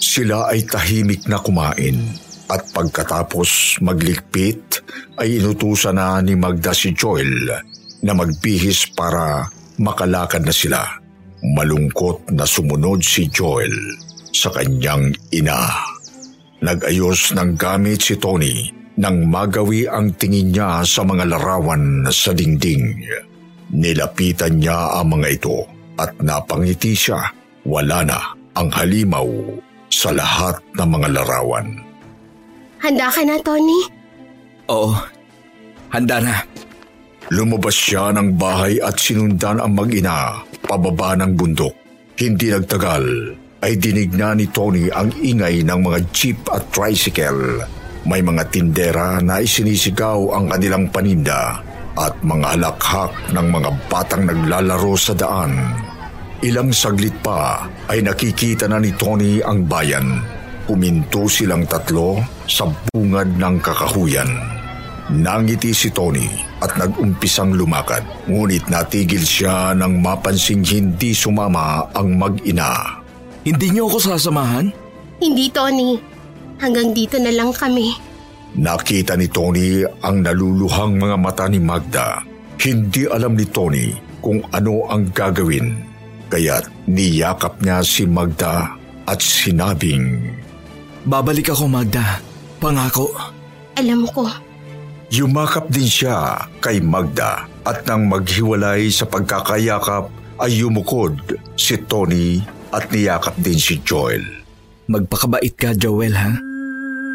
Sila 0.00 0.48
ay 0.48 0.64
tahimik 0.64 1.28
na 1.28 1.36
kumain 1.36 2.16
at 2.48 2.64
pagkatapos 2.72 3.78
maglikpit 3.84 4.80
ay 5.20 5.36
inutusan 5.38 6.00
na 6.00 6.18
ni 6.24 6.32
Magda 6.32 6.72
si 6.72 6.96
Joel 6.96 7.60
na 8.00 8.16
magbihis 8.16 8.96
para 8.96 9.52
makalakad 9.76 10.48
na 10.48 10.54
sila. 10.56 10.80
Malungkot 11.40 12.32
na 12.32 12.48
sumunod 12.48 13.04
si 13.04 13.28
Joel 13.28 13.72
sa 14.32 14.48
kanyang 14.52 15.12
ina. 15.32 15.68
Nag-ayos 16.60 17.32
ng 17.36 17.56
gamit 17.56 18.04
si 18.04 18.20
Tony 18.20 18.79
nang 19.00 19.24
magawi 19.24 19.88
ang 19.88 20.12
tingin 20.20 20.52
niya 20.52 20.84
sa 20.84 21.00
mga 21.00 21.24
larawan 21.24 22.04
sa 22.12 22.36
dingding. 22.36 23.00
Nilapitan 23.72 24.60
niya 24.60 25.00
ang 25.00 25.16
mga 25.16 25.40
ito 25.40 25.64
at 25.96 26.12
napangiti 26.20 26.92
siya. 26.92 27.32
Wala 27.64 28.04
na 28.04 28.20
ang 28.52 28.68
halimaw 28.68 29.24
sa 29.88 30.12
lahat 30.12 30.60
ng 30.76 30.88
mga 30.88 31.08
larawan. 31.16 31.80
Handa 32.80 33.08
ka 33.08 33.24
na, 33.24 33.40
Tony? 33.40 33.88
Oo, 34.68 34.92
handa 35.88 36.20
na. 36.20 36.36
Lumabas 37.32 37.76
siya 37.76 38.12
ng 38.12 38.36
bahay 38.36 38.84
at 38.84 39.00
sinundan 39.00 39.64
ang 39.64 39.72
mag-ina 39.76 40.44
pababa 40.64 41.16
ng 41.16 41.32
bundok. 41.40 41.72
Hindi 42.20 42.52
nagtagal 42.52 43.04
ay 43.64 43.76
dinig 43.80 44.12
na 44.12 44.36
ni 44.36 44.44
Tony 44.48 44.92
ang 44.92 45.08
ingay 45.20 45.64
ng 45.64 45.80
mga 45.84 45.98
jeep 46.12 46.40
at 46.52 46.68
tricycle. 46.72 47.79
May 48.08 48.24
mga 48.24 48.48
tindera 48.48 49.20
na 49.20 49.44
isinisigaw 49.44 50.32
ang 50.32 50.48
kanilang 50.48 50.88
paninda 50.88 51.60
at 52.00 52.16
mga 52.24 52.56
halakhak 52.56 53.12
ng 53.36 53.46
mga 53.52 53.70
batang 53.92 54.24
naglalaro 54.24 54.94
sa 54.96 55.12
daan. 55.12 55.52
Ilang 56.40 56.72
saglit 56.72 57.12
pa 57.20 57.68
ay 57.92 58.00
nakikita 58.00 58.64
na 58.64 58.80
ni 58.80 58.96
Tony 58.96 59.44
ang 59.44 59.68
bayan. 59.68 60.24
Puminto 60.64 61.28
silang 61.28 61.68
tatlo 61.68 62.16
sa 62.48 62.64
bungad 62.88 63.36
ng 63.36 63.60
kakahuyan. 63.60 64.30
Nangiti 65.10 65.74
si 65.74 65.90
Tony 65.92 66.30
at 66.62 66.78
nag-umpisang 66.80 67.52
lumakad. 67.52 68.06
Ngunit 68.30 68.70
natigil 68.70 69.26
siya 69.26 69.76
nang 69.76 70.00
mapansing 70.00 70.64
hindi 70.64 71.12
sumama 71.12 71.84
ang 71.92 72.16
mag-ina. 72.16 73.02
Hindi 73.44 73.74
niyo 73.74 73.90
ako 73.90 74.14
sasamahan? 74.14 74.70
Hindi, 75.20 75.50
Tony. 75.52 76.09
Hanggang 76.60 76.92
dito 76.92 77.16
na 77.16 77.32
lang 77.32 77.50
kami. 77.56 77.96
Nakita 78.60 79.16
ni 79.16 79.26
Tony 79.32 79.80
ang 80.04 80.20
naluluhang 80.20 81.00
mga 81.00 81.16
mata 81.16 81.44
ni 81.48 81.56
Magda. 81.56 82.20
Hindi 82.60 83.08
alam 83.08 83.32
ni 83.32 83.46
Tony 83.48 83.96
kung 84.20 84.44
ano 84.52 84.84
ang 84.92 85.08
gagawin. 85.08 85.80
Kaya 86.28 86.60
niyakap 86.84 87.58
niya 87.64 87.80
si 87.80 88.04
Magda 88.04 88.76
at 89.08 89.18
sinabing, 89.18 90.36
Babalik 91.08 91.48
ako, 91.48 91.64
Magda. 91.64 92.20
Pangako. 92.60 93.08
Alam 93.80 94.04
ko. 94.12 94.28
Yumakap 95.08 95.72
din 95.72 95.88
siya 95.88 96.44
kay 96.60 96.84
Magda 96.84 97.48
at 97.64 97.82
nang 97.88 98.06
maghiwalay 98.06 98.92
sa 98.92 99.08
pagkakayakap 99.08 100.12
ay 100.38 100.60
yumukod 100.60 101.16
si 101.56 101.80
Tony 101.88 102.44
at 102.70 102.92
niyakap 102.92 103.34
din 103.40 103.56
si 103.56 103.80
Joel. 103.80 104.22
Magpakabait 104.86 105.56
ka, 105.56 105.72
Joel, 105.72 106.14
ha? 106.14 106.49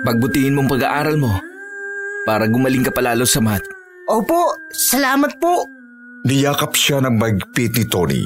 Pagbutihin 0.05 0.53
mong 0.53 0.69
pag-aaral 0.69 1.17
mo 1.17 1.33
para 2.29 2.45
gumaling 2.45 2.85
ka 2.85 2.93
palalo 2.93 3.25
sa 3.25 3.41
math. 3.41 3.65
Opo, 4.05 4.53
salamat 4.69 5.41
po. 5.41 5.65
Niyakap 6.29 6.77
siya 6.77 7.01
ng 7.01 7.17
magpit 7.17 7.73
ni 7.73 7.85
Tony. 7.89 8.25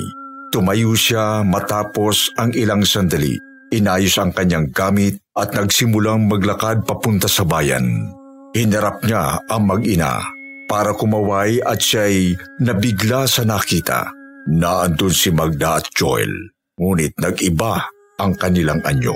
Tumayo 0.52 0.92
siya 0.92 1.40
matapos 1.48 2.36
ang 2.36 2.52
ilang 2.52 2.84
sandali. 2.84 3.40
Inayos 3.72 4.20
ang 4.20 4.36
kanyang 4.36 4.76
gamit 4.76 5.24
at 5.40 5.56
nagsimulang 5.56 6.28
maglakad 6.28 6.84
papunta 6.84 7.32
sa 7.32 7.48
bayan. 7.48 8.12
Hinarap 8.52 9.06
niya 9.06 9.40
ang 9.48 9.64
mag-ina 9.70 10.20
para 10.68 10.92
kumaway 10.92 11.64
at 11.64 11.80
siya'y 11.80 12.34
nabigla 12.60 13.30
sa 13.30 13.46
nakita 13.46 14.10
na 14.50 14.90
andun 14.90 15.14
si 15.14 15.30
Magda 15.30 15.80
at 15.80 15.88
Joel. 15.94 16.34
Ngunit 16.76 17.14
nag-iba 17.22 17.88
ang 18.20 18.34
kanilang 18.36 18.82
anyo. 18.84 19.16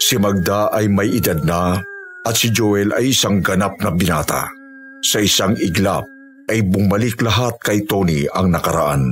Si 0.00 0.16
Magda 0.16 0.72
ay 0.72 0.88
may 0.88 1.12
edad 1.12 1.44
na 1.44 1.76
at 2.26 2.34
si 2.36 2.52
Joel 2.52 2.92
ay 2.96 3.12
isang 3.14 3.40
ganap 3.40 3.78
na 3.80 3.90
binata. 3.92 4.48
Sa 5.00 5.20
isang 5.20 5.56
iglap 5.56 6.04
ay 6.52 6.60
bumalik 6.66 7.20
lahat 7.24 7.56
kay 7.64 7.86
Tony 7.88 8.28
ang 8.30 8.52
nakaraan. 8.52 9.04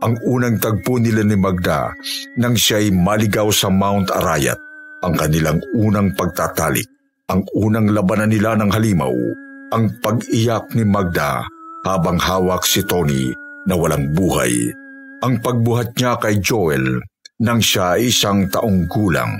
Ang 0.00 0.14
unang 0.24 0.56
tagpo 0.56 0.96
nila 0.96 1.20
ni 1.20 1.36
Magda 1.36 1.92
nang 2.40 2.56
siya'y 2.56 2.88
maligaw 2.88 3.52
sa 3.52 3.68
Mount 3.68 4.08
Arayat, 4.08 4.56
ang 5.04 5.12
kanilang 5.12 5.60
unang 5.76 6.16
pagtatalik 6.16 6.88
ang 7.30 7.46
unang 7.54 7.94
labanan 7.94 8.34
nila 8.34 8.58
ng 8.58 8.74
halimaw, 8.74 9.14
ang 9.70 9.86
pag-iyak 10.02 10.66
ni 10.74 10.82
Magda 10.82 11.46
habang 11.86 12.18
hawak 12.18 12.66
si 12.66 12.82
Tony 12.82 13.30
na 13.70 13.78
walang 13.78 14.10
buhay. 14.10 14.50
Ang 15.22 15.38
pagbuhat 15.38 15.94
niya 15.94 16.18
kay 16.18 16.42
Joel 16.42 16.98
nang 17.38 17.62
siya 17.62 17.94
ay 17.94 18.10
isang 18.10 18.50
taong 18.50 18.90
gulang. 18.90 19.30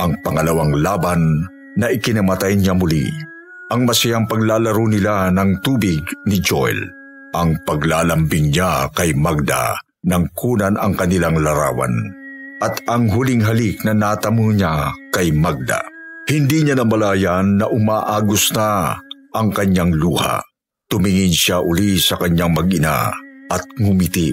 Ang 0.00 0.16
pangalawang 0.24 0.80
laban 0.80 1.44
na 1.76 1.92
ikinamatay 1.92 2.56
niya 2.56 2.72
muli. 2.72 3.06
Ang 3.70 3.84
masayang 3.84 4.24
paglalaro 4.26 4.88
nila 4.88 5.28
ng 5.30 5.60
tubig 5.60 6.02
ni 6.24 6.40
Joel. 6.40 6.80
Ang 7.36 7.60
paglalambing 7.68 8.50
niya 8.50 8.88
kay 8.96 9.12
Magda 9.12 9.76
nang 10.08 10.30
kunan 10.32 10.80
ang 10.80 10.96
kanilang 10.96 11.36
larawan. 11.36 11.92
At 12.64 12.80
ang 12.88 13.12
huling 13.12 13.44
halik 13.44 13.84
na 13.84 13.92
natamo 13.92 14.48
niya 14.48 14.88
kay 15.12 15.28
Magda. 15.34 15.84
Hindi 16.26 16.64
niya 16.64 16.80
namalayan 16.80 17.60
na 17.60 17.68
umaagos 17.68 18.50
na 18.56 18.96
ang 19.36 19.52
kanyang 19.52 19.92
luha. 19.92 20.40
Tumingin 20.88 21.34
siya 21.34 21.60
uli 21.60 22.00
sa 22.00 22.16
kanyang 22.16 22.56
mag-ina 22.56 23.12
at 23.52 23.62
ngumiti. 23.76 24.32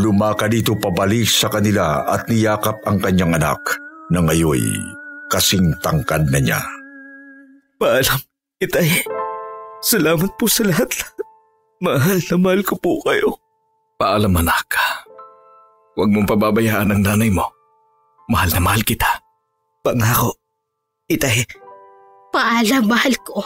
Lumaka 0.00 0.48
dito 0.48 0.74
pabalik 0.74 1.28
sa 1.28 1.52
kanila 1.52 2.08
at 2.08 2.26
niyakap 2.26 2.80
ang 2.88 2.96
kanyang 2.98 3.36
anak 3.36 3.60
na 4.08 4.24
ngayoy 4.24 4.64
kasing 5.32 5.72
tangkad 5.80 6.28
na 6.28 6.36
niya. 6.36 6.60
Paalam, 7.80 8.20
itay. 8.60 9.00
Salamat 9.80 10.36
po 10.36 10.44
sa 10.44 10.68
lahat. 10.68 10.92
Mahal 11.80 12.20
na 12.20 12.36
mahal 12.36 12.60
ko 12.62 12.76
po 12.76 13.00
kayo. 13.02 13.40
Paalam 13.96 14.36
anak. 14.38 14.76
Huwag 15.96 16.12
mong 16.12 16.28
pababayaan 16.28 16.92
ang 16.92 17.02
nanay 17.02 17.32
mo. 17.32 17.48
Mahal 18.28 18.52
na 18.54 18.60
mahal 18.60 18.84
kita. 18.84 19.08
Pangako. 19.82 20.36
Itay. 21.10 21.42
Paalam, 22.30 22.86
mahal 22.86 23.16
ko. 23.24 23.42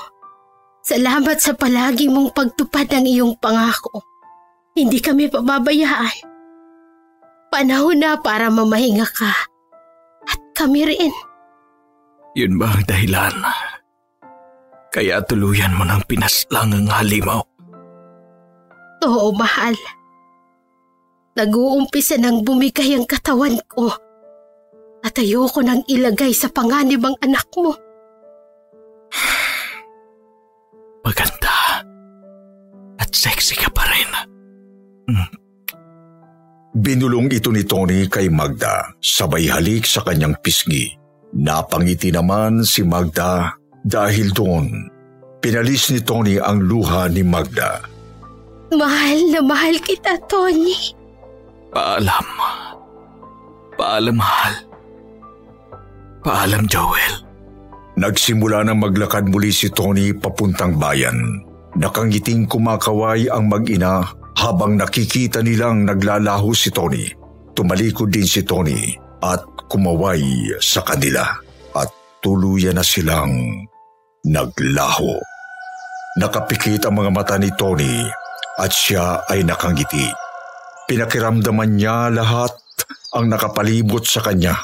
Salamat 0.84 1.40
sa 1.40 1.56
palagi 1.56 2.06
mong 2.06 2.36
pagtupad 2.36 2.86
ng 2.92 3.06
iyong 3.08 3.34
pangako. 3.40 4.04
Hindi 4.76 5.00
kami 5.00 5.32
pababayaan. 5.32 6.14
Panahon 7.48 7.96
na 7.96 8.20
para 8.20 8.52
mamahinga 8.52 9.08
ka. 9.08 9.32
At 10.28 10.40
kami 10.52 10.84
rin. 10.84 11.14
Yun 12.36 12.60
ba 12.60 12.68
ang 12.68 12.84
dahilan? 12.84 13.32
Kaya 14.92 15.24
tuluyan 15.24 15.72
mo 15.72 15.88
ng 15.88 16.04
pinaslang 16.04 16.76
ang 16.76 16.88
halimaw. 16.92 17.40
Oo, 19.08 19.32
mahal. 19.32 19.72
Nag-uumpisa 21.36 22.20
ng 22.20 22.44
bumigay 22.44 22.92
ang 22.92 23.08
katawan 23.08 23.56
ko 23.72 23.88
at 25.00 25.16
ayoko 25.16 25.64
nang 25.64 25.80
ilagay 25.88 26.36
sa 26.36 26.52
panganib 26.52 27.00
ang 27.08 27.16
anak 27.24 27.48
mo. 27.56 27.72
Maganda. 31.08 31.84
At 33.00 33.16
sexy 33.16 33.56
ka 33.56 33.72
pa 33.72 33.84
rin. 33.88 34.10
Mm. 35.08 35.30
Binulong 36.84 37.32
ito 37.32 37.48
ni 37.48 37.64
Tony 37.64 38.04
kay 38.12 38.28
Magda, 38.28 38.92
sabay 39.00 39.48
halik 39.48 39.88
sa 39.88 40.04
kanyang 40.04 40.36
pisngi. 40.44 41.05
Napangiti 41.34 42.14
naman 42.14 42.62
si 42.62 42.86
Magda 42.86 43.56
dahil 43.82 44.30
doon. 44.30 44.90
Pinalis 45.42 45.90
ni 45.94 46.02
Tony 46.02 46.38
ang 46.38 46.62
luha 46.62 47.06
ni 47.10 47.22
Magda. 47.22 47.82
Mahal 48.74 49.30
na 49.30 49.40
mahal 49.42 49.78
kita, 49.78 50.18
Tony. 50.26 50.74
Paalam. 51.70 52.26
Paalam, 53.78 54.16
mahal. 54.18 54.54
Paalam, 56.26 56.66
Joel. 56.66 57.22
Nagsimula 57.96 58.66
na 58.66 58.74
maglakad 58.74 59.30
muli 59.30 59.54
si 59.54 59.70
Tony 59.70 60.10
papuntang 60.12 60.76
bayan. 60.76 61.46
Nakangiting 61.78 62.50
kumakaway 62.50 63.30
ang 63.30 63.46
mag-ina 63.46 64.02
habang 64.36 64.76
nakikita 64.76 65.40
nilang 65.40 65.88
naglalaho 65.88 66.52
si 66.52 66.68
Tony. 66.68 67.08
Tumalikod 67.56 68.12
din 68.12 68.28
si 68.28 68.44
Tony 68.44 68.92
at 69.24 69.40
kumaway 69.66 70.22
sa 70.62 70.82
kanila 70.82 71.26
at 71.76 71.90
tuluyan 72.22 72.78
na 72.78 72.84
silang 72.86 73.30
naglaho. 74.26 75.18
Nakapikit 76.16 76.88
ang 76.88 76.98
mga 76.98 77.10
mata 77.12 77.36
ni 77.36 77.52
Tony 77.54 78.08
at 78.56 78.72
siya 78.72 79.26
ay 79.28 79.44
nakangiti. 79.44 80.08
Pinakiramdaman 80.88 81.76
niya 81.76 82.08
lahat 82.08 82.50
ang 83.12 83.28
nakapalibot 83.28 84.06
sa 84.06 84.24
kanya 84.24 84.56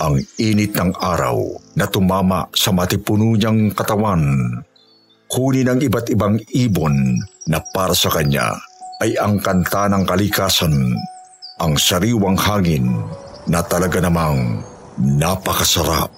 ang 0.00 0.20
init 0.40 0.76
ng 0.76 0.92
araw 0.96 1.36
na 1.76 1.88
tumama 1.88 2.48
sa 2.52 2.72
matipuno 2.72 3.36
niyang 3.36 3.72
katawan. 3.72 4.22
Huni 5.26 5.66
ng 5.66 5.80
iba't 5.82 6.06
ibang 6.14 6.38
ibon 6.54 7.18
na 7.50 7.58
para 7.74 7.92
sa 7.92 8.08
kanya 8.12 8.56
ay 9.02 9.18
ang 9.20 9.42
kanta 9.42 9.90
ng 9.90 10.06
kalikasan. 10.06 10.96
ang 11.56 11.72
sariwang 11.80 12.36
hangin 12.36 12.84
na 13.46 13.62
talaga 13.62 14.02
namang 14.02 14.62
napakasarap. 14.98 16.10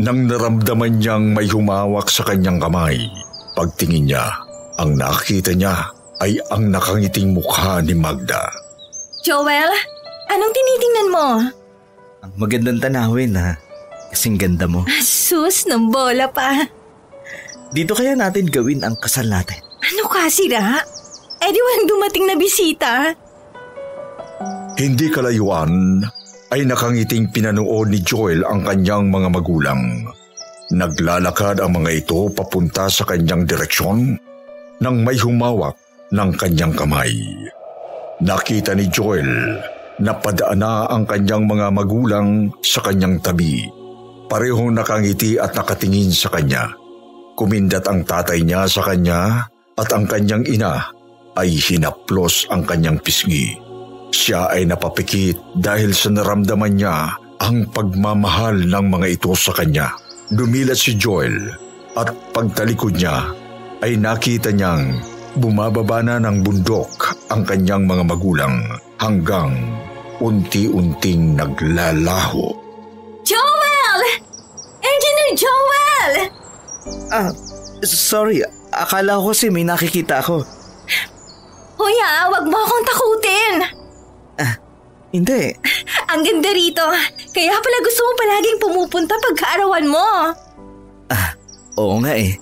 Nang 0.00 0.24
naramdaman 0.24 0.96
niyang 0.96 1.36
may 1.36 1.44
humawak 1.50 2.08
sa 2.08 2.24
kanyang 2.24 2.56
kamay, 2.56 2.96
pagtingin 3.52 4.08
niya, 4.08 4.24
ang 4.80 4.96
nakita 4.96 5.52
niya 5.52 5.92
ay 6.24 6.40
ang 6.48 6.72
nakangiting 6.72 7.36
mukha 7.36 7.84
ni 7.84 7.92
Magda. 7.92 8.48
Joel, 9.20 9.68
anong 10.32 10.54
tinitingnan 10.56 11.08
mo? 11.12 11.26
Ang 12.24 12.32
magandang 12.40 12.80
tanawin 12.80 13.36
ha. 13.36 13.56
Kasing 14.10 14.40
ganda 14.40 14.64
mo. 14.64 14.88
Sus, 15.04 15.68
ng 15.68 15.92
bola 15.92 16.26
pa. 16.32 16.64
Dito 17.70 17.94
kaya 17.94 18.18
natin 18.18 18.50
gawin 18.50 18.82
ang 18.82 18.98
kasal 18.98 19.28
natin. 19.28 19.60
Ano 19.80 20.10
ka, 20.10 20.26
sira? 20.26 20.80
Eh 21.40 21.50
di 21.52 21.60
walang 21.60 21.86
dumating 21.88 22.24
na 22.26 22.36
bisita. 22.36 23.14
Hindi 24.76 25.06
kalayuan 25.12 26.02
ay 26.50 26.66
nakangiting 26.66 27.30
pinanood 27.30 27.94
ni 27.94 28.02
Joel 28.02 28.42
ang 28.42 28.66
kanyang 28.66 29.06
mga 29.06 29.28
magulang. 29.30 30.02
Naglalakad 30.70 31.62
ang 31.62 31.78
mga 31.78 31.90
ito 32.02 32.30
papunta 32.30 32.90
sa 32.90 33.06
kanyang 33.06 33.46
direksyon 33.46 34.18
nang 34.82 34.96
may 35.02 35.18
humawak 35.18 35.78
ng 36.10 36.30
kanyang 36.34 36.74
kamay. 36.74 37.14
Nakita 38.22 38.74
ni 38.74 38.90
Joel 38.90 39.30
na 40.02 40.12
padaan 40.18 40.58
na 40.62 40.90
ang 40.90 41.06
kanyang 41.06 41.46
mga 41.46 41.66
magulang 41.70 42.50
sa 42.66 42.82
kanyang 42.82 43.22
tabi. 43.22 43.66
Parehong 44.30 44.74
nakangiti 44.74 45.38
at 45.38 45.54
nakatingin 45.54 46.14
sa 46.14 46.30
kanya. 46.30 46.70
Kumindat 47.34 47.86
ang 47.90 48.02
tatay 48.06 48.42
niya 48.42 48.66
sa 48.66 48.82
kanya 48.84 49.46
at 49.74 49.88
ang 49.90 50.06
kanyang 50.06 50.46
ina 50.46 50.86
ay 51.34 51.50
hinaplos 51.50 52.46
ang 52.50 52.66
kanyang 52.66 52.98
pisngi. 53.00 53.69
Siya 54.10 54.50
ay 54.50 54.66
napapikit 54.66 55.38
dahil 55.54 55.94
sa 55.94 56.10
naramdaman 56.10 56.74
niya 56.74 57.14
ang 57.40 57.66
pagmamahal 57.70 58.66
ng 58.66 58.86
mga 58.90 59.06
ito 59.16 59.32
sa 59.38 59.54
kanya. 59.54 59.94
Dumilat 60.30 60.78
si 60.78 60.98
Joel 60.98 61.50
at 61.94 62.10
pagtalikod 62.34 62.98
niya 62.98 63.30
ay 63.80 63.96
nakita 63.96 64.52
niyang 64.52 64.98
bumababa 65.38 66.02
na 66.02 66.18
ng 66.18 66.42
bundok 66.42 67.16
ang 67.30 67.46
kanyang 67.46 67.86
mga 67.86 68.04
magulang 68.06 68.54
hanggang 68.98 69.54
unti-unting 70.20 71.38
naglalaho. 71.38 72.52
Joel! 73.24 74.00
Engineer 74.84 75.30
Joel! 75.38 76.12
Ah, 77.08 77.30
sorry. 77.86 78.44
Akala 78.70 79.18
ko 79.18 79.34
kasi 79.34 79.50
may 79.50 79.66
nakikita 79.66 80.22
ako. 80.22 80.46
Hoy 81.80 81.96
ah, 82.04 82.28
wag 82.28 82.44
mo 82.46 82.58
akong 82.60 82.84
takutin. 82.86 83.79
Hindi. 85.10 85.54
Ang 86.12 86.22
ganda 86.22 86.50
rito. 86.54 86.86
Kaya 87.34 87.54
pala 87.58 87.78
gusto 87.82 88.00
mo 88.02 88.12
palaging 88.18 88.58
pumupunta 88.62 89.14
pagkaarawan 89.18 89.86
mo. 89.86 90.06
Oo 91.78 91.96
nga 92.04 92.12
eh. 92.12 92.36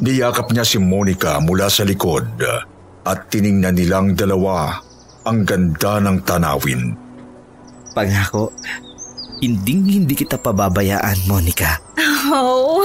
Niyakap 0.00 0.50
niya 0.50 0.64
si 0.64 0.80
Monica 0.80 1.38
mula 1.44 1.68
sa 1.68 1.84
likod 1.84 2.26
at 3.04 3.18
tiningnan 3.28 3.76
nilang 3.76 4.16
dalawa 4.16 4.80
ang 5.28 5.44
ganda 5.44 6.00
ng 6.00 6.18
tanawin. 6.24 6.96
Pangako, 7.92 8.48
hinding 9.44 9.84
hindi 9.84 10.14
kita 10.16 10.40
pababayaan, 10.40 11.28
Monica. 11.28 11.78
Oh, 12.32 12.80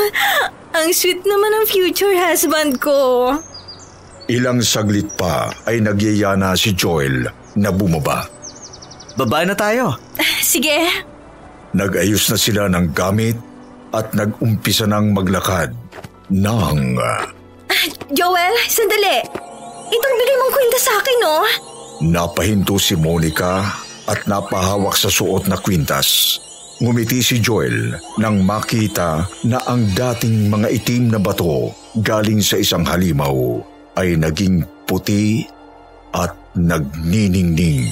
ang 0.76 0.90
sweet 0.92 1.24
naman 1.24 1.52
ng 1.56 1.66
future 1.72 2.16
husband 2.20 2.84
ko. 2.84 3.32
Ilang 4.28 4.66
saglit 4.66 5.08
pa 5.16 5.54
ay 5.70 5.80
nagyayana 5.80 6.58
si 6.58 6.76
Joel 6.76 7.30
na 7.56 7.70
bumaba. 7.72 8.35
Baba 9.16 9.48
na 9.48 9.56
tayo. 9.56 9.96
Sige, 10.44 10.92
Nag-ayos 11.76 12.32
na 12.32 12.40
sila 12.40 12.72
ng 12.72 12.96
gamit 12.96 13.36
at 13.92 14.16
nag-umpisa 14.16 14.88
ng 14.88 15.12
maglakad 15.12 15.76
ng... 16.32 16.96
Joel, 18.16 18.56
sandali. 18.72 19.20
Itong 19.92 20.16
bigay 20.16 20.38
mong 20.40 20.54
kwenta 20.56 20.80
sa 20.80 20.94
akin, 21.04 21.18
no? 21.20 21.38
Napahinto 22.16 22.80
si 22.80 22.96
Monica 22.96 23.76
at 24.08 24.24
napahawak 24.24 24.96
sa 24.96 25.12
suot 25.12 25.52
na 25.52 25.60
kwintas. 25.60 26.40
Ngumiti 26.80 27.20
si 27.20 27.44
Joel 27.44 27.92
nang 28.24 28.40
makita 28.48 29.28
na 29.44 29.60
ang 29.68 29.84
dating 29.92 30.48
mga 30.48 30.68
itim 30.80 31.12
na 31.12 31.20
bato 31.20 31.76
galing 32.00 32.40
sa 32.40 32.56
isang 32.56 32.88
halimaw 32.88 33.60
ay 34.00 34.16
naging 34.16 34.64
puti 34.88 35.44
at 36.16 36.32
nagniningning. 36.56 37.92